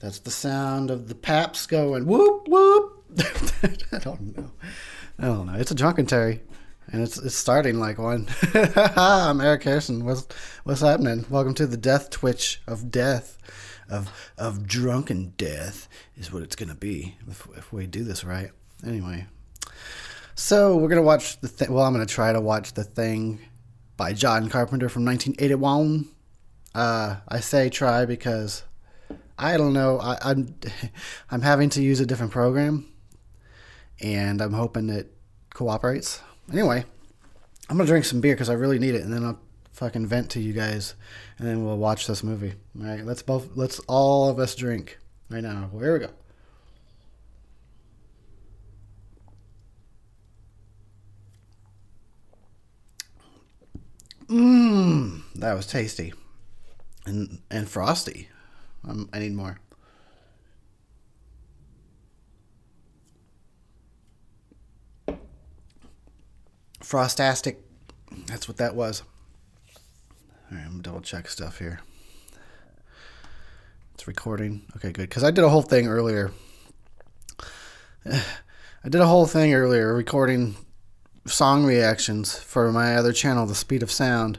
[0.00, 3.04] That's the sound of the paps going whoop whoop.
[3.92, 4.50] I don't know.
[5.18, 5.54] I don't know.
[5.54, 6.38] It's a Drunkentary,
[6.86, 8.28] and it's it's starting like one.
[8.54, 10.04] I'm Eric Harrison.
[10.04, 10.28] What's
[10.62, 11.26] what's happening?
[11.28, 13.38] Welcome to the death twitch of death,
[13.90, 14.08] of
[14.38, 18.52] of drunken death is what it's gonna be if, if we do this right.
[18.86, 19.26] Anyway,
[20.36, 21.72] so we're gonna watch the thing.
[21.72, 23.40] Well, I'm gonna try to watch the thing
[23.96, 26.06] by John Carpenter from 1981.
[26.72, 28.62] Uh, I say try because
[29.38, 30.00] I don't know.
[30.00, 30.54] I, I'm
[31.30, 32.86] I'm having to use a different program,
[34.00, 35.12] and I'm hoping it
[35.54, 36.20] cooperates.
[36.52, 36.84] Anyway,
[37.70, 39.38] I'm gonna drink some beer because I really need it, and then I'll
[39.72, 40.96] fucking vent to you guys,
[41.38, 42.54] and then we'll watch this movie.
[42.80, 44.98] All right, let's both let's all of us drink
[45.30, 45.70] right now.
[45.78, 46.10] Here we go.
[54.28, 56.12] Mmm, that was tasty,
[57.06, 58.28] and and frosty.
[58.86, 59.58] Um, I need more.
[66.80, 67.56] Frostastic.
[68.26, 69.02] That's what that was.
[70.50, 71.80] All right, I'm double check stuff here.
[73.94, 74.62] It's recording.
[74.76, 75.08] Okay, good.
[75.08, 76.30] Because I did a whole thing earlier.
[78.06, 80.56] I did a whole thing earlier recording
[81.26, 84.38] song reactions for my other channel, The Speed of Sound.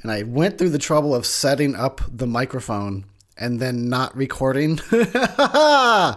[0.00, 3.04] And I went through the trouble of setting up the microphone
[3.36, 4.78] and then not recording.
[4.98, 6.16] so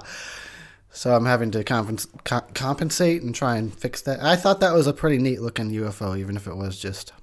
[1.05, 4.21] I'm having to compens- co- compensate and try and fix that.
[4.21, 7.13] I thought that was a pretty neat looking UFO, even if it was just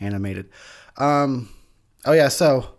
[0.00, 0.48] animated.
[0.96, 1.48] Um,
[2.04, 2.74] oh yeah, so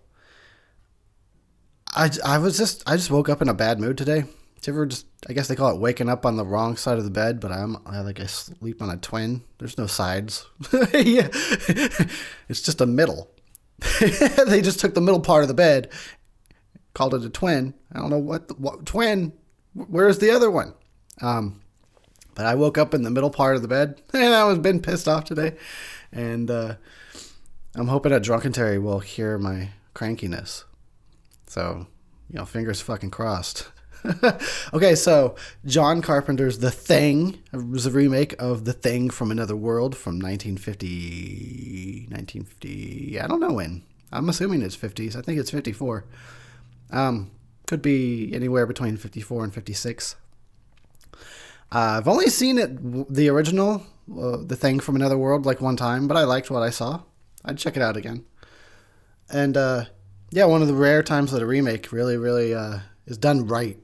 [1.95, 4.22] I, I was just I just woke up in a bad mood today.
[4.22, 6.97] Do you ever just I guess they call it waking up on the wrong side
[6.97, 9.44] of the bed, but I'm I like I sleep on a twin.
[9.58, 10.45] There's no sides.
[10.94, 11.30] yeah.
[12.47, 13.31] it's just a middle.
[14.48, 15.90] they just took the middle part of the bed,
[16.94, 17.74] called it a twin.
[17.92, 19.34] I don't know what, the, what twin.
[19.73, 20.73] Where's the other one?
[21.22, 21.62] Um,
[22.36, 24.82] but I woke up in the middle part of the bed, and I was been
[24.82, 25.55] pissed off today,
[26.11, 26.76] and uh,
[27.76, 30.64] I'm hoping that Drunkentary will hear my crankiness.
[31.48, 31.88] So,
[32.30, 33.67] you know, fingers fucking crossed.
[34.73, 35.36] okay, so
[35.66, 42.08] John Carpenter's The Thing was a remake of The Thing from Another World from 1950.
[42.10, 43.20] 1950.
[43.20, 43.84] I don't know when.
[44.11, 45.16] I'm assuming it's 50s.
[45.16, 46.06] I think it's 54.
[46.92, 47.32] Um,
[47.67, 50.16] could be anywhere between 54 and 56.
[51.14, 51.17] Uh,
[51.72, 53.86] I've only seen it, the original,
[54.20, 57.04] uh, The Thing from Another World, like one time, but I liked what I saw.
[57.45, 58.26] I'd check it out again.
[59.30, 59.86] And uh,
[60.32, 63.78] yeah, one of the rare times that a remake really, really uh, is done right.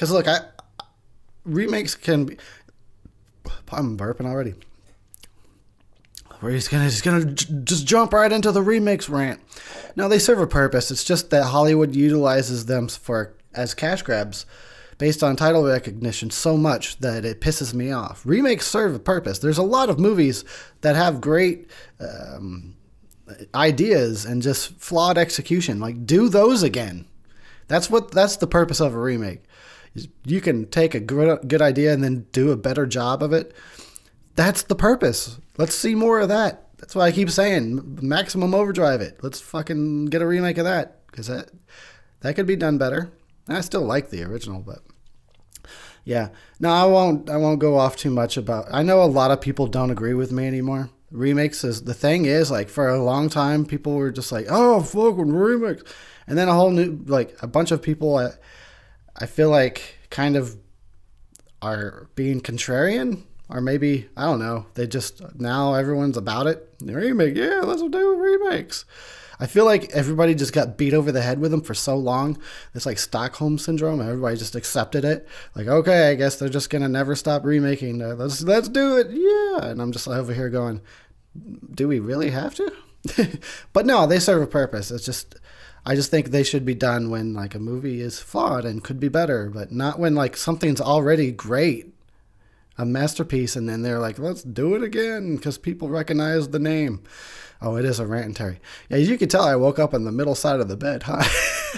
[0.00, 0.40] Because look, I
[1.44, 2.38] remakes can be.
[3.70, 4.54] I'm burping already.
[6.38, 9.40] Where he's gonna he's gonna j- just jump right into the remakes rant.
[9.96, 10.90] No, they serve a purpose.
[10.90, 14.46] It's just that Hollywood utilizes them for as cash grabs,
[14.96, 18.22] based on title recognition so much that it pisses me off.
[18.24, 19.40] Remakes serve a purpose.
[19.40, 20.46] There's a lot of movies
[20.80, 21.68] that have great.
[22.00, 22.74] Um,
[23.54, 27.06] ideas and just flawed execution like do those again
[27.68, 29.44] that's what that's the purpose of a remake
[30.24, 33.54] you can take a good, good idea and then do a better job of it.
[34.36, 35.38] That's the purpose.
[35.58, 36.68] Let's see more of that.
[36.78, 39.18] That's why I keep saying maximum overdrive it.
[39.22, 41.50] Let's fucking get a remake of that because that
[42.20, 43.12] that could be done better.
[43.48, 44.80] I still like the original, but
[46.04, 46.30] yeah.
[46.58, 47.28] No, I won't.
[47.28, 48.66] I won't go off too much about.
[48.72, 50.90] I know a lot of people don't agree with me anymore.
[51.10, 54.80] Remakes is the thing is like for a long time people were just like, oh
[54.80, 55.82] fucking remakes,
[56.26, 58.16] and then a whole new like a bunch of people.
[58.16, 58.30] I,
[59.16, 60.56] I feel like kind of
[61.62, 64.66] are being contrarian, or maybe I don't know.
[64.74, 66.74] They just now everyone's about it.
[66.82, 68.84] Remake, yeah, let's do remakes.
[69.40, 72.38] I feel like everybody just got beat over the head with them for so long.
[72.74, 74.02] It's like Stockholm syndrome.
[74.02, 75.26] Everybody just accepted it.
[75.54, 78.02] Like, okay, I guess they're just gonna never stop remaking.
[78.02, 79.70] Uh, let's let's do it, yeah.
[79.70, 80.82] And I'm just over here going,
[81.74, 82.72] do we really have to?
[83.72, 84.90] but no, they serve a purpose.
[84.90, 85.36] It's just
[85.84, 89.00] I just think they should be done when like a movie is flawed and could
[89.00, 91.94] be better, but not when like something's already great,
[92.76, 97.02] a masterpiece, and then they're like, let's do it again because people recognize the name.
[97.62, 98.58] Oh, it is a rant and Terry.
[98.88, 101.22] Yeah, you can tell I woke up on the middle side of the bed, huh?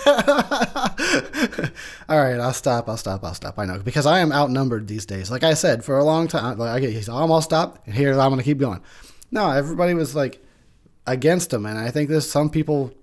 [2.08, 2.88] All right, I'll stop.
[2.88, 3.24] I'll stop.
[3.24, 3.58] I'll stop.
[3.58, 5.28] I know because I am outnumbered these days.
[5.30, 8.44] Like I said, for a long time, like he's almost stopped, and here I'm to
[8.44, 8.80] keep going.
[9.32, 10.44] No, everybody was like
[11.06, 12.94] against him, and I think there's some people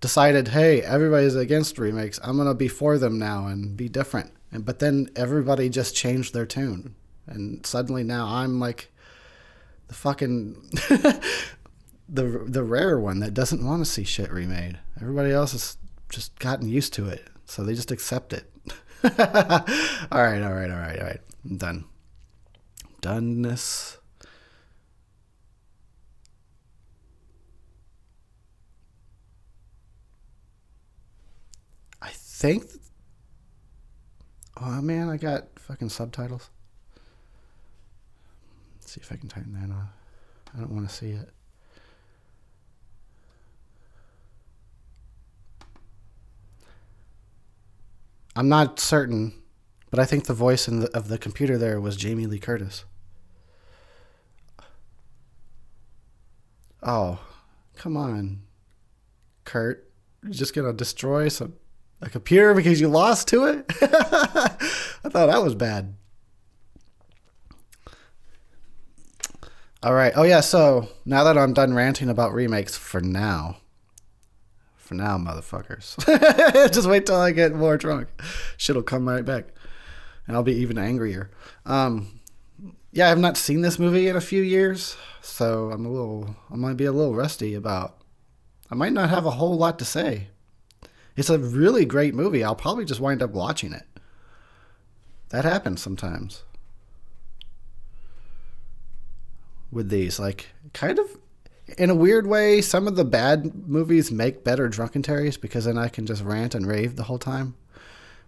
[0.00, 2.20] decided, hey, everybody's against remakes.
[2.22, 4.32] I'm gonna be for them now and be different.
[4.52, 6.94] And but then everybody just changed their tune,
[7.26, 8.90] and suddenly now I'm like
[9.88, 10.70] the fucking
[12.08, 14.78] the the rare one that doesn't want to see shit remade.
[15.00, 15.76] Everybody else has
[16.08, 18.50] just gotten used to it, so they just accept it.
[19.04, 19.10] all
[20.22, 21.20] right, all right, all right, all right.
[21.44, 21.84] I'm done.
[23.00, 23.98] Doneness.
[32.02, 32.70] I think.
[34.60, 36.50] Oh man, I got fucking subtitles.
[38.76, 39.88] Let's see if I can tighten that off.
[40.56, 41.30] I don't want to see it.
[48.36, 49.34] I'm not certain,
[49.90, 52.84] but I think the voice the, of the computer there was Jamie Lee Curtis.
[56.84, 57.18] Oh,
[57.74, 58.42] come on,
[59.44, 59.90] Kurt.
[60.22, 61.54] You're just gonna destroy some
[62.00, 63.66] a computer because you lost to it?
[63.82, 65.94] I thought that was bad.
[69.82, 70.12] All right.
[70.16, 70.40] Oh yeah.
[70.40, 73.58] So now that I'm done ranting about remakes for now,
[74.76, 75.96] for now, motherfuckers,
[76.72, 78.08] just wait till I get more drunk.
[78.56, 79.46] Shit'll come right back,
[80.26, 81.30] and I'll be even angrier.
[81.64, 82.20] Um,
[82.90, 86.56] yeah, I've not seen this movie in a few years, so I'm a little, I
[86.56, 87.98] might be a little rusty about.
[88.70, 90.28] I might not have a whole lot to say.
[91.18, 92.44] It's a really great movie.
[92.44, 93.82] I'll probably just wind up watching it.
[95.30, 96.44] That happens sometimes
[99.72, 100.20] with these.
[100.20, 101.18] Like, kind of
[101.76, 105.88] in a weird way, some of the bad movies make better drunkentaries because then I
[105.88, 107.56] can just rant and rave the whole time.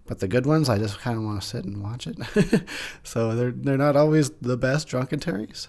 [0.06, 2.64] But the good ones, I just kind of want to sit and watch it.
[3.04, 5.68] so they're they're not always the best drunkentaries.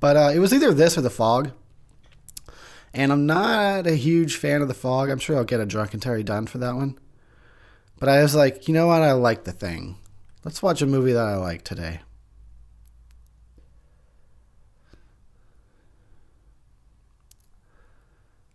[0.00, 1.52] But uh, it was either this or The Fog.
[2.94, 5.08] And I'm not a huge fan of The Fog.
[5.08, 6.98] I'm sure I'll get a Drunkentary done for that one.
[7.98, 9.02] But I was like, you know what?
[9.02, 9.96] I like the thing.
[10.44, 12.00] Let's watch a movie that I like today.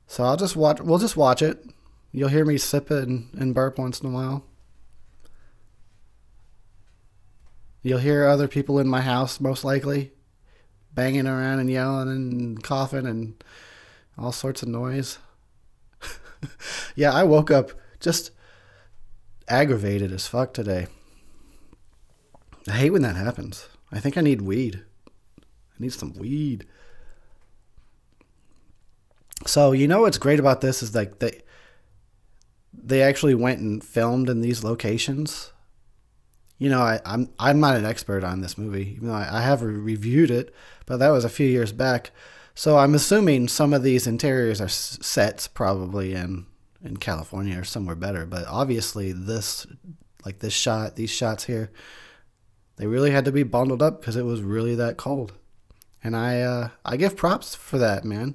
[0.07, 0.81] So I'll just watch.
[0.81, 1.63] We'll just watch it.
[2.11, 4.43] You'll hear me sip it and, and burp once in a while.
[7.83, 10.11] You'll hear other people in my house, most likely,
[10.93, 13.41] banging around and yelling and coughing and
[14.17, 15.19] all sorts of noise.
[16.95, 18.31] yeah, I woke up just
[19.47, 20.87] aggravated as fuck today.
[22.67, 23.69] I hate when that happens.
[23.91, 24.83] I think I need weed.
[25.39, 25.43] I
[25.79, 26.65] need some weed.
[29.45, 31.41] So you know what's great about this is like they
[32.73, 35.51] they actually went and filmed in these locations.
[36.57, 39.41] You know, I, I'm I'm not an expert on this movie, even though I, I
[39.41, 40.53] have reviewed it,
[40.85, 42.11] but that was a few years back.
[42.57, 46.47] So I'm assuming some of these interiors are sets probably in
[46.83, 49.67] in California or somewhere better, but obviously this
[50.25, 51.69] like this shot, these shots here,
[52.77, 55.33] they really had to be bundled up because it was really that cold.
[56.03, 58.33] And I uh, I give props for that, man.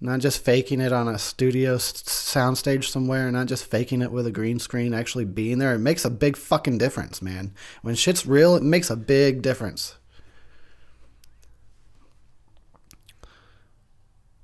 [0.00, 4.32] Not just faking it on a studio soundstage somewhere, not just faking it with a
[4.32, 5.76] green screen, actually being there.
[5.76, 7.54] It makes a big fucking difference, man.
[7.82, 9.94] When shit's real, it makes a big difference.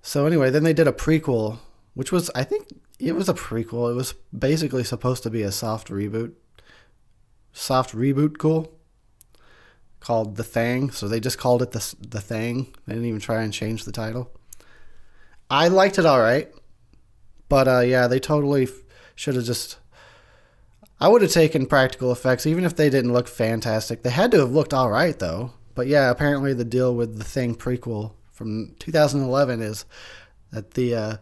[0.09, 1.59] So anyway, then they did a prequel,
[1.93, 2.69] which was I think
[2.99, 3.91] it was a prequel.
[3.91, 6.33] It was basically supposed to be a soft reboot.
[7.53, 8.73] Soft reboot cool.
[10.01, 10.91] Called The Thing.
[10.93, 12.75] So they just called it the the Thing.
[12.87, 14.31] They didn't even try and change the title.
[15.51, 16.51] I liked it all right.
[17.51, 18.67] But uh, yeah, they totally
[19.15, 19.77] should have just
[20.99, 24.05] I would have taken practical effects even if they didn't look fantastic.
[24.05, 25.53] They had to have looked all right though.
[25.75, 29.85] But yeah, apparently the deal with the Thing prequel from 2011 is
[30.53, 31.17] that the uh,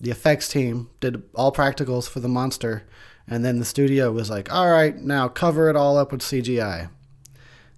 [0.00, 2.84] the effects team did all practicals for the monster,
[3.28, 6.88] and then the studio was like, "All right, now cover it all up with CGI."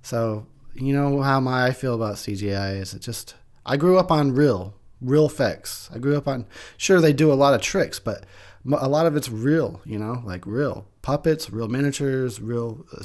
[0.00, 3.34] So you know how my I feel about CGI is it just
[3.66, 5.90] I grew up on real real effects.
[5.92, 6.46] I grew up on
[6.76, 8.24] sure they do a lot of tricks, but
[8.72, 9.80] a lot of it's real.
[9.84, 13.04] You know, like real puppets, real miniatures, real uh,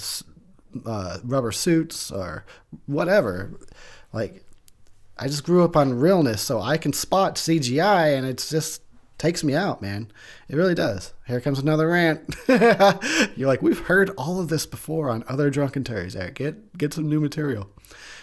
[0.88, 2.46] uh rubber suits, or
[2.86, 3.60] whatever.
[4.13, 4.46] Like
[5.19, 8.81] I just grew up on realness, so I can spot CGI, and it just
[9.17, 10.09] takes me out, man.
[10.47, 11.13] It really does.
[11.27, 12.35] Here comes another rant.
[12.47, 16.15] You're like, we've heard all of this before on other drunkentaries.
[16.15, 17.69] Eric, get get some new material.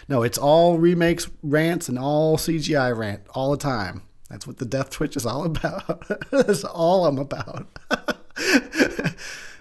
[0.09, 4.01] No, it's all remakes, rants, and all CGI rant all the time.
[4.29, 6.03] That's what the Death Twitch is all about.
[6.31, 7.67] That's all I'm about.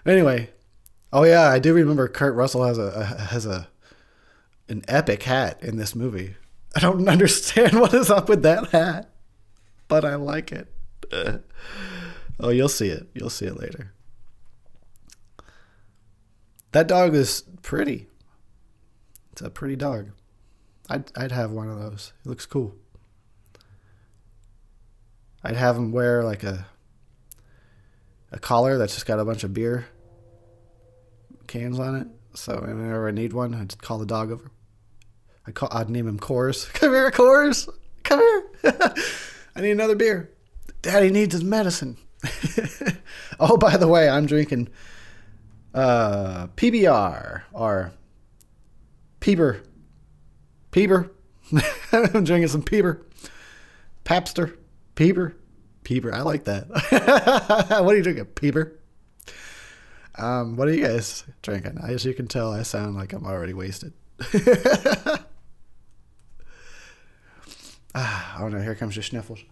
[0.06, 0.50] anyway,
[1.12, 3.68] oh yeah, I do remember Kurt Russell has a, a has a
[4.68, 6.34] an epic hat in this movie.
[6.76, 9.10] I don't understand what is up with that hat,
[9.88, 10.68] but I like it.
[11.10, 11.38] Uh,
[12.38, 13.08] oh, you'll see it.
[13.14, 13.92] You'll see it later.
[16.72, 18.08] That dog is pretty.
[19.32, 20.10] It's a pretty dog.
[20.90, 22.12] I'd I'd have one of those.
[22.24, 22.74] It looks cool.
[25.42, 26.66] I'd have him wear like a
[28.30, 29.86] a collar that's just got a bunch of beer
[31.46, 32.08] cans on it.
[32.34, 34.50] So whenever I need one, I'd call the dog over.
[35.46, 36.72] I call, I'd name him Coors.
[36.74, 37.68] Come here, Coors.
[38.02, 38.44] Come here.
[39.54, 40.32] I need another beer.
[40.82, 41.96] Daddy needs his medicine.
[43.40, 44.68] oh, by the way, I'm drinking
[45.74, 47.92] uh, PBR or
[49.20, 49.62] Peeber.
[50.72, 51.10] Peeber.
[51.92, 53.02] I'm drinking some Peeber.
[54.04, 54.56] Papster.
[54.94, 55.34] Peeber.
[55.84, 56.12] Peeber.
[56.12, 56.68] I like that.
[57.84, 58.26] what are you drinking?
[58.26, 58.72] Peeber.
[60.18, 61.78] Um, what are you guys drinking?
[61.82, 63.92] As you can tell, I sound like I'm already wasted.
[67.98, 69.42] Ah, oh no, here comes your sniffles.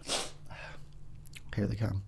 [1.55, 2.03] Here they come.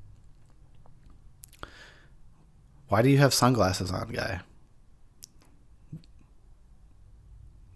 [2.89, 4.41] Why do you have sunglasses on, guy?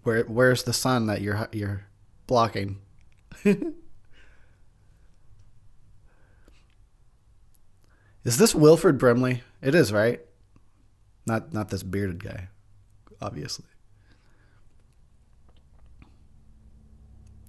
[0.04, 1.86] Where where's the sun that you're you're
[2.28, 2.78] blocking?
[8.24, 9.42] Is this Wilford Brimley?
[9.60, 10.20] It is, right?
[11.26, 12.46] Not not this bearded guy,
[13.20, 13.66] obviously.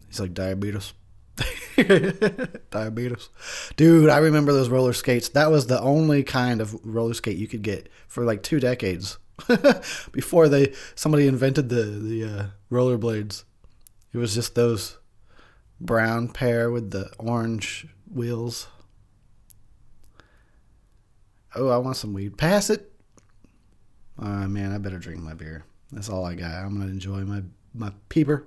[0.07, 0.93] He's like diabetes.
[2.71, 3.29] diabetes.
[3.75, 5.29] Dude, I remember those roller skates.
[5.29, 9.17] That was the only kind of roller skate you could get for like two decades.
[10.11, 13.43] Before they somebody invented the the uh, rollerblades.
[14.13, 14.99] It was just those
[15.81, 18.67] brown pair with the orange wheels.
[21.55, 22.37] Oh, I want some weed.
[22.37, 22.91] Pass it.
[24.19, 25.65] Oh man, I better drink my beer.
[25.91, 26.51] That's all I got.
[26.51, 27.41] I'm gonna enjoy my
[27.73, 28.45] my peeper.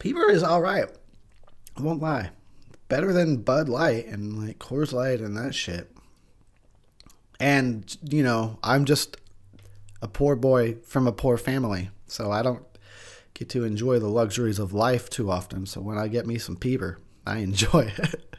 [0.00, 0.88] Peeper is all right.
[1.76, 2.30] I won't lie.
[2.88, 5.94] Better than Bud Light and like Coors Light and that shit.
[7.38, 9.16] And you know, I'm just
[10.02, 12.64] a poor boy from a poor family, so I don't
[13.34, 15.66] get to enjoy the luxuries of life too often.
[15.66, 18.29] So when I get me some Peeper, I enjoy it.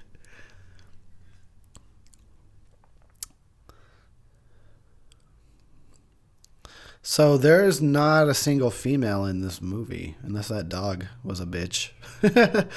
[7.03, 11.89] So there's not a single female in this movie, unless that dog was a bitch.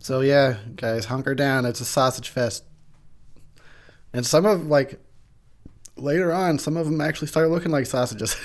[0.00, 1.64] so yeah, guys, hunker down.
[1.64, 2.64] It's a sausage fest.
[4.12, 4.98] And some of like
[5.96, 8.34] later on, some of them actually start looking like sausages.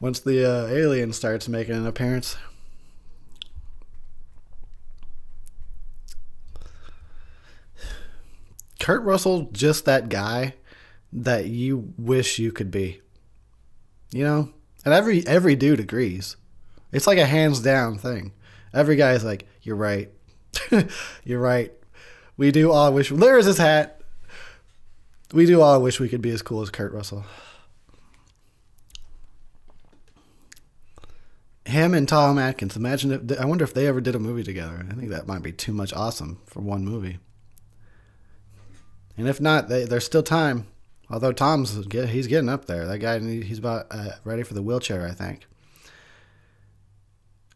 [0.00, 2.36] Once the uh, alien starts making an appearance.
[8.78, 10.54] Kurt Russell, just that guy
[11.12, 13.00] that you wish you could be.
[14.12, 14.50] You know?
[14.84, 16.36] And every every dude agrees.
[16.90, 18.32] It's like a hands down thing.
[18.74, 20.10] Every guy is like, You're right.
[21.24, 21.72] You're right.
[22.36, 24.00] We do all wish there is his hat.
[25.32, 27.24] We do all wish we could be as cool as Kurt Russell.
[31.64, 32.76] Him and Tom Atkins.
[32.76, 34.84] Imagine if I wonder if they ever did a movie together.
[34.90, 37.18] I think that might be too much awesome for one movie.
[39.16, 40.66] And if not, they, there's still time.
[41.12, 42.86] Although Tom's he's getting up there.
[42.86, 45.46] That guy he's about uh, ready for the wheelchair, I think.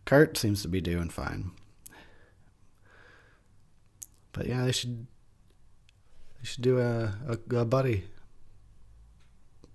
[0.04, 1.52] Kurt seems to be doing fine.
[4.32, 5.06] But yeah, they should
[6.38, 8.04] they should do a, a, a buddy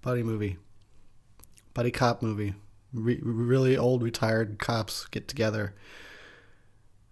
[0.04, 0.58] buddy movie,
[1.74, 2.54] buddy cop movie.
[2.94, 5.74] Re, really old retired cops get together,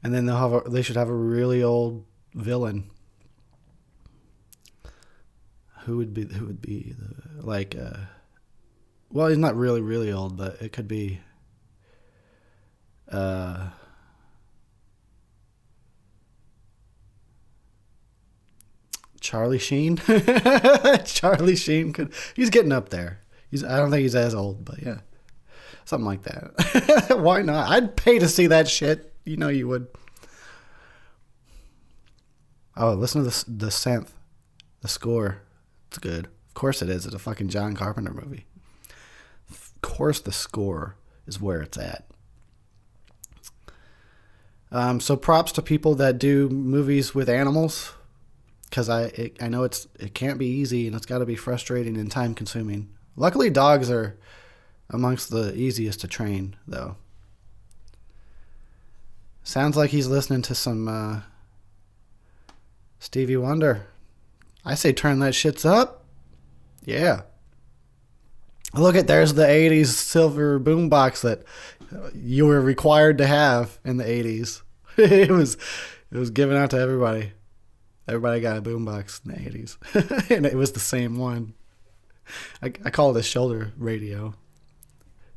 [0.03, 2.91] and then they'll have a, they should have a really old villain
[5.89, 7.97] who would be who would be the like uh
[9.09, 11.19] well he's not really really old but it could be
[13.11, 13.69] uh
[19.19, 19.97] Charlie Sheen.
[21.05, 23.21] Charlie Sheen could he's getting up there.
[23.49, 24.99] He's I don't think he's as old but yeah
[25.85, 27.17] something like that.
[27.19, 27.67] Why not?
[27.67, 29.11] I'd pay to see that shit.
[29.25, 29.87] You know you would.
[32.77, 34.09] Oh listen to the the synth
[34.81, 35.41] the score
[35.89, 36.25] it's good.
[36.25, 37.05] Of course it is.
[37.05, 38.45] It's a fucking John Carpenter movie.
[39.49, 42.05] Of course the score is where it's at.
[44.71, 47.93] Um, so props to people that do movies with animals,
[48.69, 51.35] because I it, I know it's it can't be easy and it's got to be
[51.35, 52.89] frustrating and time consuming.
[53.15, 54.15] Luckily, dogs are
[54.91, 56.97] amongst the easiest to train, though.
[59.43, 61.21] Sounds like he's listening to some uh,
[62.99, 63.87] Stevie Wonder.
[64.65, 66.05] I say turn that shits up.
[66.85, 67.21] Yeah.
[68.73, 71.43] Look at there's the 80s silver boombox that
[72.13, 74.61] you were required to have in the 80s.
[74.97, 75.57] it was
[76.11, 77.31] it was given out to everybody.
[78.07, 80.29] Everybody got a boombox in the 80s.
[80.35, 81.53] and it was the same one.
[82.61, 84.35] I, I call it a shoulder radio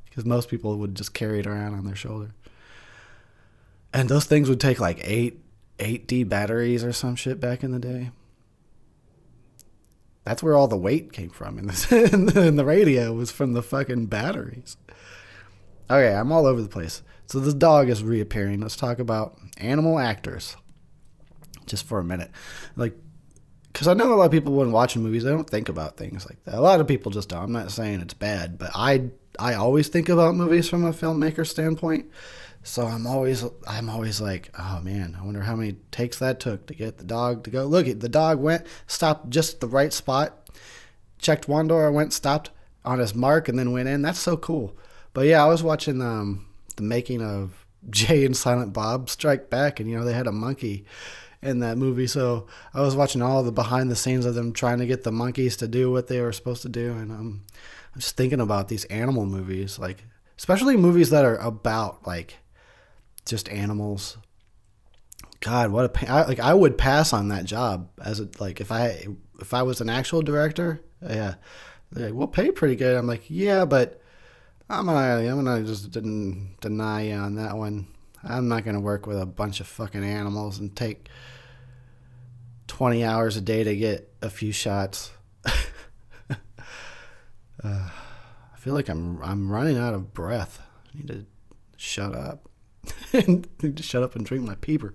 [0.04, 2.34] because most people would just carry it around on their shoulder.
[3.94, 5.40] And those things would take like eight
[5.78, 8.10] eight D batteries or some shit back in the day.
[10.24, 13.52] That's where all the weight came from in, in, the, in the radio was from
[13.52, 14.76] the fucking batteries.
[15.90, 17.02] Okay, I'm all over the place.
[17.26, 18.60] So this dog is reappearing.
[18.60, 20.56] Let's talk about animal actors
[21.66, 22.30] just for a minute.
[22.76, 22.96] Like,
[23.72, 26.26] because I know a lot of people when watching movies, they don't think about things
[26.26, 26.54] like that.
[26.54, 27.42] A lot of people just don't.
[27.42, 31.46] I'm not saying it's bad, but I I always think about movies from a filmmaker
[31.46, 32.10] standpoint.
[32.62, 36.66] So I'm always I'm always like, oh man, I wonder how many takes that took
[36.66, 37.66] to get the dog to go.
[37.66, 40.48] Look, the dog went, stopped just the right spot,
[41.18, 42.50] checked one door, went, stopped
[42.84, 44.02] on his mark, and then went in.
[44.02, 44.76] That's so cool.
[45.12, 49.80] But yeah, I was watching um, the making of Jay and Silent Bob Strike Back,
[49.80, 50.84] and you know they had a monkey
[51.42, 52.06] in that movie.
[52.06, 55.10] So I was watching all the behind the scenes of them trying to get the
[55.10, 57.42] monkeys to do what they were supposed to do, and um,
[57.92, 60.04] I'm just thinking about these animal movies, like
[60.38, 62.36] especially movies that are about like
[63.24, 64.18] just animals.
[65.40, 66.08] God, what a pain!
[66.08, 69.06] I, like I would pass on that job as a like if I
[69.40, 70.82] if I was an actual director.
[71.02, 71.34] Yeah,
[71.92, 72.96] like, we'll pay pretty good.
[72.96, 74.00] I'm like, yeah, but
[74.70, 77.88] I'm gonna I'm gonna just didn't deny you on that one.
[78.24, 81.08] I'm not gonna work with a bunch of fucking animals and take
[82.68, 85.10] 20 hours a day to get a few shots.
[85.44, 86.34] uh,
[87.64, 90.60] I feel like I'm I'm running out of breath.
[90.86, 91.26] I need to
[91.76, 92.48] shut up.
[93.12, 94.94] and just shut up and drink my peeper.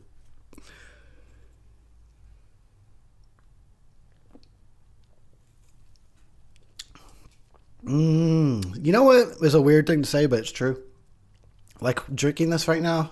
[7.83, 10.81] Mm, you know what is a weird thing to say, but it's true.
[11.79, 13.11] Like drinking this right now,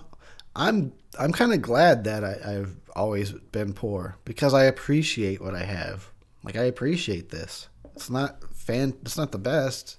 [0.54, 5.54] I'm I'm kind of glad that I, I've always been poor because I appreciate what
[5.54, 6.10] I have.
[6.42, 7.68] Like I appreciate this.
[7.94, 8.94] It's not fan.
[9.02, 9.98] It's not the best.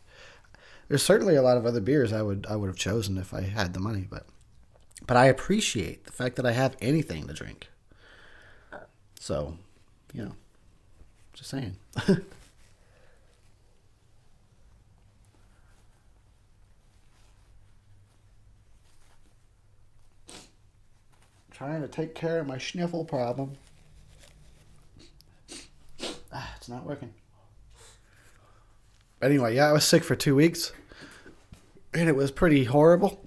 [0.90, 3.42] There's certainly a lot of other beers I would I would have chosen if I
[3.42, 4.28] had the money, but
[5.06, 7.70] but I appreciate the fact that I have anything to drink.
[9.20, 9.58] So,
[10.14, 10.34] you know,
[11.34, 11.76] just saying.
[21.52, 23.58] Trying to take care of my sniffle problem.
[26.32, 27.14] Ah, it's not working.
[29.22, 30.72] Anyway, yeah, I was sick for two weeks,
[31.96, 33.27] and it was pretty horrible.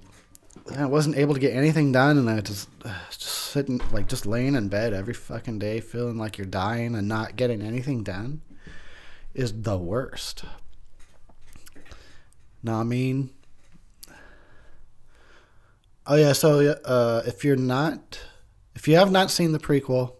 [0.76, 4.26] I wasn't able to get anything done, and I just uh, just sitting like just
[4.26, 8.42] laying in bed every fucking day, feeling like you're dying and not getting anything done,
[9.34, 10.44] is the worst.
[12.62, 13.30] Now I mean,
[16.06, 16.32] oh yeah.
[16.32, 18.20] So uh, if you're not,
[18.74, 20.14] if you have not seen the prequel,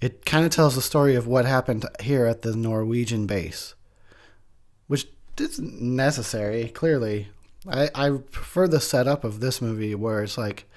[0.00, 3.74] it kind of tells the story of what happened here at the Norwegian base,
[4.88, 5.06] which
[5.38, 6.68] isn't necessary.
[6.68, 7.28] Clearly,
[7.68, 10.68] I, I prefer the setup of this movie where it's like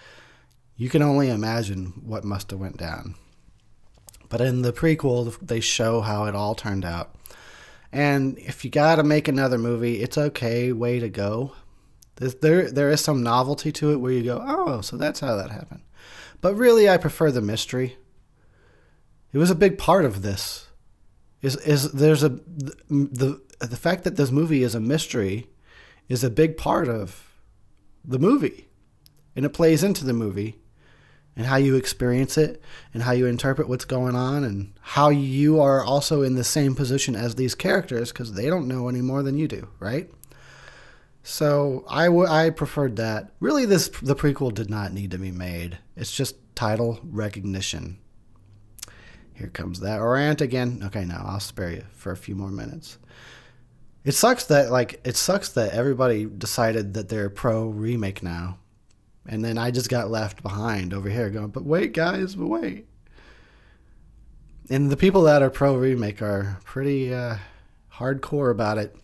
[0.77, 3.15] you can only imagine what must have went down.
[4.29, 7.15] But in the prequel, they show how it all turned out.
[7.91, 10.71] And if you got to make another movie, it's okay.
[10.71, 11.53] Way to go.
[12.15, 15.51] There, there is some novelty to it where you go, oh, so that's how that
[15.51, 15.81] happened.
[16.41, 17.97] But really, I prefer the mystery.
[19.33, 20.67] It was a big part of this.
[21.41, 22.29] Is is there's a
[22.89, 25.47] the, the fact that this movie is a mystery
[26.09, 27.33] is a big part of
[28.03, 28.67] the movie.
[29.35, 30.55] And it plays into the movie
[31.35, 32.61] and how you experience it
[32.93, 36.75] and how you interpret what's going on and how you are also in the same
[36.75, 40.09] position as these characters because they don't know any more than you do, right?
[41.23, 43.31] So I, w- I preferred that.
[43.39, 45.79] Really, this the prequel did not need to be made.
[45.95, 47.97] It's just title recognition.
[49.33, 50.81] Here comes that rant again.
[50.85, 52.97] Okay, now I'll spare you for a few more minutes.
[54.05, 58.59] It sucks that like it sucks that everybody decided that they're pro remake now.
[59.27, 62.85] And then I just got left behind over here going, but wait guys, but wait.
[64.69, 67.37] And the people that are pro remake are pretty uh,
[67.95, 68.95] hardcore about it.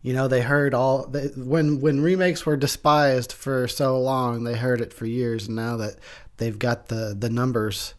[0.00, 4.54] You know, they heard all they, when when remakes were despised for so long, they
[4.54, 5.96] heard it for years and now that
[6.36, 7.94] they've got the the numbers,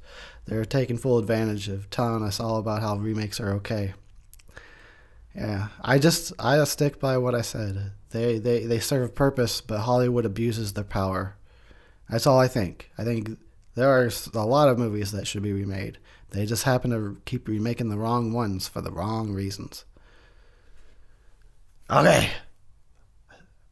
[0.46, 3.96] they're taking full advantage of telling us all about how remakes are okay.
[5.36, 7.92] Yeah, I just I stick by what I said.
[8.12, 11.36] They they they serve a purpose, but Hollywood abuses their power.
[12.10, 12.90] That's all I think.
[12.98, 13.38] I think
[13.76, 15.98] there are a lot of movies that should be remade.
[16.30, 19.84] They just happen to keep remaking the wrong ones for the wrong reasons.
[21.90, 22.30] Okay,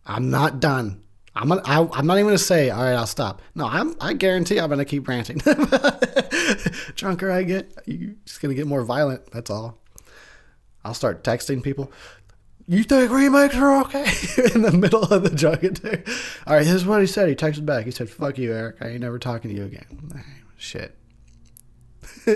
[0.05, 1.01] I'm not done.
[1.35, 2.69] I'm gonna, I, I'm not even gonna say.
[2.69, 3.41] All right, I'll stop.
[3.55, 3.95] No, I'm.
[4.01, 5.37] I guarantee I'm gonna keep ranting.
[6.95, 9.31] Drunker I get, you're just gonna get more violent.
[9.31, 9.79] That's all.
[10.85, 11.91] I'll start texting people.
[12.67, 14.05] You think remakes are okay?
[14.55, 15.83] In the middle of the junket.
[16.47, 17.27] All right, this is what he said.
[17.27, 17.85] He texted back.
[17.85, 18.77] He said, "Fuck you, Eric.
[18.81, 20.23] I ain't never talking to you again."
[20.57, 20.95] Shit.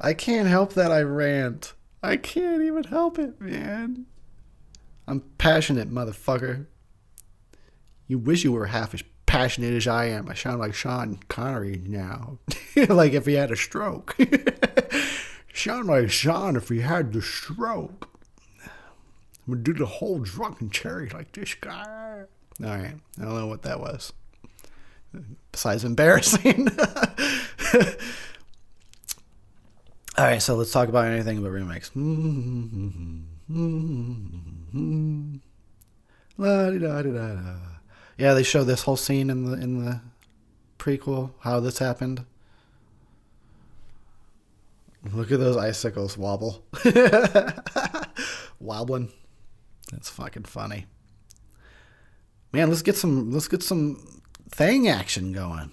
[0.00, 1.72] I can't help that I rant.
[2.02, 4.06] I can't even help it, man.
[5.08, 6.66] I'm passionate, motherfucker.
[8.06, 10.28] You wish you were half as passionate as I am.
[10.28, 12.38] I sound like Sean Connery now.
[12.88, 14.16] like if he had a stroke.
[15.56, 18.08] Sound like Sean if he had the stroke.
[19.46, 22.24] I'm gonna do the whole drunken cherry like this guy.
[22.62, 24.12] All right, I don't know what that was.
[25.52, 26.68] Besides embarrassing.
[30.18, 31.90] All right, so let's talk about anything but remakes.
[38.18, 40.00] Yeah, they show this whole scene in the in the
[40.78, 42.24] prequel how this happened.
[45.12, 46.64] Look at those icicles wobble.
[48.60, 49.12] Wobbling.
[49.90, 50.86] That's fucking funny.
[52.52, 55.72] Man, let's get some let's get some thing action going.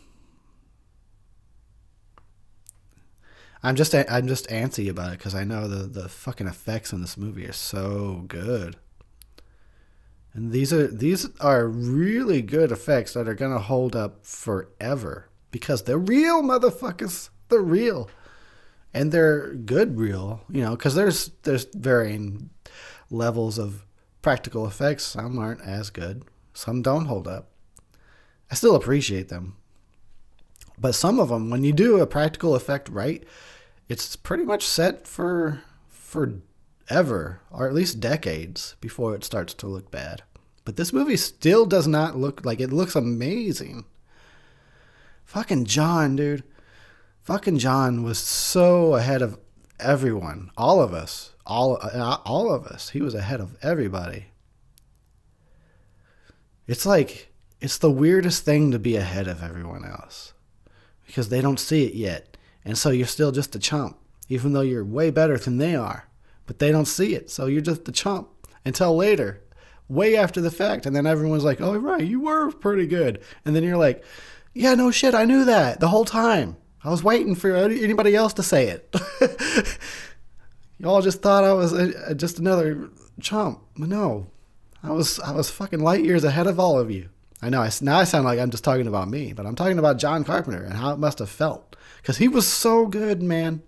[3.63, 7.01] I'm just I'm just antsy about it because I know the the fucking effects in
[7.01, 8.75] this movie are so good.
[10.33, 15.83] And these are these are really good effects that are gonna hold up forever because
[15.83, 17.29] they're real, motherfuckers.
[17.49, 18.09] They're real,
[18.93, 20.41] and they're good real.
[20.49, 22.49] You know, because there's there's varying
[23.09, 23.85] levels of
[24.21, 25.03] practical effects.
[25.03, 26.23] Some aren't as good.
[26.53, 27.49] Some don't hold up.
[28.51, 29.55] I still appreciate them,
[30.77, 33.23] but some of them, when you do a practical effect right,
[33.89, 36.35] it's pretty much set for for
[36.89, 40.21] ever, or at least decades, before it starts to look bad.
[40.65, 43.85] But this movie still does not look like it looks amazing.
[45.25, 46.43] Fucking John, dude.
[47.23, 49.39] Fucking John was so ahead of
[49.79, 52.89] everyone, all of us, all uh, all of us.
[52.89, 54.27] He was ahead of everybody.
[56.67, 60.33] It's like it's the weirdest thing to be ahead of everyone else
[61.05, 62.37] because they don't see it yet.
[62.65, 63.97] And so you're still just a chump,
[64.29, 66.07] even though you're way better than they are
[66.45, 67.29] but they don't see it.
[67.29, 68.29] So you're just a chump
[68.65, 69.41] until later,
[69.87, 70.85] way after the fact.
[70.85, 73.21] And then everyone's like, oh, right, you were pretty good.
[73.45, 74.03] And then you're like,
[74.53, 76.57] yeah, no shit, I knew that the whole time.
[76.83, 78.95] I was waiting for anybody else to say it.
[80.79, 82.89] Y'all just thought I was a, just another
[83.21, 83.61] chump.
[83.77, 84.27] No,
[84.83, 87.09] I was I was fucking light years ahead of all of you.
[87.41, 87.61] I know.
[87.61, 90.23] I, now I sound like I'm just talking about me, but I'm talking about John
[90.23, 93.61] Carpenter and how it must have felt because he was so good, man.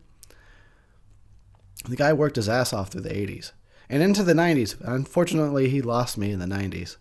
[1.87, 3.51] The guy worked his ass off through the 80s
[3.89, 4.75] and into the 90s.
[4.81, 6.97] Unfortunately, he lost me in the 90s.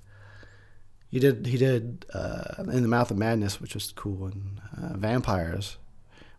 [1.09, 4.97] He did he did uh, in the Mouth of Madness, which was cool, and uh,
[4.97, 5.77] Vampires,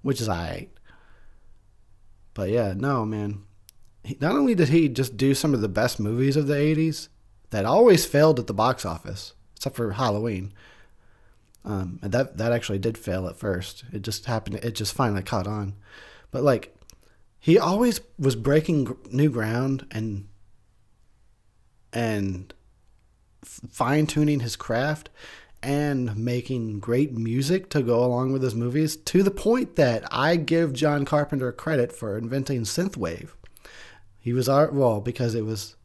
[0.06, 0.68] which is I.
[2.36, 3.42] But yeah, no man.
[4.22, 7.08] Not only did he just do some of the best movies of the 80s
[7.50, 10.54] that always failed at the box office, except for Halloween.
[11.64, 13.84] Um, and that that actually did fail at first.
[13.92, 14.58] It just happened.
[14.58, 15.74] It just finally caught on.
[16.30, 16.78] But like
[17.40, 20.28] he always was breaking new ground and
[21.92, 22.54] and
[23.44, 25.10] fine tuning his craft
[25.66, 30.36] and making great music to go along with his movies to the point that I
[30.36, 33.30] give John Carpenter credit for inventing synthwave.
[34.20, 35.76] He was our well because it was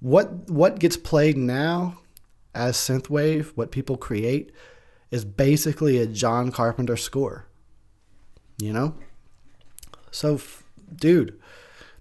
[0.00, 1.98] what what gets played now
[2.54, 4.52] as synthwave, what people create
[5.10, 7.46] is basically a John Carpenter score.
[8.58, 8.94] You know?
[10.10, 10.38] So
[10.94, 11.40] dude,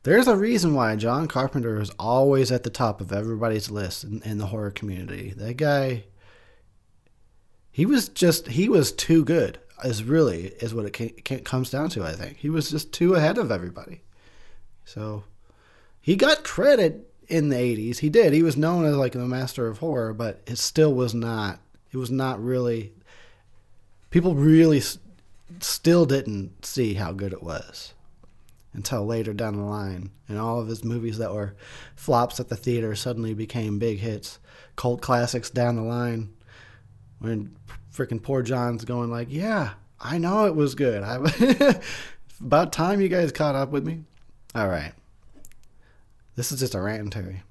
[0.03, 4.21] there's a reason why John Carpenter is always at the top of everybody's list in,
[4.23, 5.33] in the horror community.
[5.37, 6.03] That guy,
[7.73, 11.89] he was just, he was too good, is really, is what it can, comes down
[11.89, 12.37] to, I think.
[12.37, 14.03] He was just too ahead of everybody.
[14.85, 15.23] So
[15.99, 17.97] he got credit in the 80s.
[17.97, 18.31] He did.
[18.31, 21.59] He was known as like the master of horror, but it still was not,
[21.91, 22.93] it was not really,
[24.11, 24.81] people really
[25.59, 27.95] still didn't see how good it was
[28.73, 30.11] until later down the line.
[30.27, 31.55] And all of his movies that were
[31.95, 34.37] flops at the theater suddenly became big hits,
[34.75, 36.33] cult classics down the line.
[37.19, 37.55] When
[37.93, 41.03] freaking poor John's going like, "Yeah, I know it was good.
[41.03, 41.79] I
[42.41, 44.03] about time you guys caught up with me."
[44.55, 44.93] All right,
[46.35, 47.43] this is just a rant, Terry.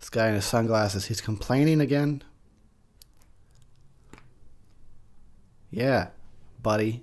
[0.00, 2.22] This guy in his sunglasses, he's complaining again.
[5.70, 6.08] Yeah,
[6.62, 7.02] buddy.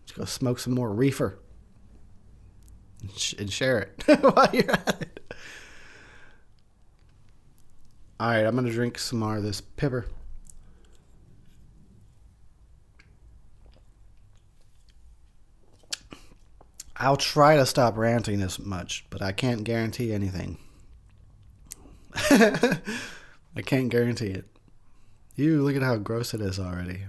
[0.00, 1.38] Let's go smoke some more reefer
[3.38, 5.11] and share it while you're at it.
[8.22, 10.06] All right, I'm going to drink some more of this pepper.
[16.94, 20.58] I'll try to stop ranting this much, but I can't guarantee anything.
[22.14, 22.78] I
[23.66, 24.44] can't guarantee it.
[25.34, 27.06] You look at how gross it is already.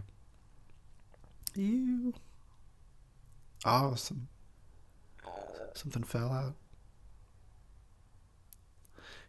[1.53, 2.15] You
[3.63, 4.29] awesome.
[5.75, 6.55] Something fell out.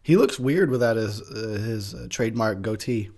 [0.05, 3.09] He looks weird without his uh, his uh, trademark goatee.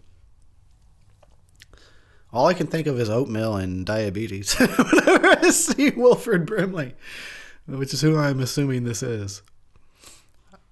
[2.32, 6.96] All I can think of is oatmeal and diabetes whenever I see Wilford Brimley,
[7.66, 9.42] which is who I'm assuming this is.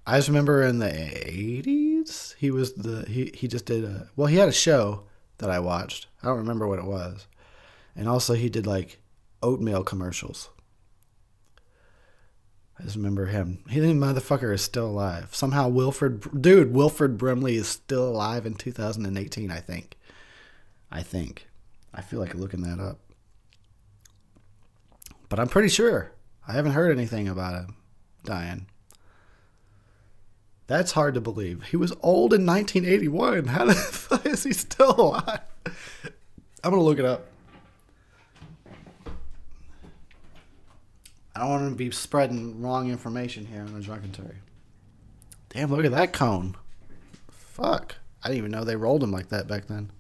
[0.08, 4.28] I just remember in the 80s, he was the he he just did a well,
[4.28, 5.04] he had a show
[5.40, 6.08] that I watched.
[6.24, 7.28] I don't remember what it was.
[7.94, 9.00] And also he did like
[9.44, 10.48] oatmeal commercials.
[12.78, 13.60] I just remember him.
[13.70, 15.34] He the motherfucker is still alive.
[15.34, 19.98] Somehow Wilford dude, Wilford Brimley is still alive in 2018, I think.
[20.92, 21.48] I think.
[21.94, 23.00] I feel like looking that up.
[25.30, 26.12] But I'm pretty sure.
[26.48, 27.76] I haven't heard anything about him
[28.24, 28.68] dying.
[30.68, 31.64] That's hard to believe.
[31.64, 33.46] He was old in 1981.
[33.46, 35.40] How the fuck is he still alive?
[36.64, 37.28] I'm going to look it up.
[41.36, 44.38] I don't want to be spreading wrong information here on the Drunkentary.
[45.50, 46.56] Damn, look at that cone.
[47.30, 47.96] Fuck.
[48.24, 49.92] I didn't even know they rolled them like that back then.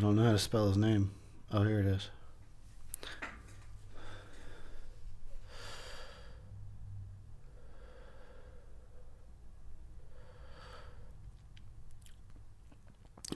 [0.00, 1.10] I don't know how to spell his name.
[1.52, 2.08] Oh, here it is.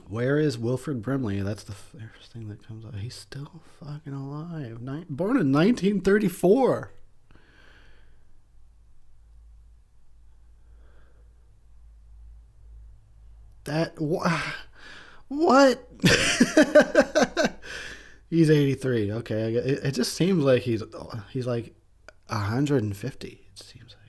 [0.09, 1.43] Where is Wilford Brimley?
[1.43, 2.97] That's the first thing that comes up.
[2.97, 4.79] He's still fucking alive.
[4.81, 6.93] Born in 1934.
[13.65, 13.99] That.
[15.29, 15.89] What?
[18.31, 19.13] he's 83.
[19.13, 20.83] Okay, it, it just seems like he's
[21.31, 21.75] he's like
[22.27, 23.29] 150.
[23.29, 24.05] It seems like.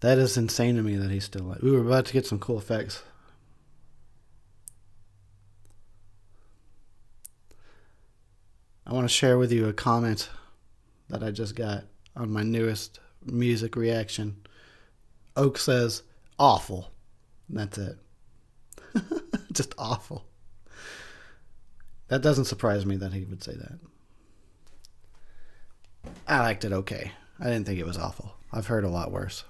[0.00, 1.62] That is insane to me that he's still like.
[1.62, 3.02] We were about to get some cool effects.
[8.86, 10.28] I want to share with you a comment
[11.08, 14.36] that I just got on my newest music reaction.
[15.36, 16.02] Oak says,
[16.38, 16.92] awful.
[17.48, 17.98] And that's it.
[19.52, 20.24] just awful.
[22.08, 23.78] That doesn't surprise me that he would say that.
[26.26, 27.12] I liked it okay.
[27.40, 28.36] I didn't think it was awful.
[28.52, 29.44] I've heard a lot worse.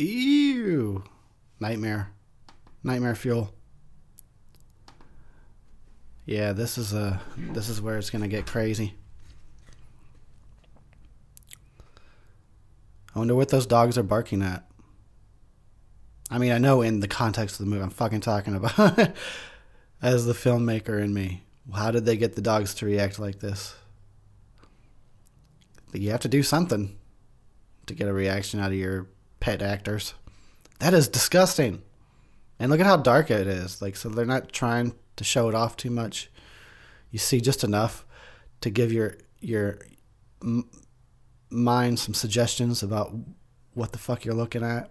[0.00, 1.04] Ew.
[1.60, 2.10] Nightmare.
[2.82, 3.54] Nightmare fuel.
[6.24, 8.94] Yeah, this is a this is where it's gonna get crazy.
[13.14, 14.64] I wonder what those dogs are barking at.
[16.30, 19.10] I mean, I know in the context of the movie, I'm fucking talking about
[20.02, 21.42] as the filmmaker in me.
[21.74, 23.74] How did they get the dogs to react like this?
[25.92, 26.96] You have to do something
[27.86, 29.08] to get a reaction out of your
[29.40, 30.14] pet actors.
[30.80, 31.82] That is disgusting.
[32.58, 33.80] And look at how dark it is.
[33.80, 36.30] Like, so they're not trying to show it off too much.
[37.10, 38.04] You see just enough
[38.60, 39.78] to give your your
[41.50, 43.14] mind some suggestions about
[43.74, 44.90] what the fuck you're looking at.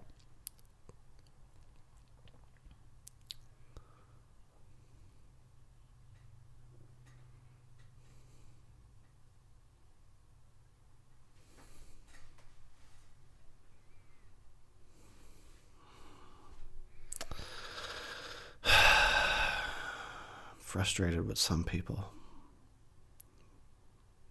[20.69, 22.11] Frustrated with some people.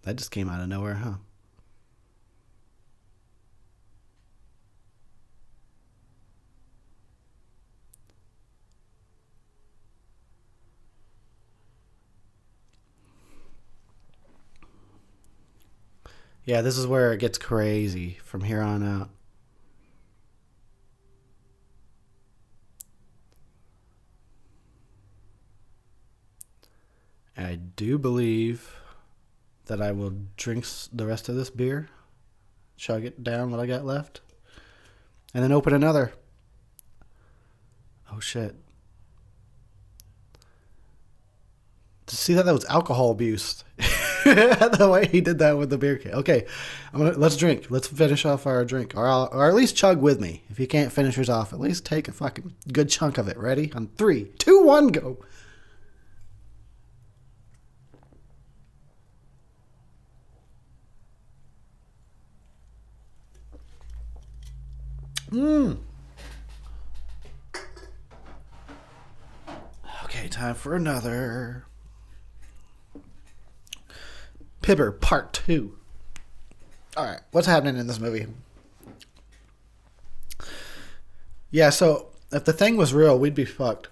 [0.02, 1.14] That just came out of nowhere, huh?
[16.44, 19.10] Yeah, this is where it gets crazy from here on out.
[27.46, 28.74] I do believe
[29.66, 31.88] that I will drink the rest of this beer
[32.78, 34.20] chug it down what I got left,
[35.34, 36.12] and then open another.
[38.10, 38.54] Oh shit.
[42.06, 43.64] To see that that was alcohol abuse.
[44.24, 46.12] the way he did that with the beer can.
[46.14, 46.46] Okay,
[46.92, 47.66] I'm gonna let's drink.
[47.68, 50.44] Let's finish off our drink, or I'll, or at least chug with me.
[50.48, 53.36] If you can't finish yours off, at least take a fucking good chunk of it.
[53.36, 53.72] Ready?
[53.74, 55.18] On three, two, one, go.
[65.30, 65.78] Mmm.
[70.04, 71.64] Okay, time for another.
[74.62, 75.76] Pibber Part 2.
[76.96, 78.26] Alright, what's happening in this movie?
[81.50, 83.88] Yeah, so if the thing was real, we'd be fucked.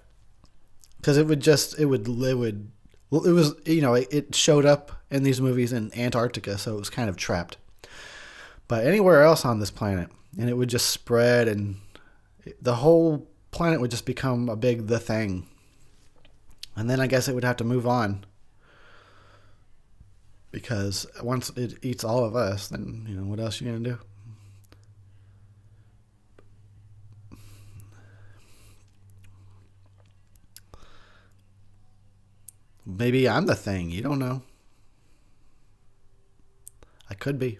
[0.97, 2.71] Because it would just, it would, it would,
[3.11, 6.79] it was, you know, it, it showed up in these movies in Antarctica, so it
[6.79, 7.57] was kind of trapped.
[8.67, 11.77] But anywhere else on this planet, and it would just spread, and
[12.61, 15.47] the whole planet would just become a big the thing.
[16.75, 18.25] And then I guess it would have to move on
[20.51, 23.99] because once it eats all of us, then you know what else you gonna do?
[32.85, 33.91] Maybe I'm the thing.
[33.91, 34.43] You don't know.
[37.09, 37.59] I could be.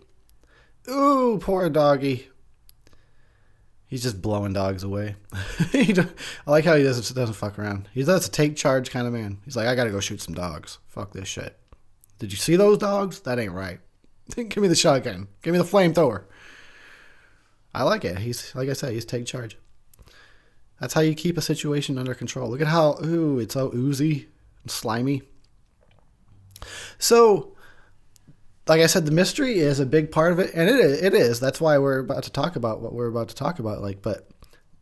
[0.90, 2.30] Ooh, poor doggy.
[3.88, 5.16] He's just blowing dogs away.
[5.34, 6.06] I
[6.46, 7.88] like how he doesn't doesn't fuck around.
[7.94, 9.40] He does a take charge kind of man.
[9.46, 10.80] He's like, I gotta go shoot some dogs.
[10.88, 11.58] Fuck this shit.
[12.20, 13.22] Did you see those dogs?
[13.22, 13.80] That ain't right.
[14.36, 15.28] Give me the shotgun.
[15.42, 16.26] Give me the flamethrower.
[17.74, 18.20] I like it.
[18.20, 19.58] He's like I said, he's take charge.
[20.82, 22.50] That's how you keep a situation under control.
[22.50, 24.28] Look at how ooh, it's so oozy
[24.64, 25.24] and slimy.
[26.98, 27.56] So,
[28.70, 31.40] like I said, the mystery is a big part of it, and it it is.
[31.40, 33.82] That's why we're about to talk about what we're about to talk about.
[33.82, 34.28] Like, but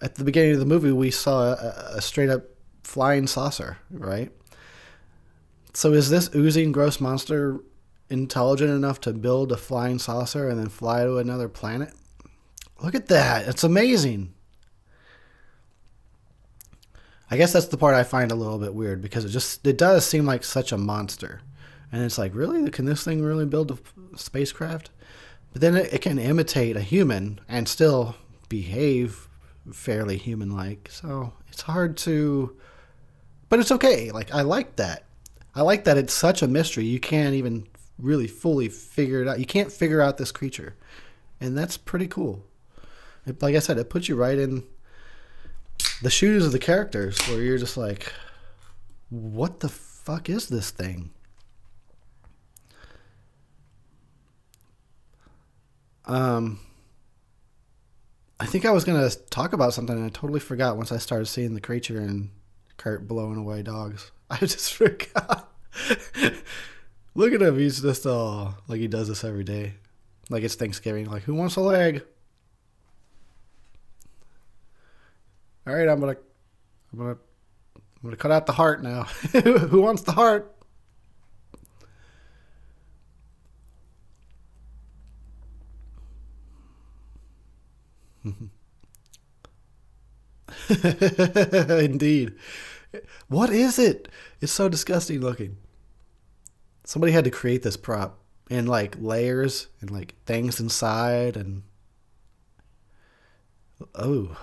[0.01, 2.43] at the beginning of the movie, we saw a, a straight up
[2.83, 4.31] flying saucer, right?
[5.73, 7.59] So is this oozing gross monster
[8.09, 11.93] intelligent enough to build a flying saucer and then fly to another planet?
[12.81, 13.47] Look at that.
[13.47, 14.33] It's amazing.
[17.29, 19.77] I guess that's the part I find a little bit weird because it just it
[19.77, 21.41] does seem like such a monster.
[21.95, 22.69] And it's like, really?
[22.71, 24.89] Can this thing really build a spacecraft?
[25.53, 28.17] But then it, it can imitate a human and still
[28.49, 29.29] behave
[29.71, 30.89] fairly human like.
[30.91, 32.53] So it's hard to
[33.47, 34.11] but it's okay.
[34.11, 35.05] Like I like that.
[35.55, 36.83] I like that it's such a mystery.
[36.83, 37.65] You can't even
[37.97, 39.39] really fully figure it out.
[39.39, 40.75] You can't figure out this creature.
[41.39, 42.43] And that's pretty cool.
[43.25, 44.65] It, like I said, it puts you right in
[46.01, 48.11] the shoes of the characters where you're just like,
[49.09, 51.11] what the fuck is this thing?
[56.05, 56.59] Um,
[58.39, 60.97] I think I was going to talk about something and I totally forgot once I
[60.97, 62.29] started seeing the creature and
[62.77, 64.11] Kurt blowing away dogs.
[64.29, 65.51] I just forgot.
[67.15, 67.57] Look at him.
[67.57, 69.75] He's just all like he does this every day.
[70.29, 71.05] Like it's Thanksgiving.
[71.05, 72.03] Like, who wants a leg?
[75.67, 76.17] All right, I'm gonna,
[76.91, 77.17] I'm gonna,
[77.75, 79.03] I'm gonna cut out the heart now.
[79.31, 80.54] who wants the heart?
[90.69, 92.33] Indeed.
[93.27, 94.07] What is it?
[94.41, 95.57] It's so disgusting looking.
[96.83, 101.63] Somebody had to create this prop and like layers and like things inside and
[103.95, 104.37] oh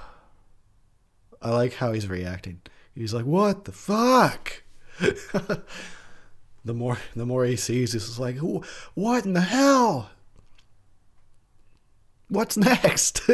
[1.40, 2.61] I like how he's reacting.
[2.95, 4.62] He's like, "What the fuck?"
[4.99, 8.38] the more the more he sees, he's like,
[8.95, 10.11] "What in the hell?
[12.33, 13.21] What's next?"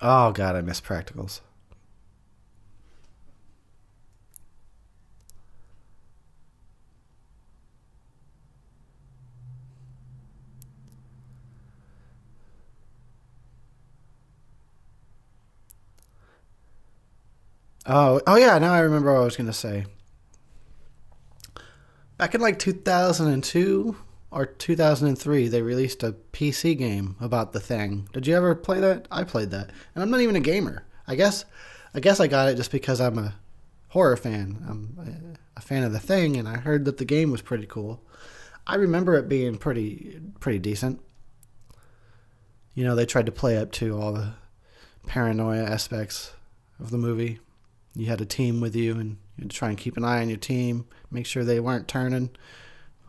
[0.00, 1.40] Oh god, I miss practicals.
[17.86, 19.86] Oh, oh yeah, now I remember what I was going to say.
[22.18, 23.96] Back in like 2002,
[24.30, 28.08] or 2003 they released a PC game about the thing.
[28.12, 29.06] Did you ever play that?
[29.10, 29.70] I played that.
[29.94, 30.84] And I'm not even a gamer.
[31.06, 31.44] I guess
[31.94, 33.34] I guess I got it just because I'm a
[33.88, 34.64] horror fan.
[34.68, 38.02] I'm a fan of the thing and I heard that the game was pretty cool.
[38.66, 41.00] I remember it being pretty pretty decent.
[42.74, 44.34] You know, they tried to play up to all the
[45.06, 46.32] paranoia aspects
[46.78, 47.40] of the movie.
[47.94, 50.20] you had a team with you and you had to try and keep an eye
[50.20, 52.30] on your team, make sure they weren't turning,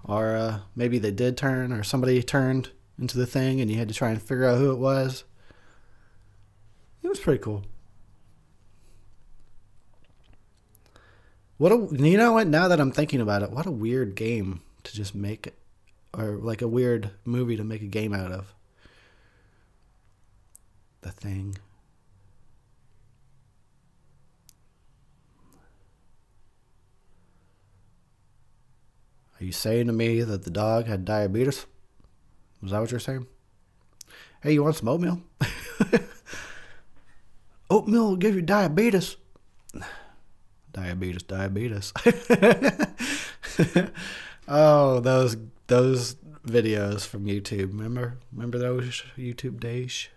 [0.04, 2.70] or uh, maybe they did turn, or somebody turned
[3.00, 5.24] into the thing and you had to try and figure out who it was.
[7.02, 7.64] It was pretty cool.
[11.58, 12.48] What a you know what?
[12.48, 15.54] Now that I'm thinking about it, what a weird game to just make
[16.14, 18.54] or like a weird movie to make a game out of.
[21.02, 21.58] The thing.
[29.40, 31.66] Are you saying to me that the dog had diabetes?
[32.62, 33.26] Was that what you're saying?
[34.42, 35.22] Hey, you want some oatmeal?
[37.70, 39.16] oatmeal will give you diabetes.
[40.72, 41.92] Diabetes, diabetes.
[44.48, 45.36] oh, those
[45.66, 46.16] those
[46.46, 47.74] videos from YouTube.
[47.74, 48.20] Remember?
[48.32, 50.10] Remember those YouTube days?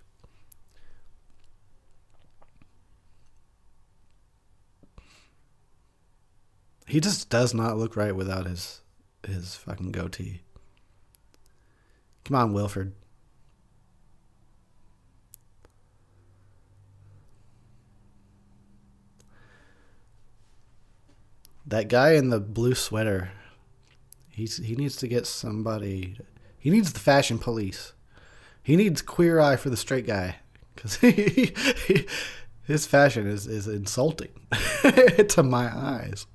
[6.86, 8.81] He just does not look right without his
[9.26, 10.42] his fucking goatee.
[12.24, 12.92] Come on, Wilford.
[21.66, 23.30] That guy in the blue sweater,
[24.28, 26.18] he's he needs to get somebody.
[26.58, 27.92] He needs the fashion police.
[28.62, 30.36] He needs queer eye for the straight guy
[30.74, 31.54] because he,
[32.64, 34.30] his fashion is is insulting
[35.28, 36.26] to my eyes.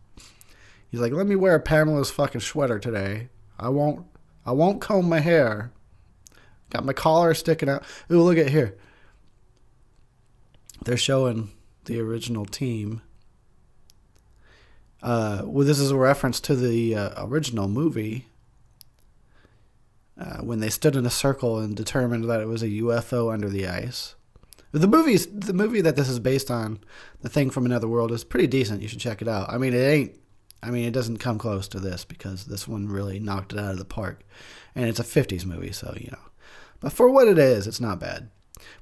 [0.90, 3.30] He's like, let me wear Pamela's fucking sweater today.
[3.60, 4.06] I won't.
[4.46, 5.72] I won't comb my hair.
[6.70, 7.84] Got my collar sticking out.
[8.12, 8.78] Ooh, look at here.
[10.86, 11.50] They're showing
[11.86, 13.02] the original team.
[15.02, 18.28] Uh, well, this is a reference to the uh, original movie
[20.20, 23.50] uh, when they stood in a circle and determined that it was a UFO under
[23.50, 24.16] the ice.
[24.72, 26.80] The movie's the movie that this is based on,
[27.22, 28.82] The Thing from Another World, is pretty decent.
[28.82, 29.52] You should check it out.
[29.52, 30.16] I mean, it ain't.
[30.62, 33.72] I mean, it doesn't come close to this because this one really knocked it out
[33.72, 34.22] of the park,
[34.76, 36.32] and it's a '50s movie, so you know.
[36.80, 38.30] But for what it is, it's not bad.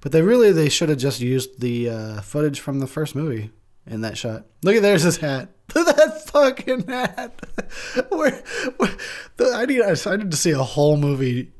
[0.01, 3.51] But they really they should have just used the uh, footage from the first movie
[3.85, 4.45] in that shot.
[4.63, 5.49] Look at there's his hat.
[5.73, 7.39] that fucking hat.
[8.09, 8.43] where,
[8.77, 8.95] where
[9.37, 11.51] the, I need I need to see a whole movie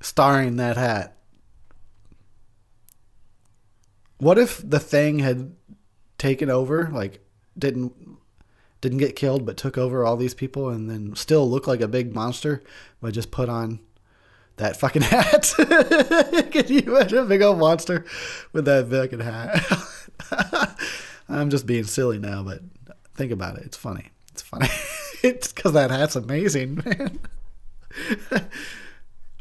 [0.00, 1.16] starring that hat.
[4.18, 5.54] What if the thing had
[6.16, 7.24] taken over, like
[7.56, 8.17] didn't
[8.80, 11.88] didn't get killed but took over all these people and then still look like a
[11.88, 12.62] big monster
[13.00, 13.80] but just put on
[14.58, 15.52] that fucking hat.
[16.50, 18.04] Can you imagine a big old monster
[18.52, 20.76] with that fucking hat?
[21.28, 22.60] I'm just being silly now, but
[23.14, 23.64] think about it.
[23.64, 24.08] It's funny.
[24.32, 24.68] It's funny.
[25.22, 27.18] it's because that hat's amazing, man.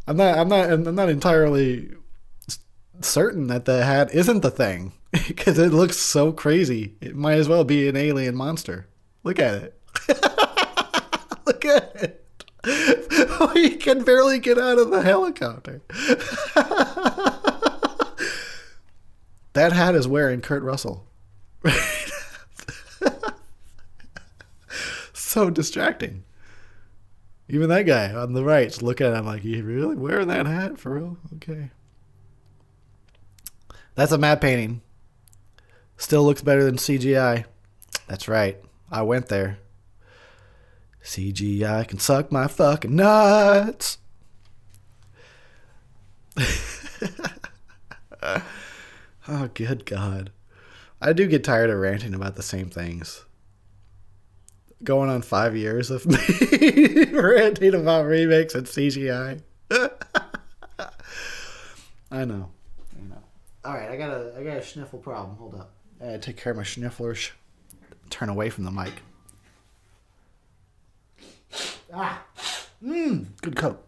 [0.08, 0.38] I'm not.
[0.38, 0.72] I'm not.
[0.72, 1.92] I'm not entirely
[3.02, 4.94] certain that the hat isn't the thing
[5.28, 6.96] because it looks so crazy.
[7.02, 8.88] It might as well be an alien monster.
[9.24, 9.80] Look at it.
[11.46, 12.24] Look at it.
[13.54, 15.82] he can barely get out of the helicopter.
[19.54, 21.08] that hat is wearing Kurt Russell.
[25.14, 26.24] so distracting.
[27.50, 30.78] Even that guy on the right's looking at him like, you really wearing that hat
[30.78, 31.18] for real?
[31.36, 31.70] Okay.
[33.96, 34.82] That's a matte painting.
[35.98, 37.46] Still looks better than CGI.
[38.08, 38.58] That's right.
[38.90, 39.60] I went there.
[41.04, 43.98] CGI can suck my fucking nuts.
[49.28, 50.32] oh, good God.
[51.02, 53.24] I do get tired of ranting about the same things.
[54.84, 59.42] Going on five years of me ranting about remakes and CGI.
[62.12, 62.50] I know.
[62.96, 63.24] I know.
[63.66, 65.38] All right, I got a I got a sniffle problem.
[65.38, 65.72] Hold up.
[66.02, 67.32] I gotta take care of my snifflers.
[68.10, 68.94] Turn away from the mic.
[71.94, 72.24] Ah,
[72.84, 73.84] mmm, good coat.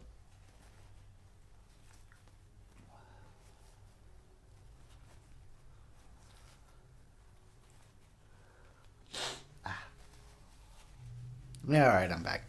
[9.65, 9.83] Ah.
[11.67, 12.43] Yeah, all right, I'm back.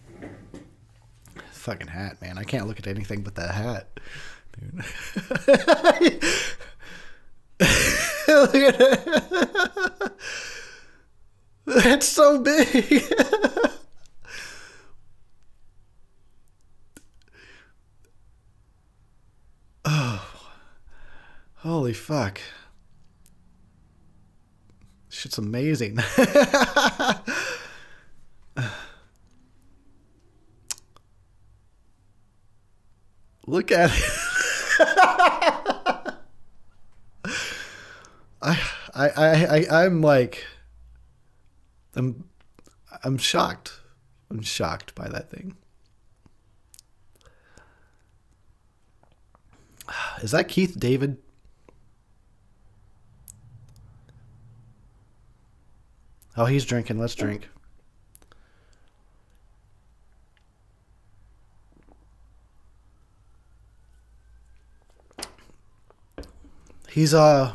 [1.53, 2.39] Fucking hat, man.
[2.39, 4.01] I can't look at anything but that hat.
[4.59, 4.75] Dude.
[8.29, 10.13] look at it.
[11.67, 13.05] That's so big.
[19.85, 20.27] oh,
[21.57, 22.41] Holy fuck.
[25.11, 25.97] Shit's amazing.
[33.47, 34.03] Look at it.
[38.43, 38.59] I,
[38.95, 40.47] I, I, I, I'm like,
[41.95, 42.25] I'm
[43.05, 43.81] I'm shocked.
[44.31, 45.57] I'm shocked by that thing.
[50.23, 51.19] Is that Keith David?
[56.37, 56.99] Oh, he's drinking.
[56.99, 57.49] Let's drink.
[66.89, 67.55] He's uh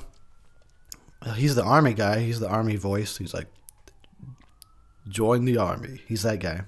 [1.35, 2.19] he's the army guy.
[2.19, 3.17] He's the army voice.
[3.17, 3.47] He's like
[5.07, 6.01] join the army.
[6.07, 6.61] He's that guy.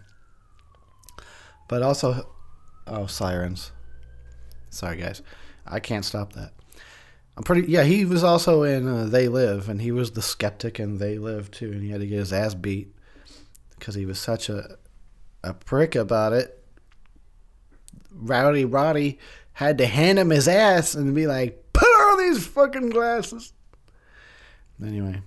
[1.67, 2.29] But also
[2.85, 3.71] oh, sirens.
[4.69, 5.21] Sorry guys.
[5.65, 6.53] I can't stop that.
[7.35, 10.79] I'm pretty yeah, he was also in uh, They Live and he was the skeptic
[10.79, 12.93] in They Live too and he had to get his ass beat
[13.79, 14.77] cuz he was such a
[15.43, 16.63] a prick about it.
[18.11, 19.19] Rowdy Roddy
[19.53, 23.53] had to hand him his ass and be like, "Put on these fucking glasses."
[24.83, 25.21] Anyway,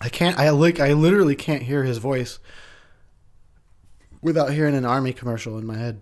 [0.00, 0.38] I can't.
[0.38, 0.80] I like.
[0.80, 2.38] I literally can't hear his voice
[4.22, 6.00] without hearing an army commercial in my head.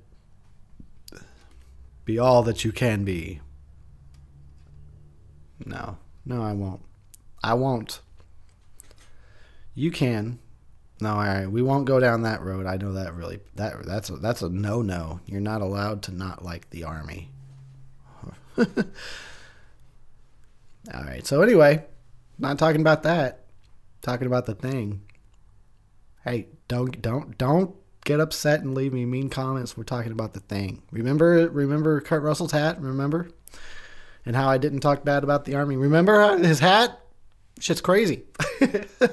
[2.05, 3.41] Be all that you can be.
[5.65, 6.81] No, no, I won't.
[7.43, 8.01] I won't.
[9.75, 10.39] You can.
[11.01, 11.47] No, all right.
[11.47, 12.67] We won't go down that road.
[12.67, 13.41] I know that really.
[13.57, 15.21] That that's a, that's a no no.
[15.27, 17.31] You're not allowed to not like the army.
[18.59, 18.65] all
[20.93, 21.27] right.
[21.27, 21.85] So anyway,
[22.39, 23.48] not talking about that
[24.03, 25.03] talking about the thing.
[26.25, 27.75] Hey, don't don't don't
[28.05, 29.77] get upset and leave me mean comments.
[29.77, 30.83] We're talking about the thing.
[30.91, 32.81] Remember remember Kurt Russell's hat?
[32.81, 33.31] Remember?
[34.27, 35.77] And how I didn't talk bad about the army.
[35.77, 37.01] Remember his hat?
[37.61, 38.25] Shit's crazy.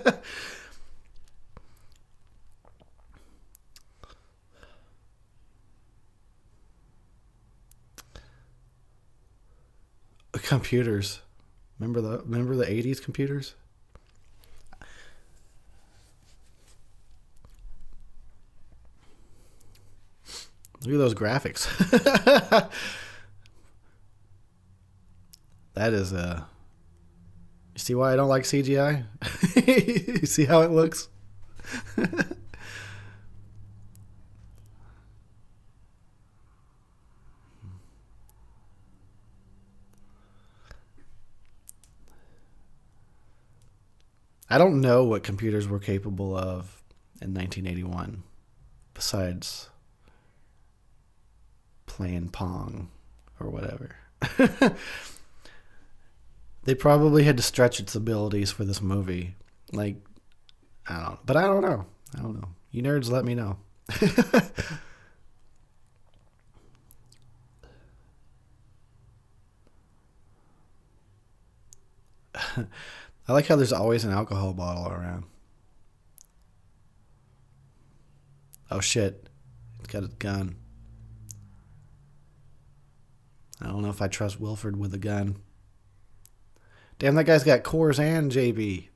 [10.46, 11.22] computers.
[11.80, 13.56] Remember the remember the 80s computers?
[20.84, 21.68] Look at those graphics.
[25.74, 26.44] that is uh
[27.76, 29.04] you see why I don't like CGI?
[30.22, 31.10] you see how it looks?
[44.50, 46.82] I don't know what computers were capable of
[47.20, 48.24] in 1981
[48.94, 49.70] besides
[51.96, 52.90] playing Pong
[53.40, 53.96] or whatever.
[56.66, 59.38] they probably had to stretch its abilities for this movie.
[59.72, 59.96] Like,
[60.90, 61.86] I don't, but I don't know.
[62.14, 62.50] I don't know.
[62.70, 63.60] You nerds, let me know.
[73.28, 75.24] I like how there's always an alcohol bottle around.
[78.70, 79.30] Oh shit.
[79.80, 80.58] It's got a gun.
[83.62, 85.38] I don't know if I trust Wilford with a gun.
[87.00, 88.88] Damn, that guy's got Coors and JB.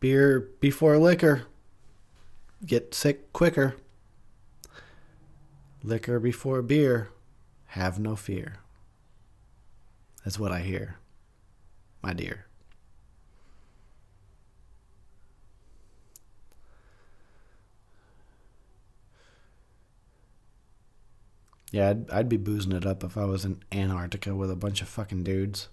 [0.00, 1.42] Beer before liquor.
[2.64, 3.76] Get sick quicker.
[5.82, 7.10] Liquor before beer.
[7.68, 8.56] Have no fear.
[10.24, 10.96] That's what I hear,
[12.02, 12.49] my dear.
[21.70, 24.82] Yeah, I'd, I'd be boozing it up if I was in Antarctica with a bunch
[24.82, 25.68] of fucking dudes.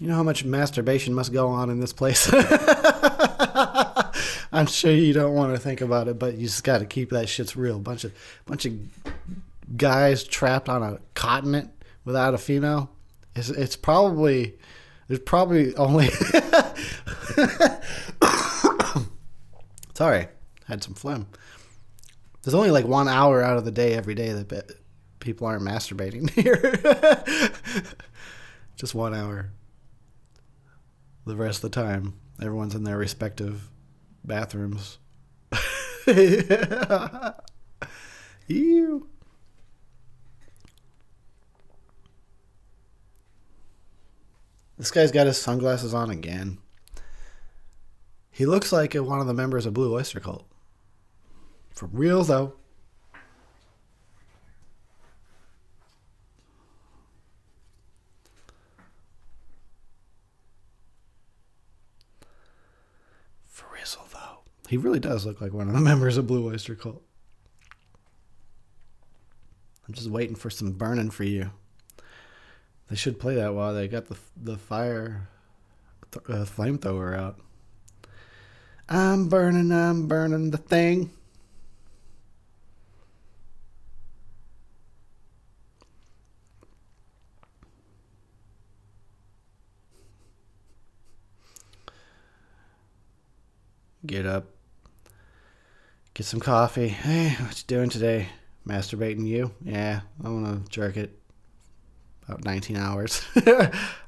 [0.00, 2.30] You know how much masturbation must go on in this place?
[4.52, 7.10] I'm sure you don't want to think about it, but you just got to keep
[7.10, 7.78] that shit's real.
[7.78, 8.12] Bunch of
[8.46, 8.72] bunch of
[9.76, 11.70] guys trapped on a continent
[12.06, 12.90] without a female.
[13.36, 14.54] It's it's probably
[15.08, 16.08] there's probably only
[20.00, 20.28] Sorry,
[20.64, 21.26] had some phlegm.
[22.42, 24.72] There's only like one hour out of the day every day that
[25.18, 27.52] people aren't masturbating here.
[28.76, 29.50] Just one hour.
[31.26, 33.68] The rest of the time, everyone's in their respective
[34.24, 34.96] bathrooms.
[38.46, 39.06] Ew.
[44.78, 46.56] This guy's got his sunglasses on again.
[48.30, 50.46] He looks like one of the members of Blue Oyster Cult.
[51.70, 52.46] For real, though.
[52.46, 52.60] Though.
[64.70, 67.02] He really does look like one of the members of Blue Oyster Cult.
[69.88, 71.50] I'm just waiting for some burning for you.
[72.88, 75.28] They should play that while they got the the fire
[76.12, 77.40] th uh, flamethrower out.
[78.92, 81.10] I'm burning, I'm burning the thing.
[94.04, 94.46] Get up.
[96.14, 96.88] Get some coffee.
[96.88, 98.28] Hey, what you doing today?
[98.66, 99.52] Masturbating you?
[99.62, 101.16] Yeah, I want to jerk it.
[102.26, 103.22] About 19 hours.
[103.46, 103.52] All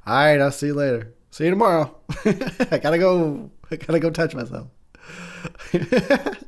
[0.07, 1.12] right, I'll see you later.
[1.30, 1.95] See you tomorrow.
[2.24, 3.51] I gotta go.
[3.73, 4.68] I gotta go touch myself.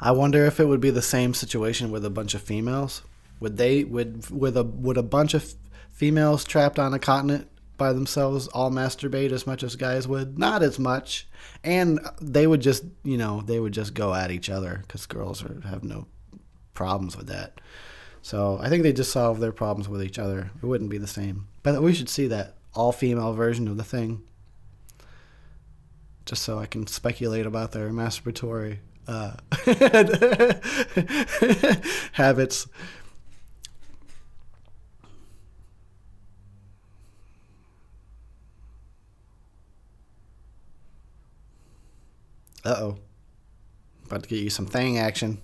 [0.00, 3.02] I wonder if it would be the same situation with a bunch of females.
[3.40, 5.54] Would they would with a would a bunch of
[5.90, 10.38] females trapped on a continent by themselves all masturbate as much as guys would?
[10.38, 11.28] Not as much,
[11.62, 15.44] and they would just you know they would just go at each other because girls
[15.44, 16.06] are, have no
[16.72, 17.60] problems with that.
[18.22, 20.50] So I think they just solve their problems with each other.
[20.62, 21.46] It wouldn't be the same.
[21.62, 24.22] But we should see that all female version of the thing.
[26.26, 29.34] Just so I can speculate about their masturbatory uh,
[32.12, 32.68] habits.
[42.62, 42.98] Uh oh.
[44.04, 45.40] About to get you some thing action.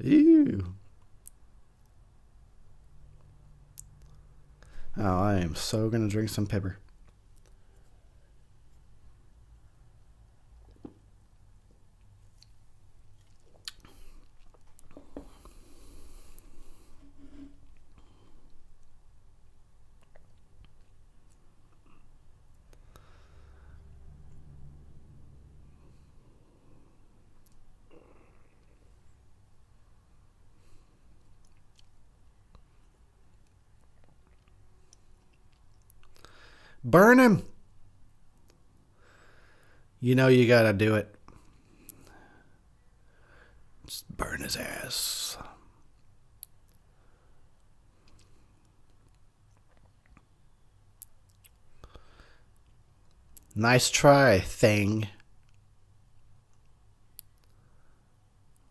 [0.00, 0.74] Ew.
[4.96, 6.78] Oh, I am so gonna drink some pepper.
[36.94, 37.42] Burn him.
[39.98, 41.12] You know you gotta do it.
[43.84, 45.36] Just burn his ass.
[53.56, 55.08] Nice try, thing.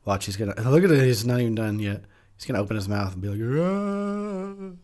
[0.05, 1.03] Watch, he's gonna look at it.
[1.03, 2.03] He's not even done yet.
[2.37, 4.77] He's gonna open his mouth and be like,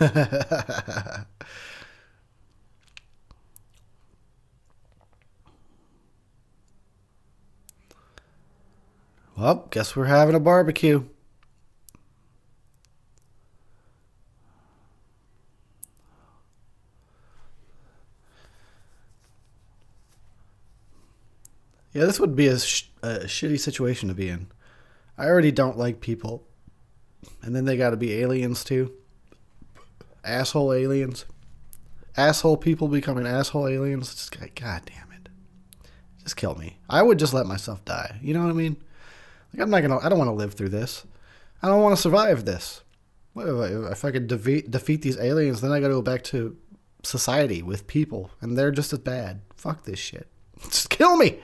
[9.36, 11.04] well, guess we're having a barbecue.
[21.92, 24.46] Yeah, this would be a, sh- a shitty situation to be in.
[25.18, 26.46] I already don't like people.
[27.42, 28.94] And then they got to be aliens too
[30.24, 31.24] asshole aliens,
[32.16, 34.14] asshole people becoming asshole aliens.
[34.14, 35.28] Just God damn it,
[36.22, 36.78] just kill me.
[36.88, 38.18] I would just let myself die.
[38.22, 38.76] You know what I mean?
[39.52, 39.98] Like I'm not gonna.
[39.98, 41.04] I don't want to live through this.
[41.62, 42.82] I don't want to survive this.
[43.32, 45.60] What if I, if I could defeat defeat these aliens?
[45.60, 46.56] Then I got to go back to
[47.02, 49.42] society with people, and they're just as bad.
[49.56, 50.28] Fuck this shit.
[50.64, 51.38] Just kill me.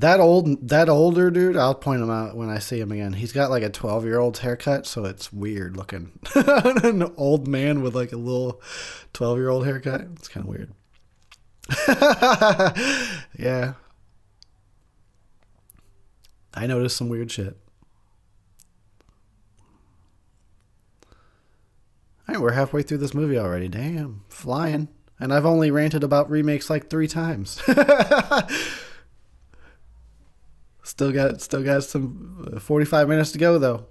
[0.00, 3.12] That old, that older dude, I'll point him out when I see him again.
[3.12, 6.12] He's got like a twelve year old's haircut, so it's weird looking.
[6.34, 8.62] An old man with like a little
[9.12, 10.00] twelve year old haircut.
[10.14, 10.72] It's kind of weird.
[13.38, 13.74] yeah,
[16.54, 17.58] I noticed some weird shit.
[22.26, 23.68] All right, we're halfway through this movie already.
[23.68, 24.88] Damn, flying.
[25.18, 27.60] And I've only ranted about remakes like three times.
[30.90, 33.86] Still got still got some uh, 45 minutes to go though.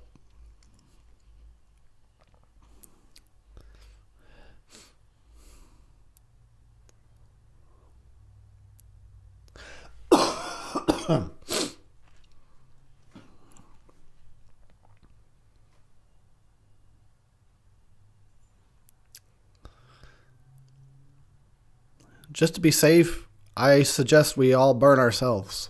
[22.33, 25.69] Just to be safe, I suggest we all burn ourselves.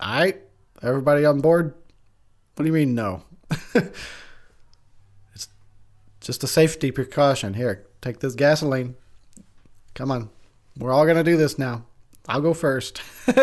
[0.00, 0.45] All right?
[0.82, 1.74] Everybody on board?
[2.54, 3.22] What do you mean, no?
[3.74, 5.48] it's
[6.20, 7.54] just a safety precaution.
[7.54, 8.96] Here, take this gasoline.
[9.94, 10.30] Come on.
[10.78, 11.84] We're all gonna do this now.
[12.28, 13.00] I'll go first.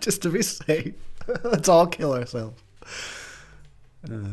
[0.00, 0.94] Just to be safe.
[1.44, 2.60] Let's all kill ourselves.
[4.10, 4.32] Uh,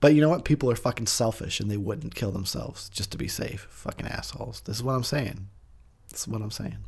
[0.00, 0.44] but you know what?
[0.44, 3.66] People are fucking selfish and they wouldn't kill themselves just to be safe.
[3.70, 4.60] Fucking assholes.
[4.62, 5.48] This is what I'm saying.
[6.14, 6.78] This is what I'm saying.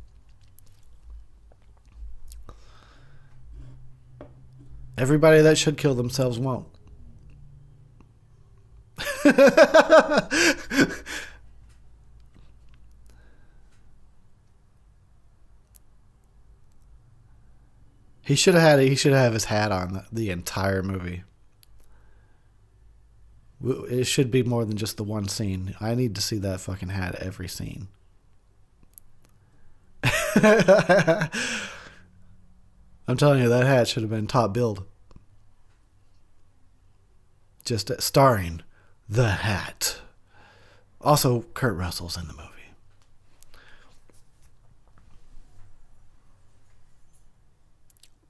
[4.97, 6.65] Everybody that should kill themselves won't.
[18.21, 21.25] he should have had he should have his hat on the, the entire movie.
[23.61, 25.75] It should be more than just the one scene.
[25.81, 27.89] I need to see that fucking hat every scene.
[33.07, 34.85] I'm telling you, that hat should have been top billed.
[37.65, 38.61] Just starring
[39.07, 40.01] the hat.
[41.01, 42.47] Also, Kurt Russell's in the movie.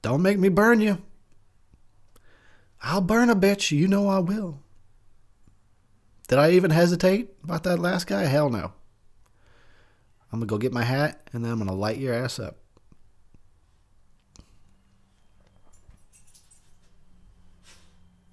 [0.02, 1.02] Don't make me burn you.
[2.80, 3.76] I'll burn a bitch.
[3.76, 4.60] You know I will.
[6.28, 8.24] Did I even hesitate about that last guy?
[8.24, 8.72] Hell no.
[10.32, 12.38] I'm going to go get my hat and then I'm going to light your ass
[12.38, 12.56] up.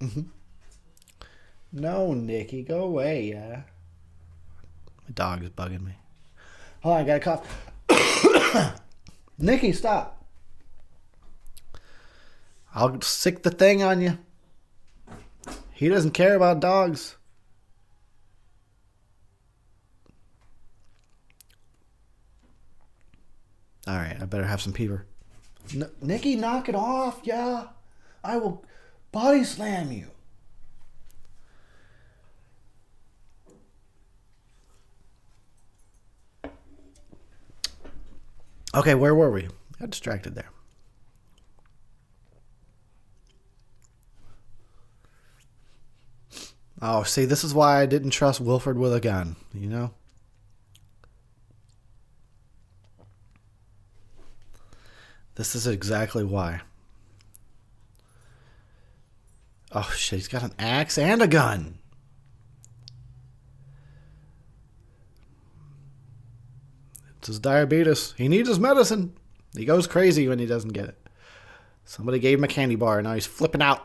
[0.00, 0.22] Mm-hmm.
[1.72, 3.62] No, Nikki, go away, yeah.
[5.04, 5.92] My dog is bugging me.
[6.82, 7.42] Hold on, I got a
[7.88, 8.80] cough.
[9.38, 10.24] Nikki, stop.
[12.74, 14.18] I'll sick the thing on you.
[15.72, 17.15] He doesn't care about dogs.
[23.86, 25.06] All right, I better have some peeper.
[25.74, 27.68] N- Nikki, knock it off, yeah.
[28.24, 28.64] I will
[29.12, 30.10] body slam you.
[38.74, 39.48] Okay, where were we?
[39.80, 40.50] Got distracted there.
[46.82, 49.94] Oh, see, this is why I didn't trust Wilford with a gun, you know?
[55.36, 56.62] This is exactly why.
[59.70, 61.78] Oh shit, he's got an axe and a gun.
[67.18, 68.14] It's his diabetes.
[68.16, 69.14] He needs his medicine.
[69.54, 71.08] He goes crazy when he doesn't get it.
[71.84, 73.84] Somebody gave him a candy bar, and now he's flipping out.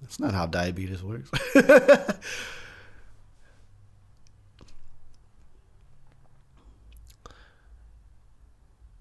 [0.00, 1.30] That's not how diabetes works.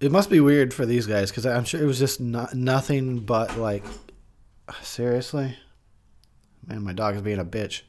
[0.03, 3.19] it must be weird for these guys because I'm sure it was just not, nothing
[3.19, 3.85] but like,
[4.81, 5.57] seriously,
[6.67, 7.83] man, my dog is being a bitch.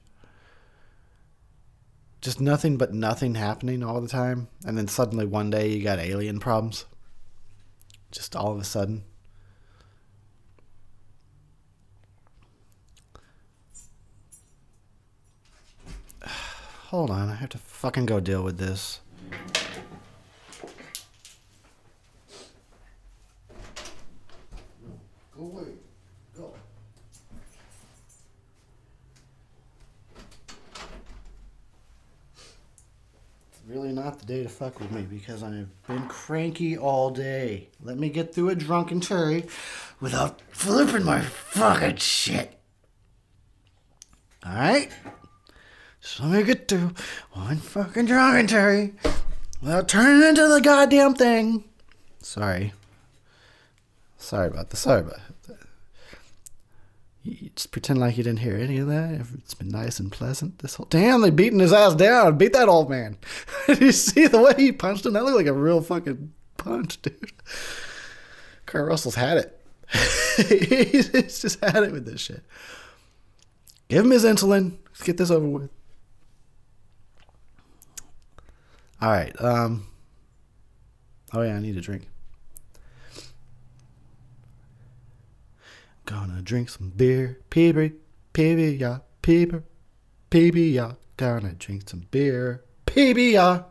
[2.21, 5.99] Just nothing but nothing happening all the time, and then suddenly one day you got
[5.99, 6.85] alien problems.
[8.12, 9.03] Just all of a sudden.
[16.25, 19.01] Hold on, I have to fucking go deal with this.
[25.45, 25.65] Away.
[26.35, 26.55] Go.
[33.51, 37.69] It's really not the day to fuck with me because I've been cranky all day.
[37.83, 39.51] Let me get through a drunkentary
[40.01, 42.59] without flipping my fucking shit.
[44.47, 44.91] Alright?
[46.01, 46.95] So let me get through
[47.33, 48.95] one fucking drunkentary
[49.61, 51.65] without turning into the goddamn thing.
[52.21, 52.73] Sorry.
[54.17, 54.77] Sorry about that.
[54.79, 55.34] Sorry about that.
[57.25, 59.27] You just pretend like you didn't hear any of that.
[59.39, 60.85] It's been nice and pleasant this whole.
[60.91, 62.37] Damn, they beating his ass down.
[62.37, 63.16] Beat that old man.
[63.66, 65.14] Did you see the way he punched him?
[65.14, 67.33] That looked like a real fucking punch, dude.
[68.66, 69.61] Kurt Russell's had it.
[70.93, 72.43] He's just had it with this shit.
[73.89, 74.77] Give him his insulin.
[74.89, 75.70] Let's get this over with.
[79.01, 79.35] All right.
[79.41, 79.87] Um.
[81.33, 82.07] Oh yeah, I need a drink.
[86.07, 87.95] Gonna drink some beer, peeber,
[88.35, 89.63] peeber, yeah, peeber,
[90.31, 90.93] peeber, yeah.
[91.17, 93.63] Gonna drink some beer, peeber, yeah.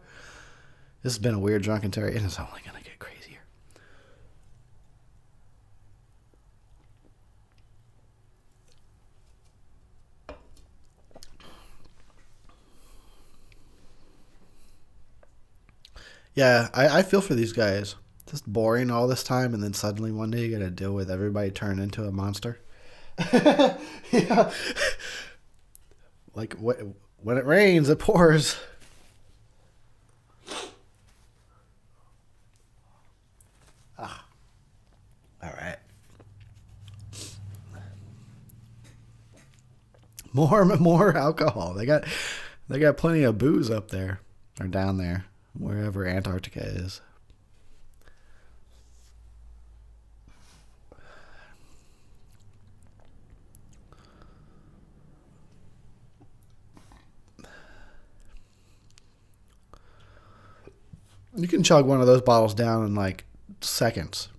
[1.04, 3.42] This has been a weird drunkentary, and it's only gonna get crazier.
[16.34, 17.96] Yeah, I, I feel for these guys
[18.34, 21.12] just boring all this time, and then suddenly one day you got to deal with
[21.12, 22.58] everybody turn into a monster.
[23.32, 24.52] yeah.
[26.34, 26.80] Like what?
[27.22, 28.58] when it rains, it pours.
[34.00, 34.26] Ah.
[35.44, 35.78] All right.
[40.34, 41.76] More more alcohol.
[41.76, 42.06] They got
[42.68, 44.22] they got plenty of booze up there
[44.60, 45.26] or down there,
[45.56, 47.00] wherever Antarctica is.
[61.36, 63.26] You can chug one of those bottles down in like
[63.62, 64.30] seconds.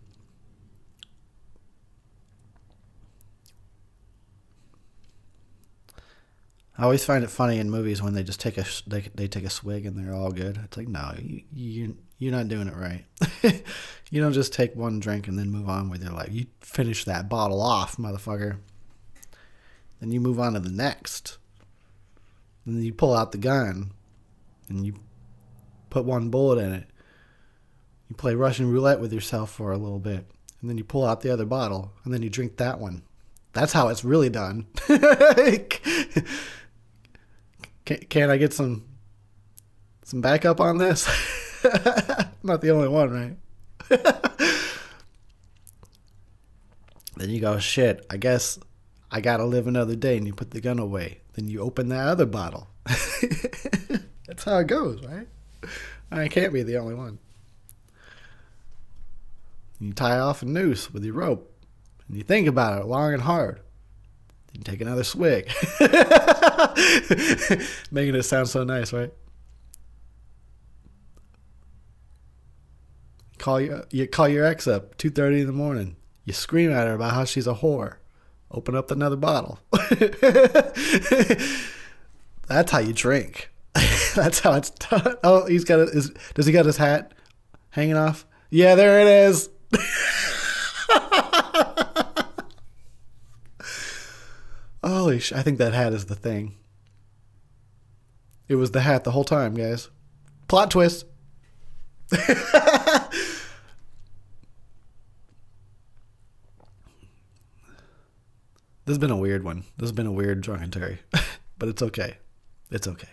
[6.76, 9.44] I always find it funny in movies when they just take a they, they take
[9.44, 10.58] a swig and they're all good.
[10.64, 13.04] It's like no, you, you you're not doing it right.
[14.10, 16.30] you don't just take one drink and then move on with your life.
[16.32, 18.58] You finish that bottle off, motherfucker.
[20.00, 21.38] Then you move on to the next.
[22.66, 23.92] Then you pull out the gun
[24.68, 24.94] and you
[25.94, 26.90] put one bullet in it.
[28.08, 30.26] You play Russian roulette with yourself for a little bit.
[30.60, 33.04] And then you pull out the other bottle and then you drink that one.
[33.52, 34.66] That's how it's really done.
[37.84, 38.86] Can, can I get some
[40.04, 41.06] some backup on this?
[42.42, 43.36] Not the only one, right?
[47.18, 48.58] then you go, shit, I guess
[49.10, 51.20] I gotta live another day, and you put the gun away.
[51.34, 52.68] Then you open that other bottle.
[54.26, 55.28] That's how it goes, right?
[56.10, 57.18] I can't be the only one.
[59.80, 61.52] You tie off a noose with your rope,
[62.08, 63.60] and you think about it long and hard.
[64.52, 65.46] You take another swig.
[67.90, 69.12] Making it sound so nice, right?
[73.38, 75.96] Call your you call your ex up two thirty in the morning.
[76.24, 77.96] You scream at her about how she's a whore.
[78.50, 79.58] Open up another bottle.
[82.46, 83.50] That's how you drink.
[84.16, 85.16] That's how it's done.
[85.24, 87.12] Oh, he's got a, is, does he got his hat
[87.70, 88.24] hanging off?
[88.50, 89.48] Yeah, there it is.
[94.84, 95.32] Holy sh!
[95.32, 96.54] I think that hat is the thing.
[98.46, 99.88] It was the hat the whole time, guys.
[100.46, 101.06] Plot twist.
[102.10, 102.28] this
[108.86, 109.64] has been a weird one.
[109.78, 110.98] This has been a weird drunkentary,
[111.58, 112.18] but it's okay.
[112.70, 113.08] It's okay.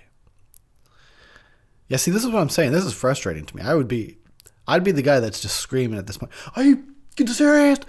[1.91, 2.71] Yeah, see, this is what I'm saying.
[2.71, 3.63] This is frustrating to me.
[3.63, 4.17] I would be,
[4.65, 6.31] I'd be the guy that's just screaming at this point.
[6.55, 6.85] Are you
[7.27, 7.79] serious?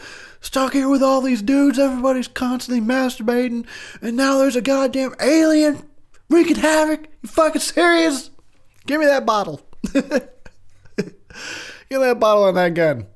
[0.40, 1.78] stuck here with all these dudes.
[1.78, 3.64] Everybody's constantly masturbating,
[4.00, 5.88] and now there's a goddamn alien
[6.28, 7.06] wreaking havoc.
[7.22, 8.30] You fucking serious?
[8.86, 9.60] Give me that bottle.
[9.92, 10.04] Give
[10.96, 13.06] me that bottle and that gun.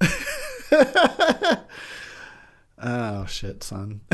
[2.78, 4.02] oh shit, son.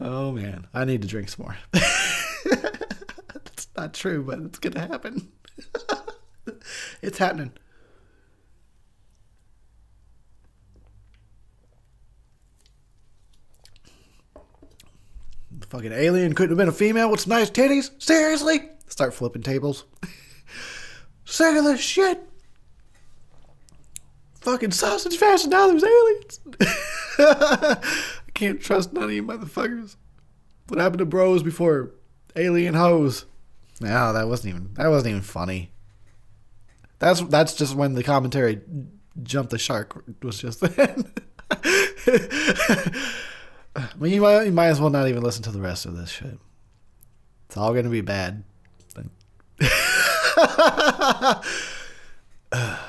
[0.00, 1.56] oh man, I need to drink some more.
[1.72, 5.28] That's not true, but it's gonna happen.
[7.02, 7.52] it's happening.
[15.58, 17.90] The fucking alien couldn't have been a female with some nice titties?
[18.00, 18.68] Seriously?
[18.88, 19.84] Start flipping tables.
[21.24, 22.22] Sick of this shit.
[24.42, 26.40] Fucking sausage fashion now there's aliens.
[28.36, 29.96] Can't trust none of you motherfuckers.
[30.68, 31.92] What happened to bros before
[32.36, 33.24] alien hoes?
[33.80, 35.70] No, that wasn't even that wasn't even funny.
[36.98, 38.60] That's that's just when the commentary
[39.22, 41.14] jumped the shark was just then.
[43.74, 45.96] I mean, you might, you might as well not even listen to the rest of
[45.96, 46.38] this shit.
[47.46, 48.44] It's all to be bad.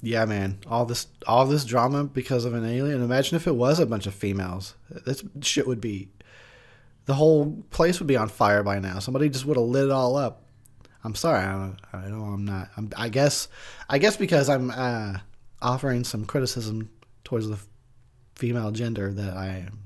[0.00, 0.58] Yeah, man.
[0.66, 3.02] All this all this drama because of an alien.
[3.02, 4.74] Imagine if it was a bunch of females.
[4.90, 6.10] This shit would be
[7.06, 8.98] the whole place would be on fire by now.
[8.98, 10.44] Somebody just would have lit it all up.
[11.02, 11.44] I'm sorry.
[11.44, 12.68] I, I know I'm not.
[12.76, 13.48] I'm, I guess.
[13.88, 15.18] I guess because I'm uh,
[15.62, 16.90] offering some criticism
[17.24, 17.58] towards the
[18.34, 19.80] female gender that I am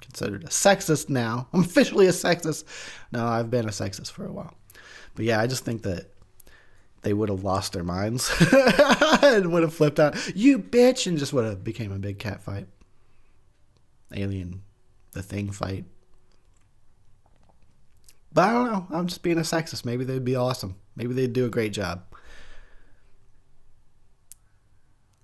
[0.00, 1.48] considered a sexist now.
[1.52, 2.64] I'm officially a sexist.
[3.12, 4.54] No, I've been a sexist for a while.
[5.14, 6.12] But yeah, I just think that
[7.02, 8.30] they would have lost their minds
[9.22, 10.16] and would have flipped out.
[10.34, 12.66] You bitch, and just would have became a big cat fight.
[14.14, 14.62] Alien,
[15.12, 15.84] the thing fight.
[18.32, 18.86] But I don't know.
[18.90, 19.84] I'm just being a sexist.
[19.84, 20.76] Maybe they'd be awesome.
[20.96, 22.02] Maybe they'd do a great job.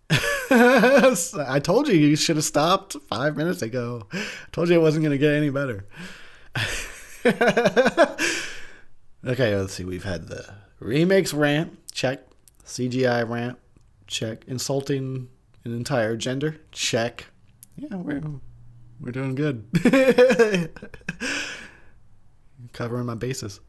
[0.50, 4.06] I told you you should have stopped five minutes ago.
[4.12, 5.86] I told you it wasn't going to get any better.
[9.26, 9.84] okay, let's see.
[9.84, 10.54] We've had the
[10.84, 12.20] remakes rant, check.
[12.64, 13.58] CGI rant,
[14.06, 14.44] check.
[14.46, 15.28] Insulting
[15.64, 17.26] an entire gender, check.
[17.76, 18.22] Yeah, we're
[19.00, 19.66] we're doing good.
[22.72, 23.60] Covering my bases.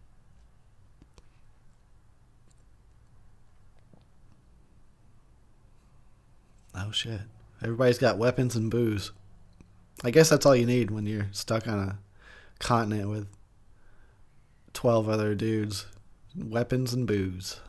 [6.78, 7.22] Oh shit.
[7.62, 9.12] Everybody's got weapons and booze.
[10.04, 12.00] I guess that's all you need when you're stuck on a
[12.60, 13.28] continent with
[14.74, 15.86] 12 other dudes.
[16.38, 17.60] Weapons and booze.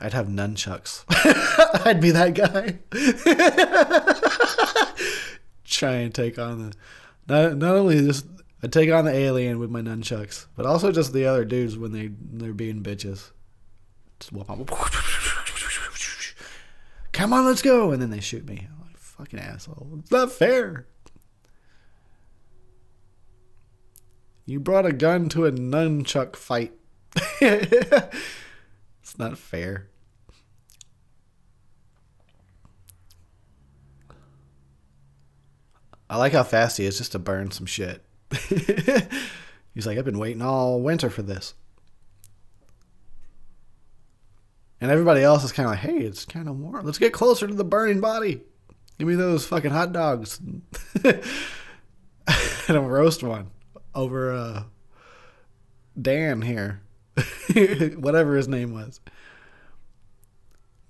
[0.00, 1.04] I'd have nunchucks.
[1.84, 2.78] I'd be that guy.
[5.64, 6.76] Try and take on the
[7.28, 8.26] not not only just
[8.62, 11.92] I take on the alien with my nunchucks, but also just the other dudes when
[11.92, 13.30] they they're being bitches.
[17.12, 18.68] Come on, let's go, and then they shoot me.
[18.70, 19.88] I'm like, fucking asshole.
[20.00, 20.86] It's not fair.
[24.48, 26.72] You brought a gun to a nunchuck fight.
[27.42, 29.90] it's not fair.
[36.08, 38.02] I like how fast he is just to burn some shit.
[39.74, 41.52] He's like, I've been waiting all winter for this.
[44.80, 46.86] And everybody else is kind of like, hey, it's kind of warm.
[46.86, 48.40] Let's get closer to the burning body.
[48.98, 50.40] Give me those fucking hot dogs.
[51.04, 51.20] and
[52.70, 53.50] I'll roast one
[53.98, 54.62] over uh,
[56.00, 56.80] Dan here.
[57.96, 59.00] Whatever his name was.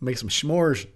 [0.00, 0.86] Make some s'mores.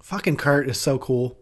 [0.00, 1.36] Fucking Kurt is so cool.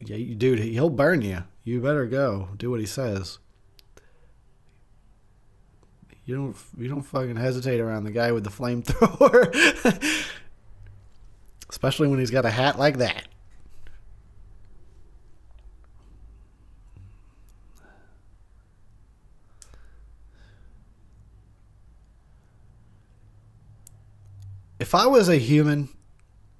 [0.00, 1.44] Yeah, dude, he'll burn you.
[1.64, 2.50] You better go.
[2.56, 3.38] Do what he says.
[6.26, 9.52] You don't you don't fucking hesitate around the guy with the flamethrower.
[11.68, 13.28] Especially when he's got a hat like that.
[24.78, 25.88] If I was a human,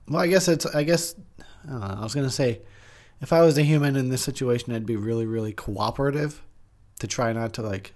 [0.09, 1.15] well, I guess it's I guess
[1.69, 2.61] I, I was gonna say
[3.21, 6.43] if I was a human in this situation, I'd be really, really cooperative
[6.99, 7.95] to try not to like,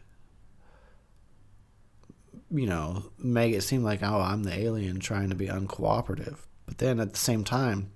[2.50, 6.38] you know, make it seem like oh I'm the alien trying to be uncooperative.
[6.66, 7.92] But then at the same time,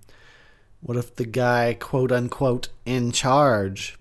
[0.81, 3.99] what if the guy quote unquote in charge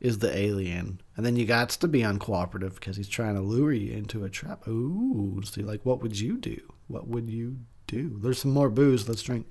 [0.00, 1.00] is the alien?
[1.16, 4.30] And then you got to be uncooperative because he's trying to lure you into a
[4.30, 4.66] trap.
[4.68, 6.60] Ooh, see, like, what would you do?
[6.88, 8.18] What would you do?
[8.22, 9.08] There's some more booze.
[9.08, 9.46] Let's drink.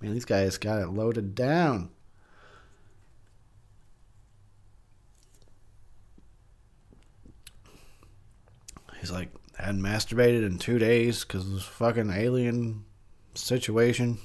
[0.00, 1.90] Man, these guys got it loaded down.
[9.02, 12.84] He's like, hadn't masturbated in two days because this fucking alien
[13.34, 14.18] situation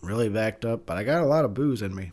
[0.00, 2.12] really backed up, but I got a lot of booze in me.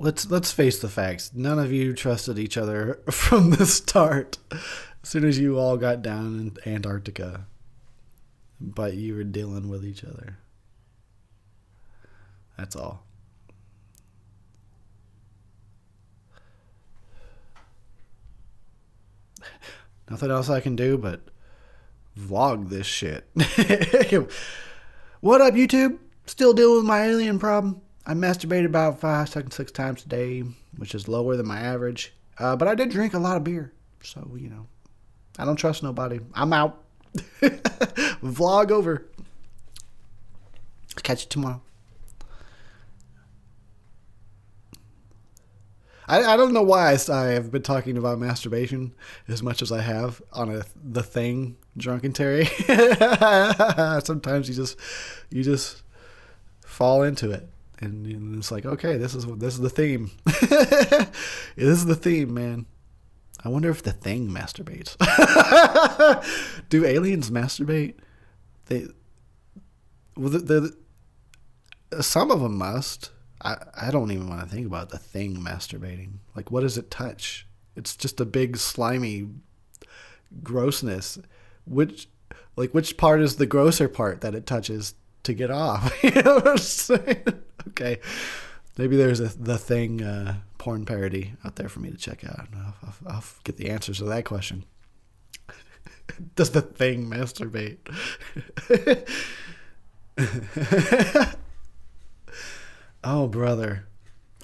[0.00, 1.30] Let's let's face the facts.
[1.34, 4.38] None of you trusted each other from the start.
[4.50, 7.46] As soon as you all got down in Antarctica,
[8.60, 10.38] but you were dealing with each other.
[12.56, 13.04] That's all.
[20.10, 21.20] Nothing else I can do but
[22.18, 23.28] vlog this shit.
[25.20, 25.98] what up, YouTube?
[26.26, 27.80] Still dealing with my alien problem?
[28.06, 30.44] I masturbate about five, six times a day,
[30.76, 32.12] which is lower than my average.
[32.38, 33.72] Uh, but I did drink a lot of beer,
[34.02, 34.66] so you know,
[35.38, 36.20] I don't trust nobody.
[36.34, 36.82] I'm out.
[37.14, 39.06] Vlog over.
[41.02, 41.60] Catch you tomorrow.
[46.08, 48.92] I, I don't know why I, I have been talking about masturbation
[49.28, 52.46] as much as I have on a the thing drunkentary.
[54.04, 54.76] Sometimes you just
[55.30, 55.82] you just
[56.64, 57.48] fall into it
[57.80, 61.08] and it's like okay this is this is the theme this
[61.56, 62.66] is the theme man
[63.44, 64.96] i wonder if the thing masturbates
[66.68, 67.94] do aliens masturbate
[68.66, 68.86] they
[70.16, 70.76] well the, the
[72.00, 73.10] some of them must.
[73.42, 76.18] I, I don't even want to think about the thing masturbating.
[76.36, 77.46] Like, what does it touch?
[77.74, 79.28] It's just a big slimy
[80.42, 81.18] grossness.
[81.64, 82.08] Which,
[82.56, 84.94] like, which part is the grosser part that it touches
[85.24, 85.92] to get off?
[86.02, 87.24] you know what I'm saying?
[87.68, 87.98] Okay,
[88.78, 92.48] maybe there's a the thing uh, porn parody out there for me to check out.
[92.54, 94.64] I'll, I'll, I'll get the answers to that question.
[96.36, 97.78] Does the thing masturbate?
[103.04, 103.86] oh, brother.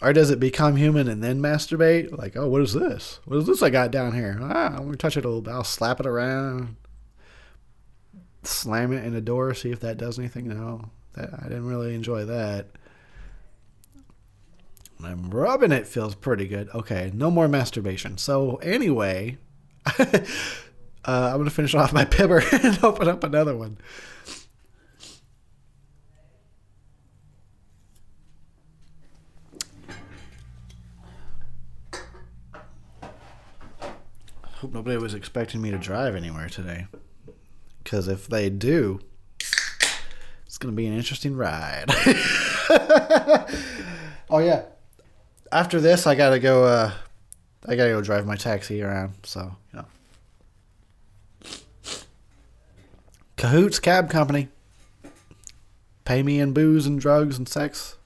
[0.03, 2.17] Or does it become human and then masturbate?
[2.17, 3.21] Like, oh, what is this?
[3.25, 4.39] What is this I got down here?
[4.43, 5.55] Ah, I'm gonna touch it a little bit.
[5.55, 6.77] I'll slap it around,
[8.47, 10.49] slam it in a door, see if that does anything.
[10.49, 12.69] No, that I didn't really enjoy that.
[15.05, 16.69] I'm rubbing it, feels pretty good.
[16.75, 18.17] Okay, no more masturbation.
[18.19, 19.39] So anyway,
[19.99, 20.23] uh,
[21.05, 23.79] I'm gonna finish off my pibber and open up another one.
[34.61, 36.87] Hope nobody was expecting me to drive anywhere today.
[37.87, 38.99] Because if they do,
[39.39, 41.85] it's going to be an interesting ride.
[44.29, 44.65] oh, yeah.
[45.53, 46.65] After this, I got to go.
[46.65, 46.91] Uh,
[47.65, 49.15] I got to go drive my taxi around.
[49.23, 49.85] So, you know.
[53.37, 54.49] Cahoots Cab Company.
[56.05, 57.99] Pay me in booze and drugs and sex.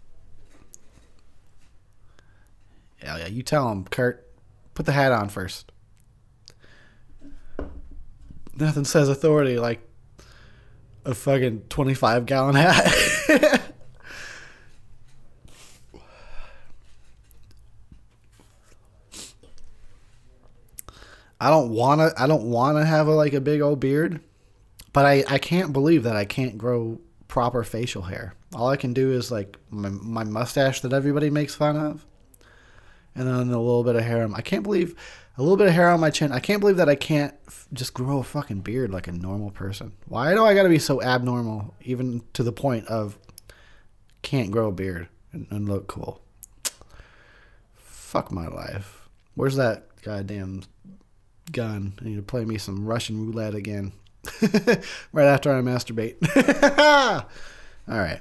[3.03, 3.28] Yeah, yeah.
[3.28, 4.28] You tell them, Kurt.
[4.74, 5.72] Put the hat on first
[8.61, 9.80] nothing says authority like
[11.04, 12.92] a fucking 25 gallon hat.
[21.40, 24.20] I don't want to I don't want to have a, like a big old beard,
[24.92, 28.34] but I I can't believe that I can't grow proper facial hair.
[28.54, 32.04] All I can do is like my, my mustache that everybody makes fun of.
[33.14, 34.28] And then a little bit of hair.
[34.34, 34.94] I can't believe
[35.41, 36.32] a little bit of hair on my chin.
[36.32, 37.34] I can't believe that I can't
[37.72, 39.93] just grow a fucking beard like a normal person.
[40.07, 43.16] Why do I got to be so abnormal, even to the point of
[44.20, 46.20] can't grow a beard and, and look cool?
[47.72, 49.09] Fuck my life.
[49.34, 50.64] Where's that goddamn
[51.51, 51.95] gun?
[51.99, 53.93] I need to play me some Russian roulette again.
[55.12, 56.18] right after I masturbate.
[57.88, 58.20] All right.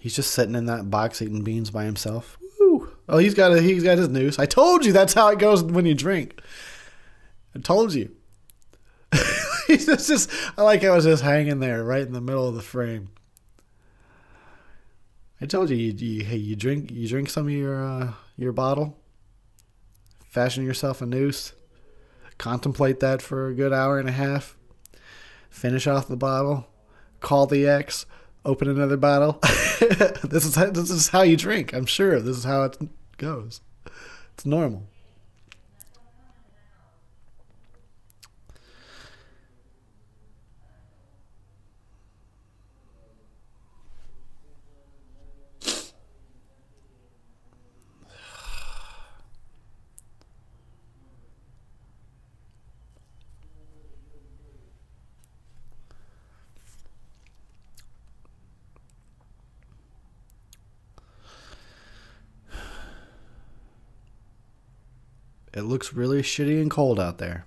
[0.00, 2.38] He's just sitting in that box eating beans by himself.
[2.58, 2.90] Woo.
[3.06, 4.38] Oh, he's got a, he's got his noose.
[4.38, 6.40] I told you that's how it goes when you drink.
[7.54, 8.10] I told you.
[9.66, 12.62] he's just I like how it's just hanging there right in the middle of the
[12.62, 13.10] frame.
[15.38, 18.52] I told you you you, hey, you drink you drink some of your uh, your
[18.52, 18.96] bottle.
[20.24, 21.52] Fashion yourself a noose.
[22.38, 24.56] Contemplate that for a good hour and a half.
[25.50, 26.68] Finish off the bottle.
[27.20, 28.06] Call the ex
[28.44, 29.38] open another bottle.
[29.42, 31.72] this is how, this is how you drink.
[31.72, 32.78] I'm sure this is how it
[33.16, 33.60] goes.
[34.34, 34.86] It's normal.
[65.60, 67.44] It looks really shitty and cold out there.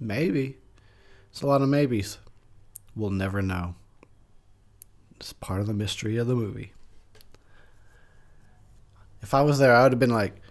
[0.00, 0.56] Maybe.
[1.30, 2.18] It's a lot of maybes.
[2.96, 3.76] We'll never know.
[5.14, 6.72] It's part of the mystery of the movie.
[9.22, 10.42] If I was there, I would have been like,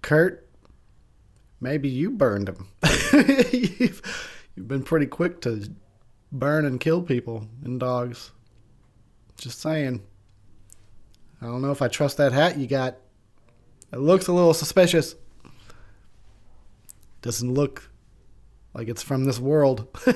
[0.00, 0.45] Kurt,
[1.60, 2.68] maybe you burned him.
[3.12, 4.02] you've,
[4.54, 5.70] you've been pretty quick to
[6.32, 8.32] burn and kill people and dogs.
[9.38, 10.02] Just saying.
[11.40, 12.96] I don't know if I trust that hat you got.
[13.92, 15.14] It looks a little suspicious.
[17.22, 17.90] Doesn't look
[18.74, 19.88] like it's from this world.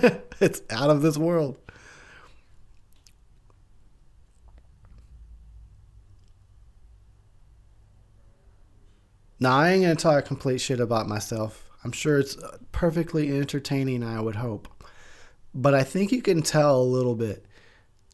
[0.41, 1.59] it's out of this world.
[9.41, 11.69] Now, I ain't going to talk complete shit about myself.
[11.83, 12.37] I'm sure it's
[12.73, 14.69] perfectly entertaining, I would hope.
[15.55, 17.47] But I think you can tell a little bit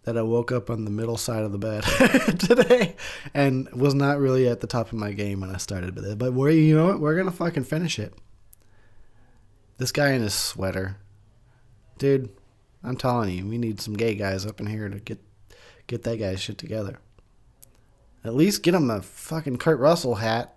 [0.04, 1.82] that I woke up on the middle side of the bed
[2.38, 2.94] today
[3.34, 6.16] and was not really at the top of my game when I started with it.
[6.16, 7.00] But we're, you know what?
[7.00, 8.14] We're going to fucking finish it.
[9.78, 10.96] This guy in his sweater
[11.98, 12.28] Dude,
[12.84, 15.18] I'm telling you, we need some gay guys up in here to get
[15.86, 16.98] get that guy's shit together.
[18.24, 20.55] At least get him a fucking Kurt Russell hat.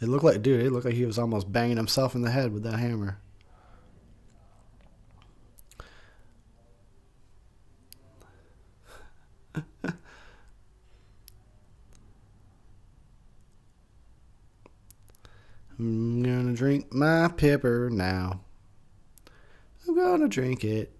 [0.00, 2.54] It looked like, dude, it looked like he was almost banging himself in the head
[2.54, 3.18] with that hammer.
[15.78, 18.40] I'm gonna drink my pibber now.
[19.86, 20.92] I'm gonna drink it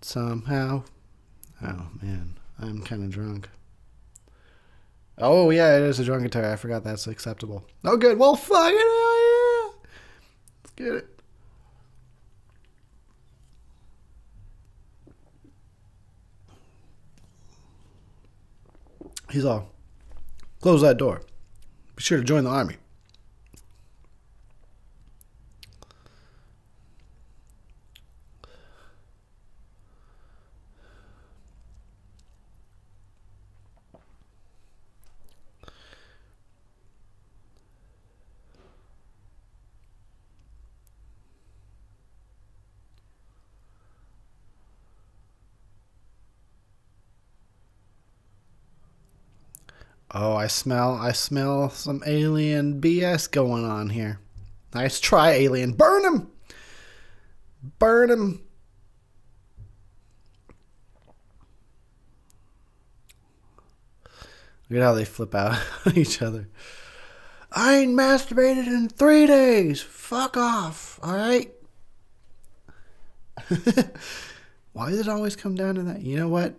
[0.00, 0.84] somehow.
[1.62, 3.48] Oh man, I'm kind of drunk.
[5.20, 6.52] Oh yeah, it is a drunkentary.
[6.52, 7.64] I forgot that's acceptable.
[7.84, 8.18] Oh good.
[8.18, 9.70] Well, fucking hell yeah.
[10.62, 11.20] Let's get it.
[19.30, 19.70] He's all,
[20.62, 21.20] close that door.
[21.96, 22.76] Be sure to join the army.
[50.20, 54.18] Oh, I smell I smell some alien BS going on here.
[54.74, 55.74] Nice try, alien.
[55.74, 56.28] Burn him.
[57.78, 58.42] Burn him.
[64.68, 65.56] Look at how they flip out
[65.94, 66.48] each other.
[67.52, 69.80] I ain't masturbated in three days.
[69.80, 70.98] Fuck off.
[71.00, 71.54] All right.
[74.72, 76.02] Why does it always come down to that?
[76.02, 76.56] You know what?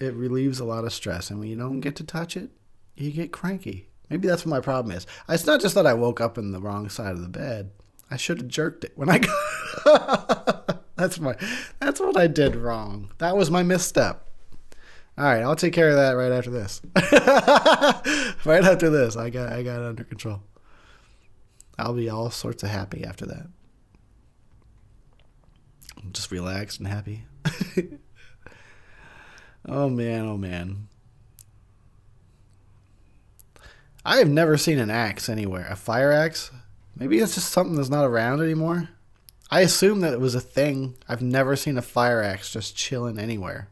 [0.00, 1.30] It relieves a lot of stress.
[1.30, 2.50] And when you don't get to touch it,
[2.96, 3.88] you get cranky.
[4.08, 5.06] Maybe that's what my problem is.
[5.28, 7.70] It's not just that I woke up in the wrong side of the bed.
[8.10, 10.84] I should have jerked it when I got.
[10.96, 11.36] that's my.
[11.78, 13.12] That's what I did wrong.
[13.18, 14.26] That was my misstep.
[15.16, 16.80] All right, I'll take care of that right after this.
[18.44, 20.42] right after this, I got I got it under control.
[21.78, 23.46] I'll be all sorts of happy after that.
[26.02, 27.26] I'm Just relaxed and happy.
[29.66, 30.88] Oh man, oh man.
[34.04, 35.66] I have never seen an axe anywhere.
[35.68, 36.50] A fire axe?
[36.96, 38.88] Maybe it's just something that's not around anymore.
[39.50, 40.96] I assume that it was a thing.
[41.08, 43.68] I've never seen a fire axe just chilling anywhere.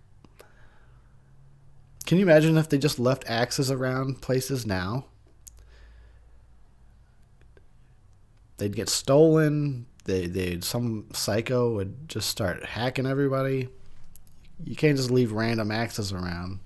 [2.05, 5.06] Can you imagine if they just left axes around places now?
[8.56, 9.86] They'd get stolen.
[10.05, 13.69] They, they'd some psycho would just start hacking everybody.
[14.64, 16.60] You can't just leave random axes around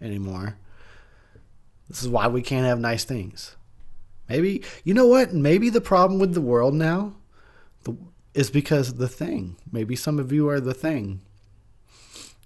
[0.00, 0.56] anymore.
[1.88, 3.56] This is why we can't have nice things.
[4.28, 5.34] Maybe you know what?
[5.34, 7.14] Maybe the problem with the world now
[8.34, 9.56] is because the thing.
[9.70, 11.20] Maybe some of you are the thing.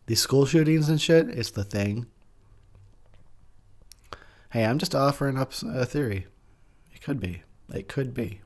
[0.06, 2.06] These school shootings and shit, it's the thing.
[4.50, 6.26] Hey, I'm just offering up a theory.
[6.94, 7.42] It could be.
[7.72, 8.40] It could be.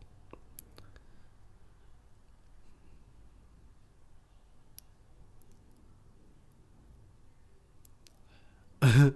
[8.82, 9.14] You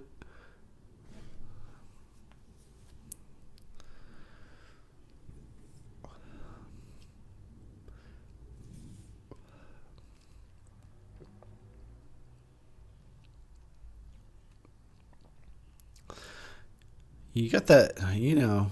[17.49, 18.71] got that, you know,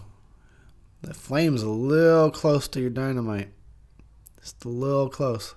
[1.01, 3.49] that flame's a little close to your dynamite.
[4.39, 5.55] Just a little close.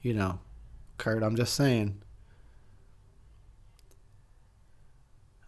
[0.00, 0.38] You know.
[0.98, 1.22] Kurt.
[1.22, 2.02] I'm just saying.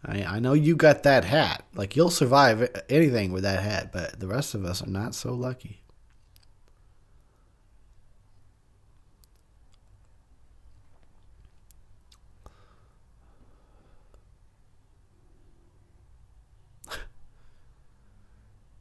[0.05, 1.65] I I know you got that hat.
[1.73, 5.33] Like you'll survive anything with that hat, but the rest of us are not so
[5.33, 5.81] lucky.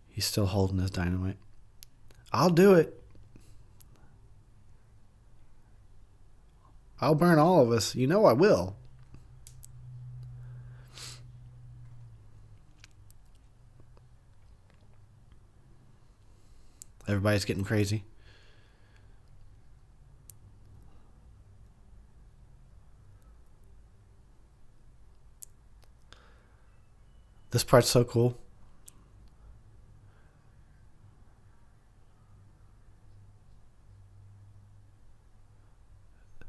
[0.08, 1.36] He's still holding his dynamite.
[2.32, 3.03] I'll do it.
[7.04, 7.94] I'll burn all of us.
[7.94, 8.76] You know I will.
[17.06, 18.04] Everybody's getting crazy.
[27.50, 28.38] This part's so cool.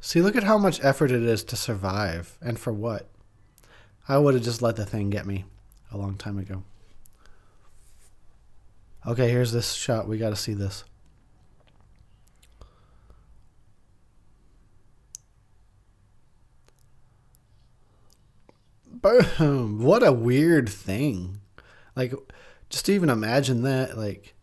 [0.05, 3.09] See, look at how much effort it is to survive, and for what?
[4.07, 5.45] I would have just let the thing get me
[5.91, 6.61] a long time ago.
[9.07, 10.07] Okay, here's this shot.
[10.07, 10.83] We got to see this.
[18.85, 19.81] Boom.
[19.81, 21.39] What a weird thing.
[21.95, 22.13] Like,
[22.69, 23.97] just even imagine that.
[23.97, 24.34] Like,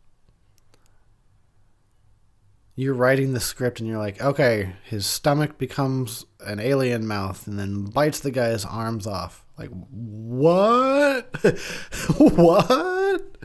[2.75, 7.59] you're writing the script and you're like, okay, his stomach becomes an alien mouth and
[7.59, 9.45] then bites the guy's arms off.
[9.59, 11.37] Like, what?
[12.17, 13.37] what?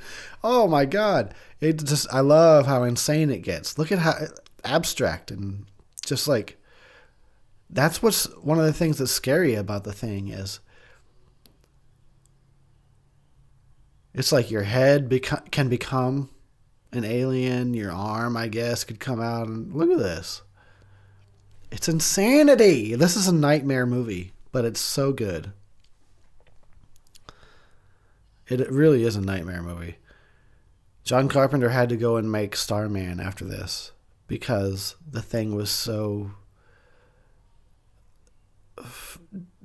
[0.44, 1.34] Oh my god.
[1.60, 3.78] It just, I love how insane it gets.
[3.78, 4.16] Look at how
[4.64, 5.66] abstract and
[6.06, 6.58] just like,
[7.70, 10.62] that's what's one of the things that's scary about the thing is
[14.14, 16.30] it's like your head beco- can become
[16.92, 20.42] an alien, your arm, I guess, could come out and look at this.
[21.72, 22.96] It's insanity.
[22.96, 25.52] This is a nightmare movie, but it's so good.
[28.48, 29.98] It really is a nightmare movie.
[31.04, 33.92] John Carpenter had to go and make Starman after this
[34.28, 36.32] because the thing was so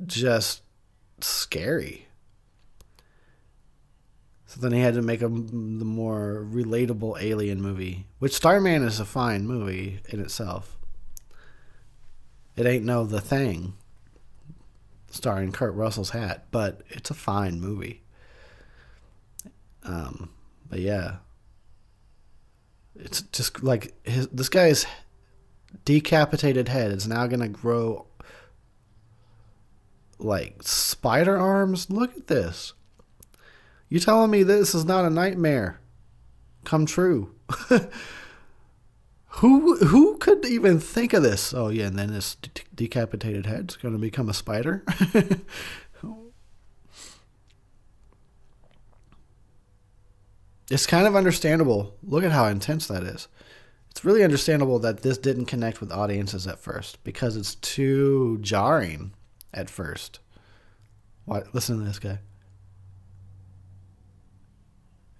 [0.06, 0.62] just
[1.20, 2.01] scary.
[4.52, 9.00] So then he had to make a the more relatable alien movie, which Starman is
[9.00, 10.76] a fine movie in itself.
[12.54, 13.72] It ain't no The Thing,
[15.10, 18.02] starring Kurt Russell's hat, but it's a fine movie.
[19.84, 20.28] Um,
[20.68, 21.16] but yeah,
[22.94, 24.84] it's just like his this guy's
[25.86, 28.04] decapitated head is now gonna grow
[30.18, 31.88] like spider arms.
[31.88, 32.74] Look at this.
[33.92, 35.78] You telling me this is not a nightmare
[36.64, 37.34] come true?
[39.26, 41.52] who who could even think of this?
[41.52, 44.82] Oh yeah, and then this de- decapitated head's going to become a spider.
[50.70, 51.94] it's kind of understandable.
[52.02, 53.28] Look at how intense that is.
[53.90, 59.12] It's really understandable that this didn't connect with audiences at first because it's too jarring
[59.52, 60.20] at first.
[61.26, 62.20] Why, listen to this guy.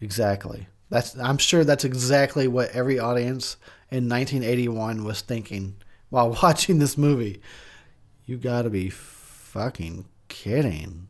[0.02, 0.66] Exactly.
[0.90, 3.56] That's I'm sure that's exactly what every audience
[3.90, 5.76] in 1981 was thinking
[6.10, 7.40] while watching this movie.
[8.26, 11.08] You got to be fucking kidding.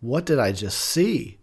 [0.00, 1.38] What did I just see?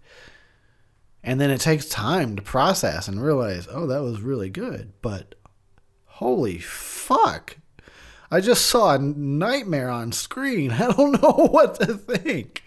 [1.24, 5.34] And then it takes time to process and realize, "Oh, that was really good." But
[6.06, 7.58] holy fuck.
[8.32, 10.72] I just saw a nightmare on screen.
[10.74, 12.62] I don't know what to think.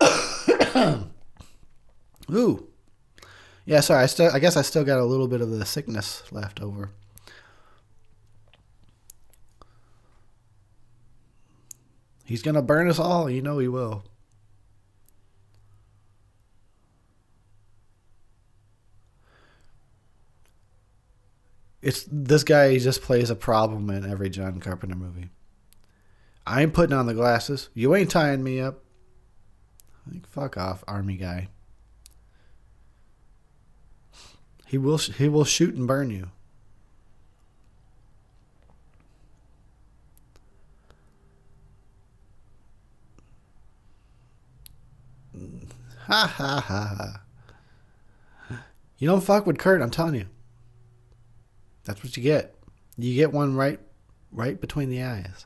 [2.30, 2.68] Ooh.
[3.64, 4.02] Yeah, sorry.
[4.02, 6.90] I still I guess I still got a little bit of the sickness left over.
[12.24, 14.04] He's going to burn us all, you know he will.
[21.82, 25.30] It's this guy just plays a problem in every John Carpenter movie.
[26.46, 27.68] I ain't putting on the glasses.
[27.74, 28.82] You ain't tying me up.
[30.10, 31.48] Like, fuck off, army guy.
[34.72, 36.30] He will he will shoot and burn you.
[46.06, 47.20] Ha ha ha.
[48.96, 50.24] You don't fuck with Kurt, I'm telling you.
[51.84, 52.54] That's what you get.
[52.96, 53.78] You get one right
[54.30, 55.44] right between the eyes.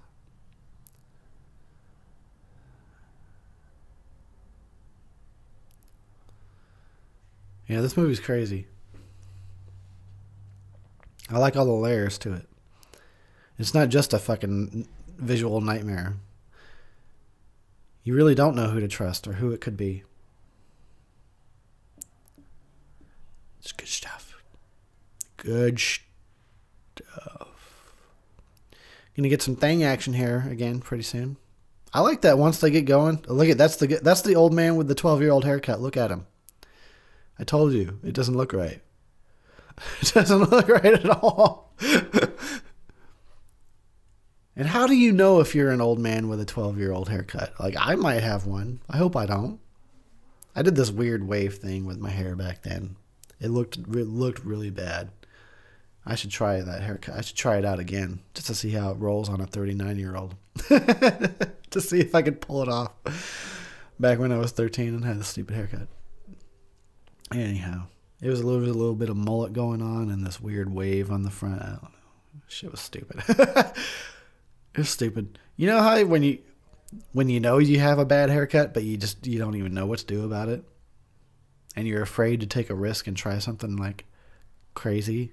[7.66, 8.68] Yeah, this movie's crazy.
[11.30, 12.46] I like all the layers to it.
[13.58, 14.86] It's not just a fucking
[15.18, 16.14] visual nightmare.
[18.04, 20.04] You really don't know who to trust or who it could be.
[23.58, 24.36] It's good stuff.
[25.38, 27.48] Good stuff.
[29.16, 31.38] Gonna get some thing action here again pretty soon.
[31.92, 33.24] I like that once they get going.
[33.26, 35.80] Look at that's the that's the old man with the twelve year old haircut.
[35.80, 36.26] Look at him.
[37.38, 38.82] I told you it doesn't look right.
[40.00, 41.74] It doesn't look right at all.
[44.56, 47.08] and how do you know if you're an old man with a 12 year old
[47.08, 47.52] haircut?
[47.60, 48.80] Like, I might have one.
[48.88, 49.60] I hope I don't.
[50.54, 52.96] I did this weird wave thing with my hair back then.
[53.40, 55.10] It looked it looked really bad.
[56.06, 57.16] I should try that haircut.
[57.16, 59.98] I should try it out again just to see how it rolls on a 39
[59.98, 60.34] year old.
[60.56, 62.92] to see if I could pull it off.
[63.98, 65.88] Back when I was 13 and had a stupid haircut.
[67.34, 67.86] Anyhow.
[68.20, 71.10] It was a little, a little bit of mullet going on and this weird wave
[71.10, 71.60] on the front.
[71.60, 71.88] I don't know.
[72.48, 73.22] Shit was stupid.
[73.28, 73.76] it
[74.78, 75.38] was stupid.
[75.56, 76.38] You know how when you
[77.12, 79.86] when you know you have a bad haircut, but you just you don't even know
[79.86, 80.64] what to do about it.
[81.74, 84.04] and you're afraid to take a risk and try something like
[84.74, 85.32] crazy.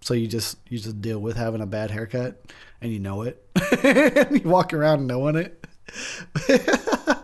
[0.00, 2.42] So you just you just deal with having a bad haircut
[2.80, 3.44] and you know it.
[3.84, 5.66] and you walk around knowing it.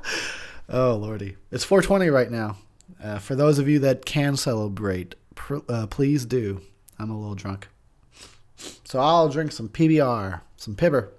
[0.68, 1.36] oh lordy.
[1.50, 2.58] It's 420 right now.
[3.06, 6.60] Uh, for those of you that can celebrate, pr- uh, please do.
[6.98, 7.68] I'm a little drunk.
[8.84, 11.12] So I'll drink some PBR, some Pibber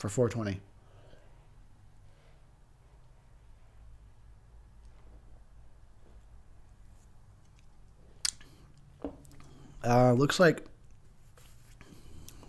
[0.00, 0.60] for 420.
[9.84, 10.64] Uh, looks like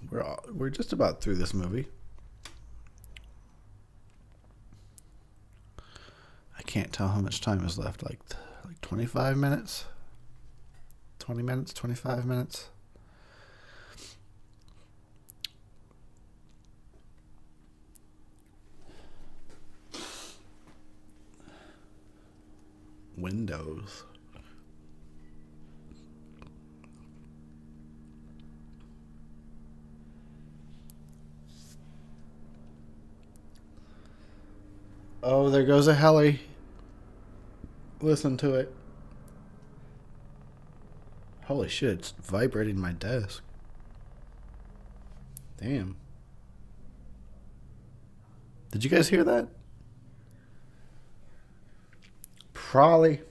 [0.10, 1.88] we're all, we're just about through this movie.
[6.70, 8.04] Can't tell how much time is left.
[8.04, 8.20] Like
[8.64, 9.86] like 25 minutes.
[11.18, 12.70] 20 minutes, 25 minutes.
[23.18, 24.04] Windows.
[35.24, 36.40] Oh, there goes a heli.
[38.02, 38.74] Listen to it.
[41.46, 43.44] Holy shit, it's vibrating my desk.
[45.58, 45.98] Damn.
[48.72, 49.48] Did you guys hear that?
[52.54, 53.22] Probably.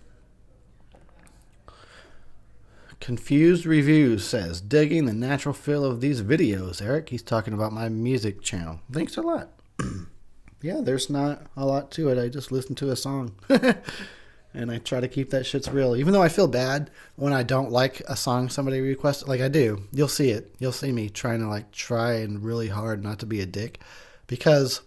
[2.99, 6.83] Confused Reviews says, digging the natural feel of these videos.
[6.83, 8.81] Eric, he's talking about my music channel.
[8.93, 9.51] Thanks a lot.
[10.61, 12.19] yeah, there's not a lot to it.
[12.19, 13.37] I just listened to a song.
[14.59, 15.95] and I try to keep that shit's real.
[15.95, 19.47] Even though I feel bad when I don't like a song somebody requested, like I
[19.47, 19.85] do.
[19.93, 20.53] You'll see it.
[20.59, 23.79] You'll see me trying to like try and really hard not to be a dick
[24.27, 24.81] because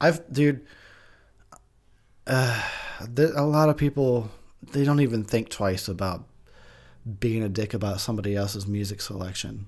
[0.00, 0.64] I've, dude,
[2.26, 2.62] uh,
[3.18, 4.30] a lot of people
[4.72, 6.24] they don't even think twice about
[7.18, 9.66] being a dick about somebody else's music selection.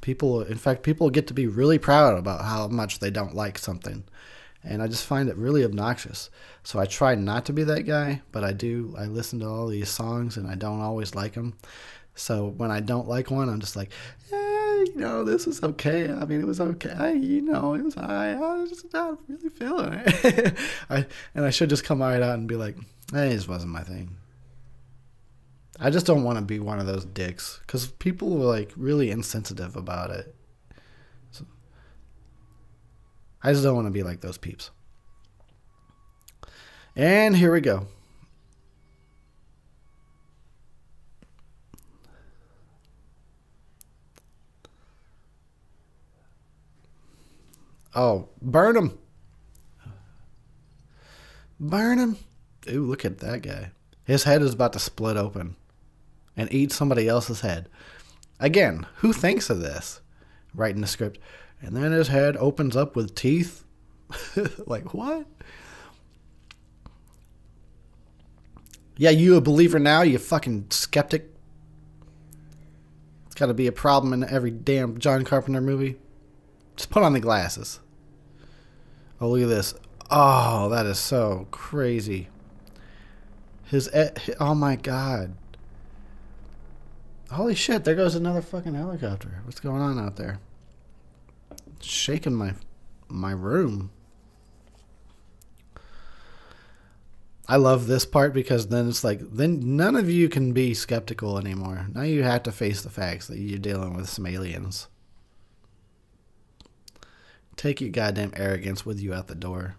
[0.00, 3.58] People, in fact, people get to be really proud about how much they don't like
[3.58, 4.02] something
[4.62, 6.30] and I just find it really obnoxious.
[6.62, 8.94] So I try not to be that guy, but I do.
[8.98, 11.54] I listen to all these songs, and I don't always like them.
[12.14, 13.90] So when I don't like one, I'm just like,
[14.32, 16.10] eh, you know, this is okay.
[16.10, 17.16] I mean, it was okay.
[17.16, 18.32] You know, it was I.
[18.32, 20.58] I was just not really feeling it.
[20.90, 22.76] I and I should just come right out and be like,
[23.12, 24.16] hey, this wasn't my thing.
[25.82, 29.10] I just don't want to be one of those dicks because people are like really
[29.10, 30.34] insensitive about it.
[33.42, 34.70] I just don't want to be like those peeps.
[36.94, 37.86] And here we go.
[47.94, 48.98] Oh, burn him.
[51.58, 52.16] Burn him.
[52.68, 53.72] Ooh, look at that guy.
[54.04, 55.56] His head is about to split open
[56.36, 57.68] and eat somebody else's head.
[58.38, 60.00] Again, who thinks of this?
[60.54, 61.18] Writing the script
[61.62, 63.64] and then his head opens up with teeth.
[64.66, 65.26] like, what?
[68.96, 71.30] Yeah, you a believer now, you fucking skeptic?
[73.26, 75.96] It's got to be a problem in every damn John Carpenter movie.
[76.76, 77.80] Just put on the glasses.
[79.20, 79.74] Oh, look at this.
[80.10, 82.28] Oh, that is so crazy.
[83.66, 83.88] His,
[84.40, 85.34] oh my god.
[87.30, 89.40] Holy shit, there goes another fucking helicopter.
[89.44, 90.40] What's going on out there?
[91.82, 92.54] Shaking my
[93.08, 93.90] my room.
[97.48, 101.36] I love this part because then it's like then none of you can be skeptical
[101.36, 101.88] anymore.
[101.92, 104.86] Now you have to face the facts that you're dealing with some aliens.
[107.56, 109.76] Take your goddamn arrogance with you out the door.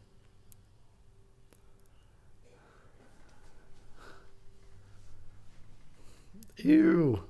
[6.58, 7.24] Ew.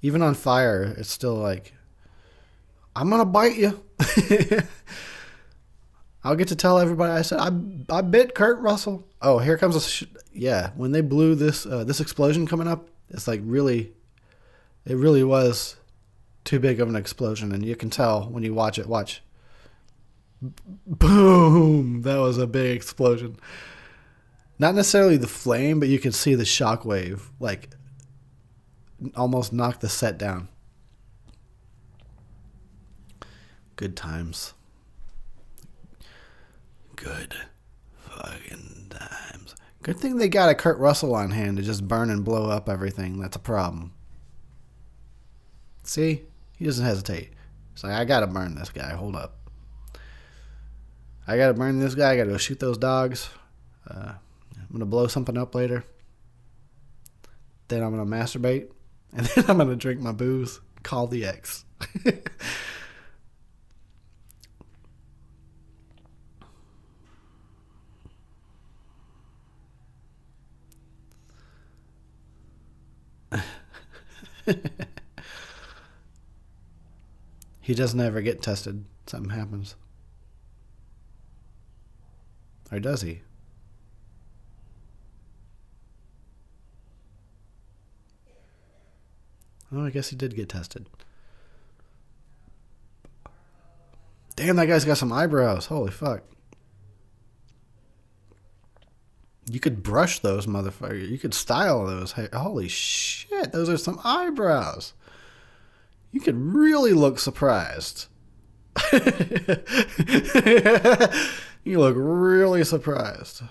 [0.00, 1.72] Even on fire, it's still like
[2.98, 3.80] I'm gonna bite you.
[6.24, 7.12] I'll get to tell everybody.
[7.12, 7.52] I said I
[7.96, 9.06] I bit Kurt Russell.
[9.22, 10.02] Oh, here comes a sh-
[10.32, 10.70] yeah.
[10.74, 13.92] When they blew this uh, this explosion coming up, it's like really,
[14.84, 15.76] it really was
[16.42, 18.88] too big of an explosion, and you can tell when you watch it.
[18.88, 19.22] Watch.
[20.84, 22.02] Boom!
[22.02, 23.38] That was a big explosion.
[24.58, 27.70] Not necessarily the flame, but you can see the shockwave, like
[29.14, 30.48] almost knock the set down.
[33.78, 34.54] Good times.
[36.96, 37.36] Good
[38.08, 39.54] fucking times.
[39.84, 42.68] Good thing they got a Kurt Russell on hand to just burn and blow up
[42.68, 43.20] everything.
[43.20, 43.92] That's a problem.
[45.84, 46.22] See?
[46.56, 47.30] He doesn't hesitate.
[47.72, 48.90] He's like, I gotta burn this guy.
[48.96, 49.36] Hold up.
[51.28, 52.10] I gotta burn this guy.
[52.10, 53.30] I gotta go shoot those dogs.
[53.88, 54.14] Uh,
[54.56, 55.84] I'm gonna blow something up later.
[57.68, 58.70] Then I'm gonna masturbate,
[59.16, 60.58] and then I'm gonna drink my booze.
[60.82, 61.64] Call the ex.
[77.60, 78.84] he doesn't ever get tested.
[79.06, 79.76] Something happens.
[82.70, 83.22] Or does he?
[89.72, 90.88] Oh, I guess he did get tested.
[94.36, 95.66] Damn, that guy's got some eyebrows.
[95.66, 96.22] Holy fuck.
[99.50, 101.08] You could brush those, motherfucker.
[101.08, 102.12] You could style those.
[102.12, 104.92] Hey, holy shit, those are some eyebrows.
[106.12, 108.06] You could really look surprised.
[111.64, 113.42] you look really surprised.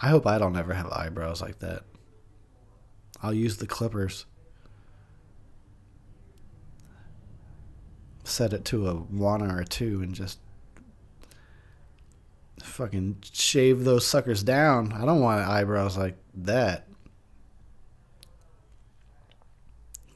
[0.00, 1.82] I hope I don't ever have eyebrows like that.
[3.20, 4.26] I'll use the clippers.
[8.28, 10.38] Set it to a one or a two and just
[12.62, 14.92] fucking shave those suckers down.
[14.92, 16.86] I don't want eyebrows like that.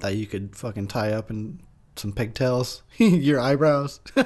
[0.01, 1.61] That you could fucking tie up in
[1.97, 2.83] some pigtails.
[2.99, 4.01] Your eyebrows.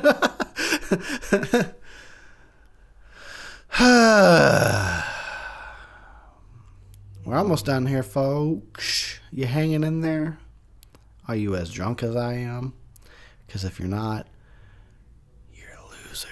[7.24, 9.20] We're almost done here, folks.
[9.30, 10.38] You hanging in there?
[11.28, 12.74] Are you as drunk as I am?
[13.46, 14.26] Because if you're not,
[15.54, 16.28] you're a loser.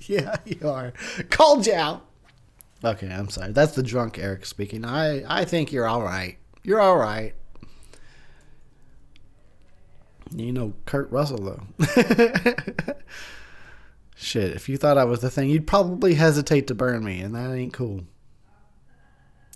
[0.12, 0.92] yeah, you are.
[1.30, 2.06] Called you out.
[2.84, 3.52] Okay, I'm sorry.
[3.52, 4.84] That's the drunk Eric speaking.
[4.84, 6.38] I, I think you're all right.
[6.62, 7.34] You're all right.
[10.34, 11.84] You know Kurt Russell, though.
[14.16, 17.34] Shit, if you thought I was the thing, you'd probably hesitate to burn me, and
[17.34, 18.04] that ain't cool.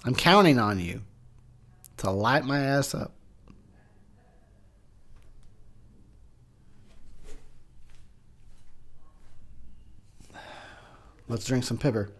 [0.04, 1.02] I'm counting on you
[1.98, 3.13] to light my ass up.
[11.26, 12.10] Let's drink some pibber.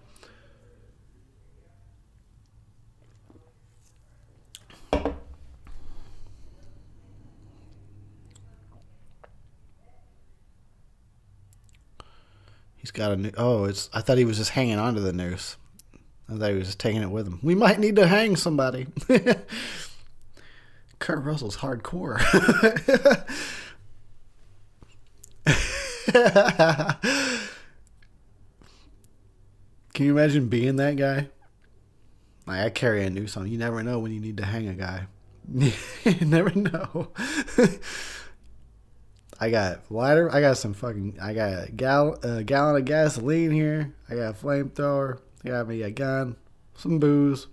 [12.76, 13.31] He's got a new.
[13.36, 13.89] Oh, it's.
[13.93, 15.56] I thought he was just hanging onto the noose.
[16.28, 17.40] I thought he was just taking it with him.
[17.43, 18.86] We might need to hang somebody.
[20.98, 22.20] Kurt Russell's hardcore.
[29.95, 31.29] Can you imagine being that guy?
[32.47, 33.51] Like I carry a noose on.
[33.51, 35.07] You never know when you need to hang a guy.
[35.55, 37.12] you never know.
[39.41, 40.33] I got lighter.
[40.33, 41.19] I got some fucking.
[41.23, 43.95] I got a gal, a gallon of gasoline here.
[44.11, 45.21] I got a flamethrower.
[45.45, 46.37] I got me a gun,
[46.75, 47.47] some booze,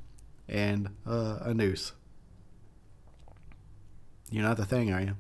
[0.47, 1.93] and uh, a noose.
[4.31, 5.15] You're not the thing, are you?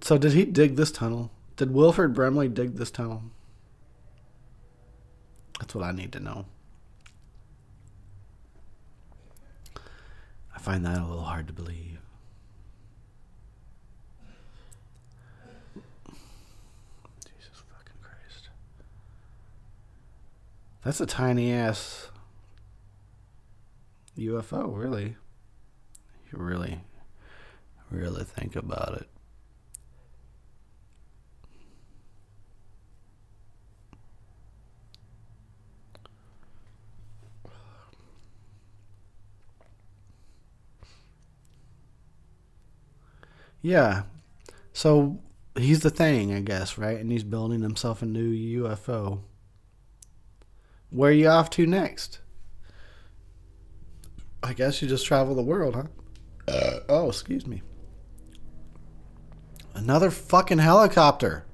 [0.00, 1.30] So did he dig this tunnel?
[1.60, 3.22] Did Wilford Brimley dig this tunnel?
[5.58, 6.46] That's what I need to know.
[10.56, 11.98] I find that a little hard to believe.
[17.26, 18.48] Jesus fucking Christ.
[20.82, 22.08] That's a tiny ass
[24.16, 25.16] UFO, really.
[26.32, 26.80] You really,
[27.90, 29.19] really think about it.
[43.62, 44.02] Yeah.
[44.72, 45.18] So
[45.56, 46.98] he's the thing, I guess, right?
[46.98, 49.20] And he's building himself a new UFO.
[50.90, 52.20] Where are you off to next?
[54.42, 55.84] I guess you just travel the world, huh?
[56.48, 57.62] Uh, oh, excuse me.
[59.74, 61.44] Another fucking helicopter.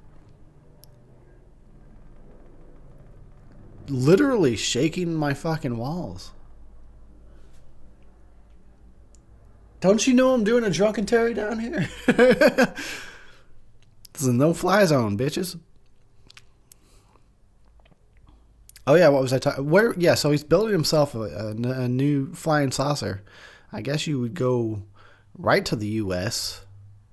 [3.89, 6.33] Literally shaking my fucking walls.
[9.81, 11.89] Don't you know I'm doing a drunkentary down here?
[12.07, 15.59] this is a no fly zone, bitches.
[18.87, 19.69] Oh yeah, what was I talking?
[19.69, 19.95] Where?
[19.99, 23.23] Yeah, so he's building himself a, a, a, new flying saucer.
[23.73, 24.85] I guess you would go
[25.37, 26.65] right to the U.S.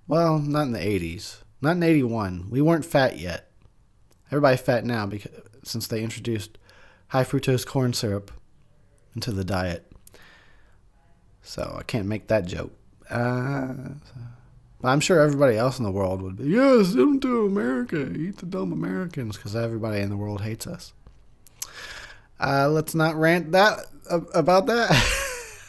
[0.08, 2.50] Well, not in the '80s, not in '81.
[2.52, 3.52] We weren't fat yet.
[4.28, 5.32] Everybody fat now because
[5.64, 6.60] since they introduced
[7.08, 8.32] high fructose corn syrup
[9.16, 9.92] into the diet.
[11.44, 12.72] So I can't make that joke.
[13.10, 13.74] Uh,
[14.84, 18.12] I'm sure everybody else in the world would be, yes, them to America.
[18.12, 20.94] Eat the dumb Americans because everybody in the world hates us.
[22.40, 23.80] Uh, let's not rant that
[24.34, 24.92] about that.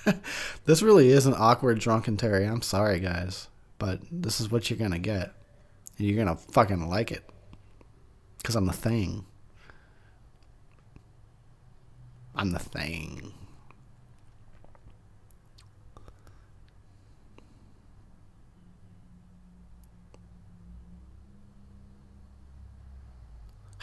[0.65, 2.51] this really is an awkward drunkentary.
[2.51, 3.49] I'm sorry, guys,
[3.79, 5.33] but this is what you're gonna get,
[5.99, 7.29] and you're gonna fucking like it,
[8.43, 9.25] cause I'm the thing.
[12.35, 13.33] I'm the thing.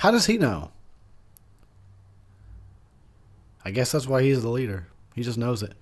[0.02, 0.72] How does he know?
[3.64, 4.88] I guess that's why he's the leader.
[5.14, 5.74] He just knows it.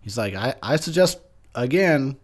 [0.00, 1.20] He's like, I, I suggest,
[1.54, 2.16] again,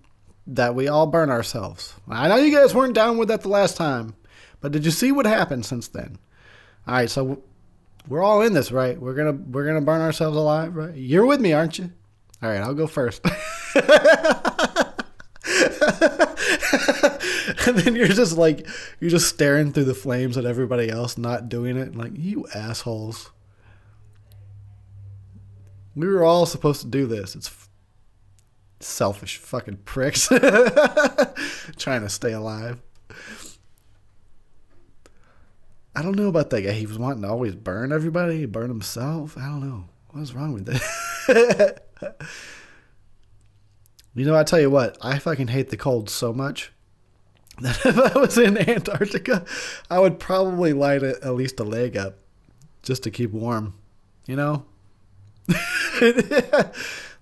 [0.47, 1.93] that we all burn ourselves.
[2.09, 4.15] I know you guys weren't down with that the last time,
[4.63, 6.17] but did you see what happened since then?
[6.89, 7.43] All right, so
[8.09, 8.99] we're all in this, right?
[8.99, 10.97] We're gonna we're gonna burn ourselves alive, right?
[10.97, 11.93] You're with me, aren't you?
[12.43, 13.23] All right, I'll go first.
[17.67, 18.67] and then you're just like
[19.01, 22.47] you're just staring through the flames at everybody else not doing it and like you
[22.55, 23.31] assholes.
[25.95, 27.35] We were all supposed to do this.
[27.37, 27.69] It's f-
[28.81, 30.29] selfish fucking pricks.
[31.77, 32.81] Trying to stay alive.
[35.95, 36.73] I don't know about that guy.
[36.73, 39.37] He was wanting to always burn everybody burn himself.
[39.37, 39.85] I don't know.
[40.11, 41.87] What's wrong with that?
[44.15, 46.72] You know i tell you what i fucking hate the cold so much
[47.63, 49.45] that if I was in Antarctica,
[49.91, 52.19] I would probably light a, at least a leg up
[52.83, 53.75] just to keep warm.
[54.27, 54.65] You know?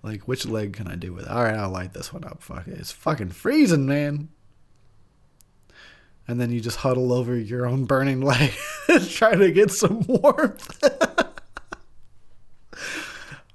[0.03, 1.27] like, which leg can I do with?
[1.29, 2.43] All right, I'll light this one up.
[2.43, 2.79] Fuck it.
[2.79, 4.29] It's fucking freezing, man.
[6.29, 8.53] And then you just huddle over your own burning leg
[9.09, 10.81] try to get some warmth.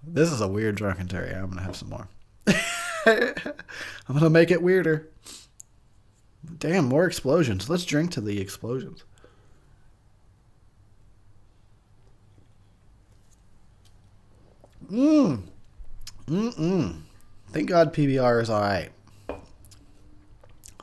[0.04, 1.34] this is a weird drunkentary.
[1.34, 2.10] I'm going to have some more.
[3.08, 3.34] I'm
[4.10, 5.10] going to make it weirder.
[6.60, 7.70] Damn, more explosions.
[7.70, 9.04] Let's drink to the explosions.
[14.90, 15.42] Mmm.
[16.28, 17.02] Mm-mm.
[17.52, 18.92] Thank God PBR is alright.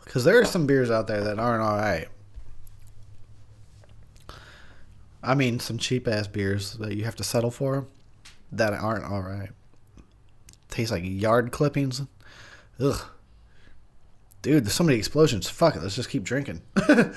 [0.05, 2.09] Because there are some beers out there that aren't alright.
[5.23, 7.87] I mean, some cheap ass beers that you have to settle for
[8.51, 9.51] that aren't alright.
[10.69, 12.03] Tastes like yard clippings.
[12.81, 13.01] Ugh.
[14.43, 15.49] Dude, there's so many explosions.
[15.49, 16.63] Fuck it, let's just keep drinking.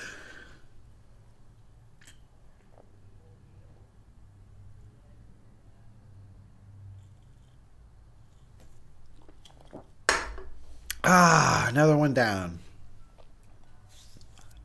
[11.03, 12.59] ah, another one down.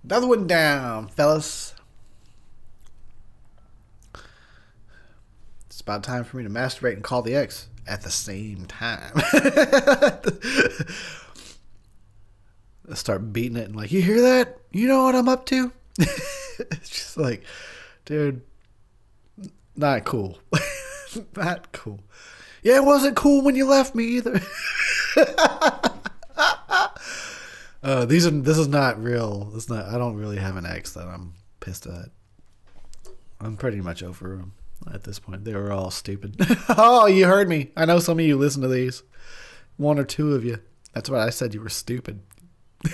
[0.04, 1.74] Another one down, fellas.
[5.66, 9.14] It's about time for me to masturbate and call the ex at the same time.
[12.96, 14.58] start beating it and like, you hear that?
[14.70, 15.72] You know what I'm up to?
[15.98, 17.42] it's just like,
[18.04, 18.42] dude,
[19.76, 20.38] not cool.
[21.36, 22.00] not cool.
[22.62, 24.40] Yeah, it wasn't cool when you left me either.
[27.82, 29.44] uh, these are this is not real.
[29.46, 29.86] This not.
[29.86, 32.10] I don't really have an ex that I'm pissed at.
[33.40, 34.52] I'm pretty much over them
[34.92, 35.44] at this point.
[35.44, 36.36] They were all stupid.
[36.68, 37.70] oh, you heard me.
[37.76, 39.02] I know some of you listen to these.
[39.78, 40.58] One or two of you.
[40.92, 41.54] That's what I said.
[41.54, 42.20] You were stupid.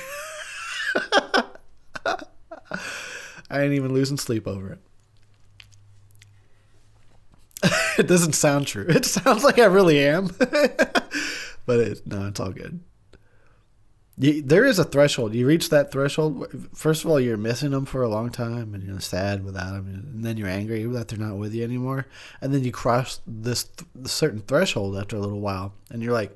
[3.48, 4.80] I ain't even losing sleep over it.
[7.98, 8.86] it doesn't sound true.
[8.88, 12.80] It sounds like I really am, but it, no, it's all good.
[14.18, 15.34] You, there is a threshold.
[15.34, 16.46] You reach that threshold.
[16.74, 19.86] First of all, you're missing them for a long time, and you're sad without them,
[19.88, 22.06] and then you're angry that they're not with you anymore.
[22.40, 26.34] And then you cross this th- certain threshold after a little while, and you're like,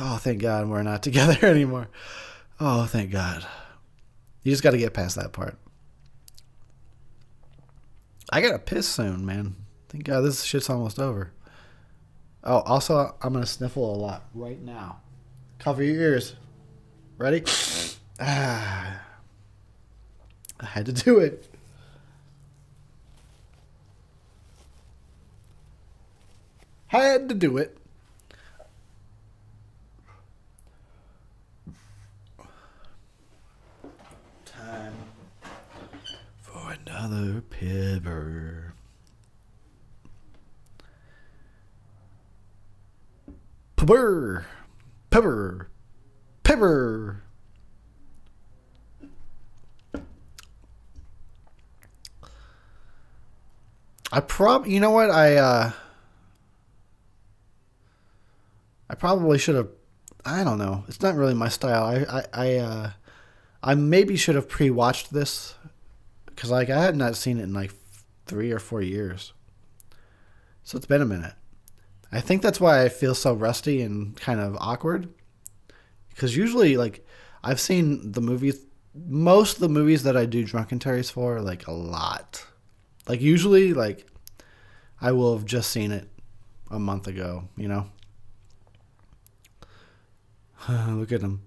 [0.00, 1.88] "Oh, thank God, we're not together anymore."
[2.60, 3.46] Oh, thank God.
[4.42, 5.56] You just got to get past that part.
[8.32, 9.56] I gotta piss soon, man.
[9.88, 11.32] Thank God this shit's almost over.
[12.44, 15.00] Oh, also, I'm gonna sniffle a lot right now.
[15.58, 16.36] Cover your ears.
[17.18, 17.42] Ready?
[18.22, 19.00] Ah.
[20.60, 21.48] I had to do it.
[26.88, 27.79] Had to do it.
[37.04, 38.74] Another pepper.
[43.76, 44.46] Pepper.
[45.10, 45.70] Pepper.
[46.42, 47.22] Pepper.
[54.12, 55.70] I prob you know what I uh
[59.00, 59.68] probably should have.
[60.24, 60.84] I don't know.
[60.86, 61.84] It's not really my style.
[61.84, 62.90] I I I, uh,
[63.62, 65.54] I maybe should have pre-watched this
[66.40, 67.70] because like I had not seen it in like
[68.24, 69.34] three or four years.
[70.64, 71.34] So it's been a minute.
[72.10, 75.10] I think that's why I feel so rusty and kind of awkward.
[76.08, 77.06] Because usually, like,
[77.44, 78.64] I've seen the movies,
[78.94, 82.46] most of the movies that I do drunkentaries for, like, a lot.
[83.06, 84.06] Like, usually, like,
[84.98, 86.08] I will have just seen it
[86.70, 87.86] a month ago, you know?
[90.68, 91.42] Look at him.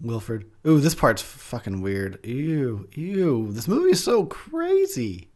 [0.00, 0.50] Wilford.
[0.66, 2.24] Ooh, this part's fucking weird.
[2.24, 3.52] Ew, ew.
[3.52, 5.30] This movie is so crazy.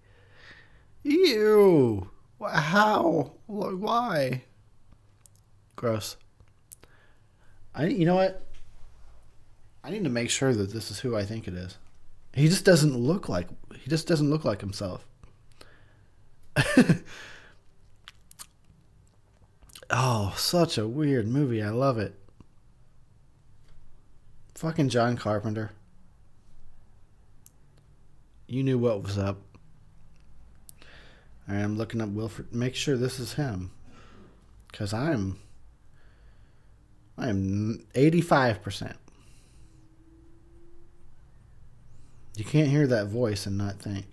[1.02, 2.08] Ew.
[2.40, 3.34] How?
[3.46, 4.44] Why?
[5.76, 6.16] Gross.
[7.74, 7.86] I.
[7.86, 8.46] You know what?
[9.84, 11.76] I need to make sure that this is who I think it is.
[12.34, 13.48] He just doesn't look like.
[13.80, 15.06] He just doesn't look like himself.
[19.90, 21.62] oh, such a weird movie.
[21.62, 22.21] I love it.
[24.62, 25.72] Fucking John Carpenter.
[28.46, 29.38] You knew what was up.
[31.48, 32.54] I'm looking up Wilford.
[32.54, 33.72] Make sure this is him.
[34.70, 35.40] Because I'm.
[37.18, 38.94] I am 85%.
[42.36, 44.06] You can't hear that voice and not think.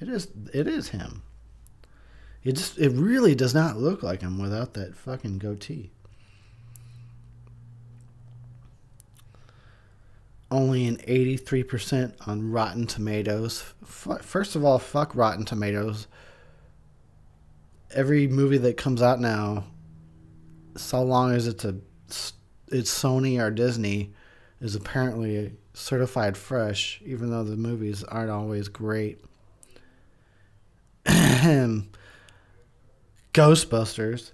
[0.00, 1.22] It is it is him.
[2.42, 5.90] It just it really does not look like him without that fucking goatee.
[10.50, 13.74] Only an 83% on Rotten Tomatoes.
[13.84, 16.06] First of all, fuck Rotten Tomatoes.
[17.94, 19.64] Every movie that comes out now,
[20.76, 21.76] so long as it's a
[22.70, 24.12] it's Sony or Disney,
[24.60, 29.20] is apparently certified fresh, even though the movies aren't always great.
[33.32, 34.32] Ghostbusters,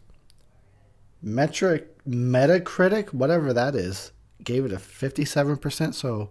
[1.23, 4.13] metric Metacritic, whatever that is,
[4.45, 5.95] gave it a 57%.
[5.95, 6.31] So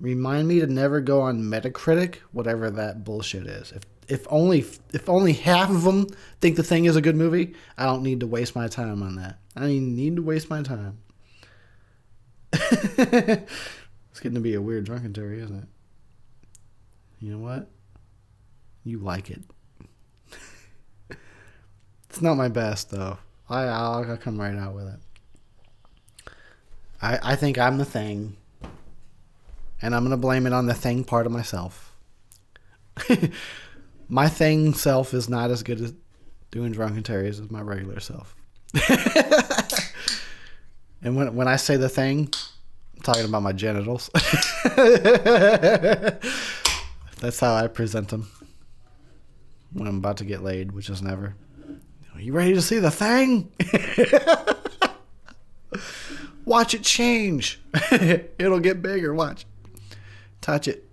[0.00, 3.72] remind me to never go on Metacritic, whatever that bullshit is.
[3.72, 4.58] If if only
[4.92, 6.06] if only half of them
[6.40, 9.16] think the thing is a good movie, I don't need to waste my time on
[9.16, 9.38] that.
[9.56, 10.98] I don't need to waste my time.
[12.52, 15.68] it's getting to be a weird drunkentary, isn't it?
[17.20, 17.70] You know what?
[18.84, 19.42] You like it.
[22.10, 23.18] it's not my best though.
[23.48, 25.00] I I'll, I'll come right out with it.
[27.02, 28.36] I, I think I'm the thing.
[29.82, 31.92] And I'm going to blame it on the thing part of myself.
[34.08, 35.92] my thing self is not as good at
[36.52, 38.36] doing drunkentaries as my regular self.
[41.02, 42.32] and when, when I say the thing,
[42.96, 44.08] I'm talking about my genitals.
[47.20, 48.30] That's how I present them
[49.72, 51.34] when I'm about to get laid, which is never.
[52.14, 53.50] Are you ready to see the thing?
[56.52, 57.62] Watch it change.
[58.38, 59.14] It'll get bigger.
[59.14, 59.46] Watch.
[60.42, 60.86] Touch it.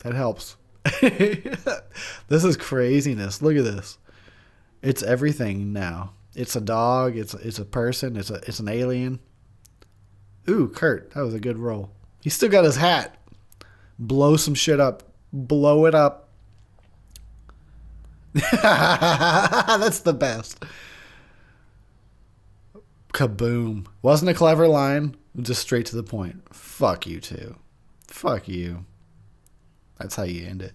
[0.00, 0.58] That helps.
[1.00, 3.40] this is craziness.
[3.40, 3.96] Look at this.
[4.82, 6.12] It's everything now.
[6.34, 7.16] It's a dog.
[7.16, 8.18] It's it's a person.
[8.18, 9.20] It's a it's an alien.
[10.46, 11.90] Ooh, Kurt, that was a good roll.
[12.20, 13.16] He still got his hat.
[13.98, 15.04] Blow some shit up.
[15.32, 16.28] Blow it up.
[18.34, 20.62] That's the best
[23.12, 23.86] kaboom.
[24.02, 26.54] Wasn't a clever line, just straight to the point.
[26.54, 27.56] Fuck you too.
[28.06, 28.84] Fuck you.
[29.98, 30.74] That's how you end it.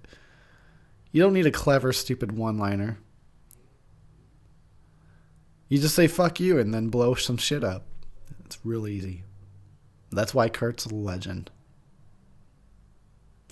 [1.12, 3.00] You don't need a clever, stupid one liner.
[5.70, 7.86] You just say fuck you and then blow some shit up.
[8.46, 9.24] It's real easy.
[10.12, 11.50] That's why Kurt's a legend.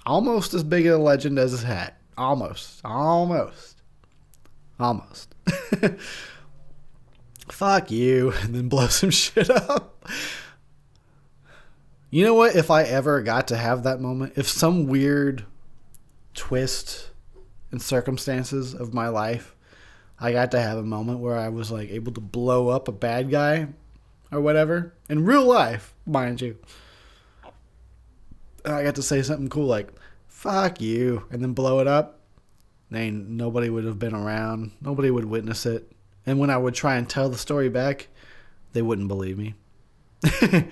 [0.05, 1.99] Almost as big a legend as his hat.
[2.17, 2.81] Almost.
[2.85, 3.81] Almost.
[4.79, 5.33] Almost.
[7.49, 10.03] fuck you, and then blow some shit up.
[12.09, 12.55] You know what?
[12.55, 15.45] If I ever got to have that moment, if some weird
[16.35, 17.09] twist
[17.71, 19.55] and circumstances of my life,
[20.19, 22.91] I got to have a moment where I was like able to blow up a
[22.91, 23.67] bad guy
[24.31, 26.57] or whatever in real life, mind you.
[28.63, 29.89] I got to say something cool like
[30.27, 32.19] "fuck you" and then blow it up.
[32.89, 34.71] Then nobody would have been around.
[34.81, 35.91] Nobody would witness it.
[36.25, 38.07] And when I would try and tell the story back,
[38.73, 39.55] they wouldn't believe me.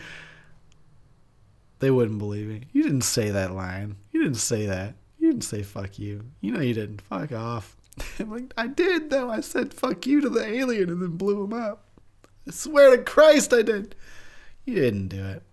[1.80, 2.64] they wouldn't believe me.
[2.72, 3.98] You didn't say that line.
[4.12, 4.96] You didn't say that.
[5.20, 6.26] You didn't say fuck you.
[6.40, 7.02] You know you didn't.
[7.02, 7.76] Fuck off.
[8.20, 9.30] I'm like, I did though.
[9.30, 11.86] I said fuck you to the alien and then blew him up.
[12.48, 13.96] I swear to Christ I did.
[14.66, 15.44] You didn't do it.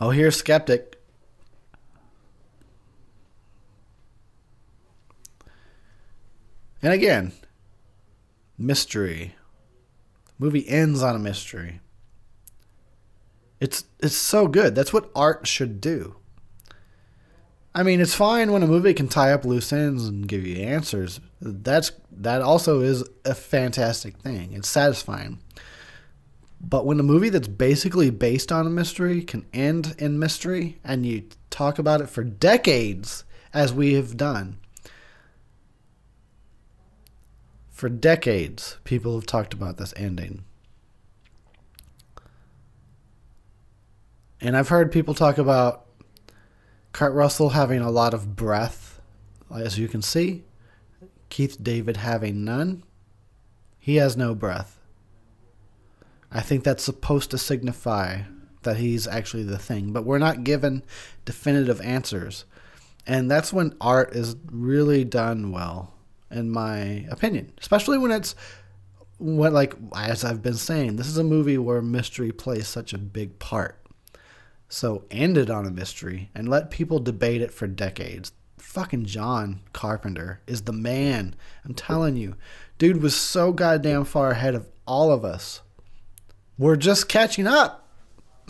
[0.00, 0.93] Oh, here's Skeptic.
[6.84, 7.32] And again,
[8.58, 9.34] mystery.
[10.38, 11.80] Movie ends on a mystery.
[13.58, 14.74] It's it's so good.
[14.74, 16.16] That's what art should do.
[17.74, 20.62] I mean, it's fine when a movie can tie up loose ends and give you
[20.62, 21.20] answers.
[21.40, 24.52] That's that also is a fantastic thing.
[24.52, 25.38] It's satisfying.
[26.60, 31.06] But when a movie that's basically based on a mystery can end in mystery and
[31.06, 33.24] you talk about it for decades
[33.54, 34.58] as we have done.
[37.84, 40.44] For decades, people have talked about this ending.
[44.40, 45.84] And I've heard people talk about
[46.92, 49.02] Kurt Russell having a lot of breath,
[49.54, 50.44] as you can see.
[51.28, 52.84] Keith David having none.
[53.78, 54.80] He has no breath.
[56.32, 58.22] I think that's supposed to signify
[58.62, 60.84] that he's actually the thing, but we're not given
[61.26, 62.46] definitive answers.
[63.06, 65.92] And that's when art is really done well,
[66.34, 67.52] in my opinion.
[67.58, 68.34] Especially when it's
[69.18, 72.98] when like as I've been saying, this is a movie where mystery plays such a
[72.98, 73.80] big part.
[74.68, 78.32] So end it on a mystery and let people debate it for decades.
[78.58, 81.36] Fucking John Carpenter is the man.
[81.64, 82.34] I'm telling you.
[82.76, 85.60] Dude was so goddamn far ahead of all of us.
[86.58, 87.88] We're just catching up.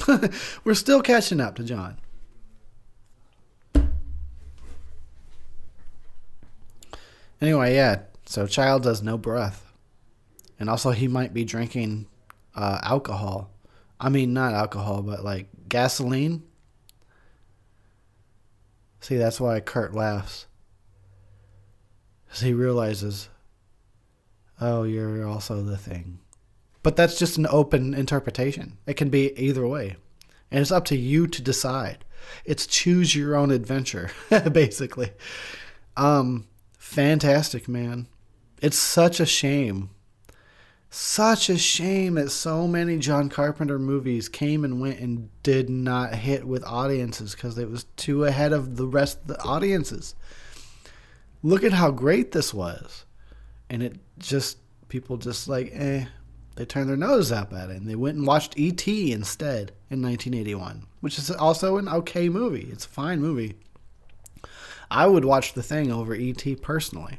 [0.64, 1.98] We're still catching up to John.
[7.40, 8.00] Anyway, yeah.
[8.26, 9.72] So Child does no breath.
[10.58, 12.06] And also he might be drinking
[12.54, 13.50] uh, alcohol.
[14.00, 16.42] I mean, not alcohol, but like gasoline.
[19.00, 20.46] See, that's why Kurt laughs.
[22.24, 23.28] Because he realizes,
[24.60, 26.20] oh, you're also the thing.
[26.82, 28.78] But that's just an open interpretation.
[28.86, 29.96] It can be either way.
[30.50, 32.04] And it's up to you to decide.
[32.44, 34.10] It's choose your own adventure,
[34.52, 35.10] basically.
[35.96, 36.46] Um,
[36.84, 38.08] fantastic, man.
[38.60, 39.90] It's such a shame
[40.94, 46.14] such a shame that so many John Carpenter movies came and went and did not
[46.14, 50.14] hit with audiences because it was too ahead of the rest of the audiences.
[51.42, 53.04] Look at how great this was.
[53.68, 54.58] And it just,
[54.88, 56.04] people just like, eh,
[56.54, 59.10] they turned their nose up at it and they went and watched E.T.
[59.10, 62.68] instead in 1981, which is also an okay movie.
[62.70, 63.56] It's a fine movie.
[64.90, 66.56] I would watch The Thing over E.T.
[66.56, 67.18] personally.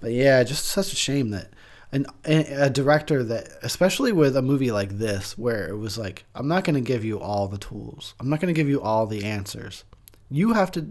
[0.00, 1.50] But yeah, just such a shame that
[1.92, 6.48] an, a director that especially with a movie like this where it was like i'm
[6.48, 9.06] not going to give you all the tools i'm not going to give you all
[9.06, 9.84] the answers
[10.30, 10.86] you have to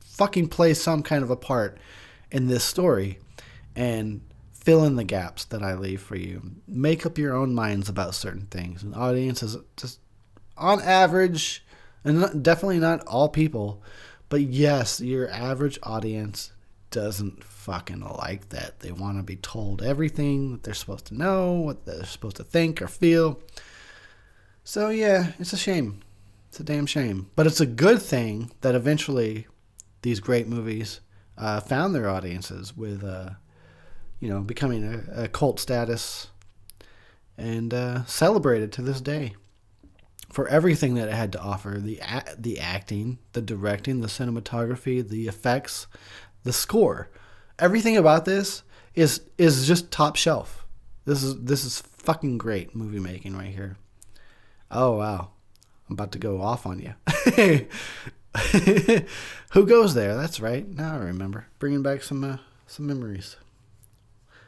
[0.00, 1.78] fucking play some kind of a part
[2.30, 3.18] in this story
[3.76, 4.20] and
[4.52, 8.14] fill in the gaps that i leave for you make up your own minds about
[8.14, 10.00] certain things and audiences just
[10.56, 11.64] on average
[12.04, 13.82] and definitely not all people
[14.32, 16.52] but yes your average audience
[16.90, 18.80] doesn't fucking like that.
[18.80, 22.44] They want to be told everything that they're supposed to know, what they're supposed to
[22.44, 23.40] think or feel.
[24.64, 26.00] So, yeah, it's a shame.
[26.48, 27.30] It's a damn shame.
[27.36, 29.48] But it's a good thing that eventually
[30.00, 31.00] these great movies
[31.36, 33.30] uh, found their audiences with, uh,
[34.18, 36.28] you know, becoming a, a cult status
[37.36, 39.34] and uh, celebrated to this day
[40.32, 42.00] for everything that it had to offer the
[42.38, 45.86] the acting, the directing, the cinematography, the effects,
[46.42, 47.10] the score,
[47.58, 48.62] everything about this
[48.94, 50.66] is is just top shelf.
[51.04, 53.76] This is this is fucking great movie making right here.
[54.70, 55.30] Oh wow,
[55.88, 56.94] I'm about to go off on you.
[59.50, 60.16] Who goes there?
[60.16, 60.66] That's right.
[60.66, 61.46] Now I remember.
[61.58, 63.36] Bringing back some uh, some memories.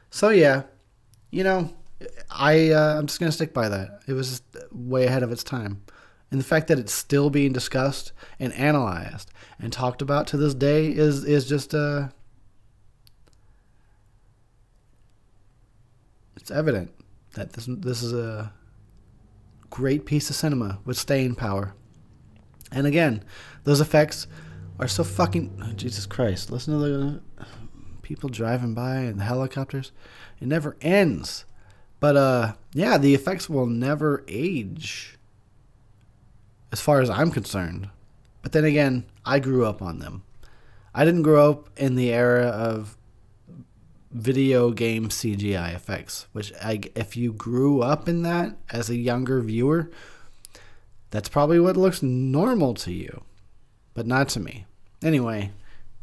[0.08, 0.62] So yeah,
[1.30, 1.74] you know,
[2.30, 4.02] I uh, I'm just gonna stick by that.
[4.06, 5.82] It was way ahead of its time,
[6.30, 10.54] and the fact that it's still being discussed and analyzed and talked about to this
[10.54, 12.08] day is is just uh
[16.36, 16.92] it's evident
[17.34, 18.52] that this this is a
[19.70, 21.74] great piece of cinema with staying power.
[22.70, 23.24] And again,
[23.64, 24.26] those effects
[24.78, 26.50] are so fucking oh, Jesus Christ.
[26.50, 27.20] Listen to the
[28.02, 29.90] people driving by and the helicopters.
[30.40, 31.44] It never ends.
[32.04, 35.16] But uh yeah, the effects will never age
[36.70, 37.88] as far as I'm concerned.
[38.42, 40.22] But then again, I grew up on them.
[40.94, 42.98] I didn't grow up in the era of
[44.12, 49.40] video game CGI effects, which I, if you grew up in that as a younger
[49.40, 49.90] viewer,
[51.08, 53.24] that's probably what looks normal to you,
[53.94, 54.66] but not to me.
[55.02, 55.52] Anyway,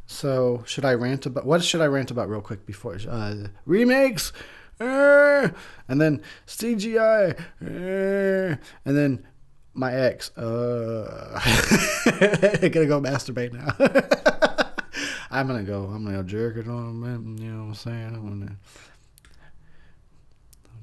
[0.08, 4.34] so should I rant about what should I rant about real quick before uh, remakes?
[4.82, 8.56] And then CGI, uh,
[8.86, 9.28] and then
[9.74, 10.36] my ex.
[10.38, 13.74] Uh, I gotta go masturbate now.
[15.32, 15.86] I'm gonna go.
[15.86, 17.38] I'm gonna go jerk it on.
[17.40, 18.16] You know what I'm saying?
[18.16, 18.58] I'm gonna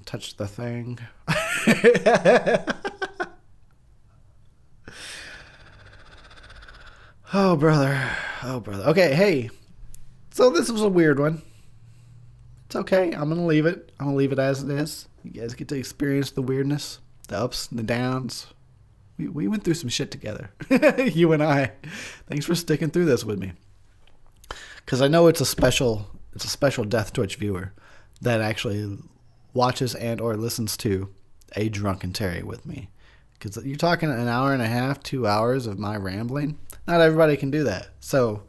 [0.06, 0.98] touch the thing.
[7.34, 8.10] oh, brother.
[8.42, 8.84] Oh, brother.
[8.84, 9.50] Okay, hey.
[10.30, 11.42] So this was a weird one.
[12.69, 13.12] It's okay.
[13.12, 13.93] I'm to leave it.
[13.99, 15.09] I'm to leave it as it is.
[15.24, 18.49] You guys get to experience the weirdness, the ups and the downs.
[19.16, 20.51] We, we went through some shit together.
[21.15, 21.73] you and I.
[22.27, 23.53] Thanks for sticking through this with me.
[24.85, 27.73] Cuz I know it's a special it's a special Death Twitch viewer
[28.20, 28.99] that actually
[29.55, 31.09] watches and or listens to
[31.57, 32.90] a drunkentary with me.
[33.32, 36.59] Because you're talking an hour and a half, two hours of my rambling.
[36.86, 37.89] Not everybody can do that.
[38.01, 38.43] So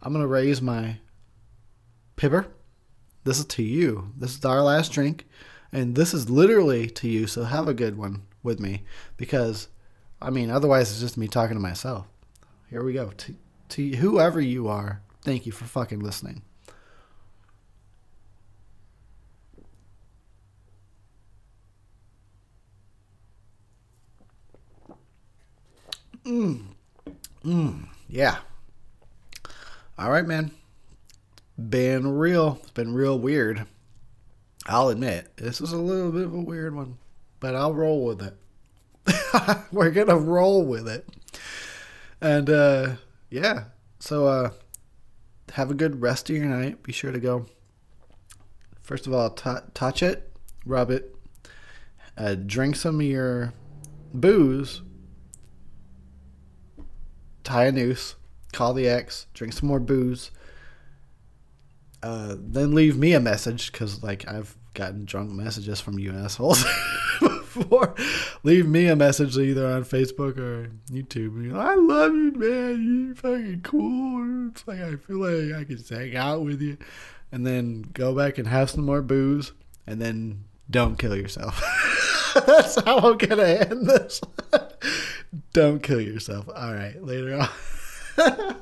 [0.00, 0.96] I'm gonna raise my
[2.16, 2.46] pibber.
[3.24, 4.12] This is to you.
[4.16, 5.26] This is our last drink,
[5.72, 7.26] and this is literally to you.
[7.26, 8.82] So have a good one with me,
[9.16, 9.68] because
[10.22, 12.06] I mean, otherwise it's just me talking to myself.
[12.68, 13.10] Here we go.
[13.10, 13.34] To,
[13.70, 16.42] to whoever you are, thank you for fucking listening.
[26.24, 26.64] Mm.
[27.44, 27.88] Mm.
[28.08, 28.38] Yeah.
[29.98, 30.52] All right, man.
[31.68, 32.58] Been real.
[32.62, 33.66] It's been real weird.
[34.66, 36.98] I'll admit, this is a little bit of a weird one,
[37.40, 38.36] but I'll roll with it.
[39.72, 41.08] We're going to roll with it.
[42.20, 42.92] And uh,
[43.30, 43.64] yeah.
[43.98, 44.50] So uh,
[45.52, 46.82] have a good rest of your night.
[46.82, 47.46] Be sure to go,
[48.80, 50.32] first of all, touch it,
[50.64, 51.14] rub it,
[52.16, 53.52] uh, drink some of your
[54.12, 54.82] booze
[57.50, 58.14] tie a noose,
[58.52, 60.30] call the ex, drink some more booze,
[62.02, 66.64] uh, then leave me a message because like I've gotten drunk messages from you assholes
[67.20, 67.94] before.
[68.42, 71.54] Leave me a message either on Facebook or YouTube.
[71.54, 72.82] I love you, man.
[72.82, 74.48] You fucking cool.
[74.50, 76.78] It's like I feel like I can hang out with you,
[77.32, 79.52] and then go back and have some more booze,
[79.86, 81.62] and then don't kill yourself.
[82.46, 84.20] That's how I'm gonna end this.
[85.52, 86.48] Don't kill yourself.
[86.48, 87.46] All right, later
[88.18, 88.56] on.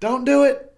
[0.00, 0.77] Don't do it.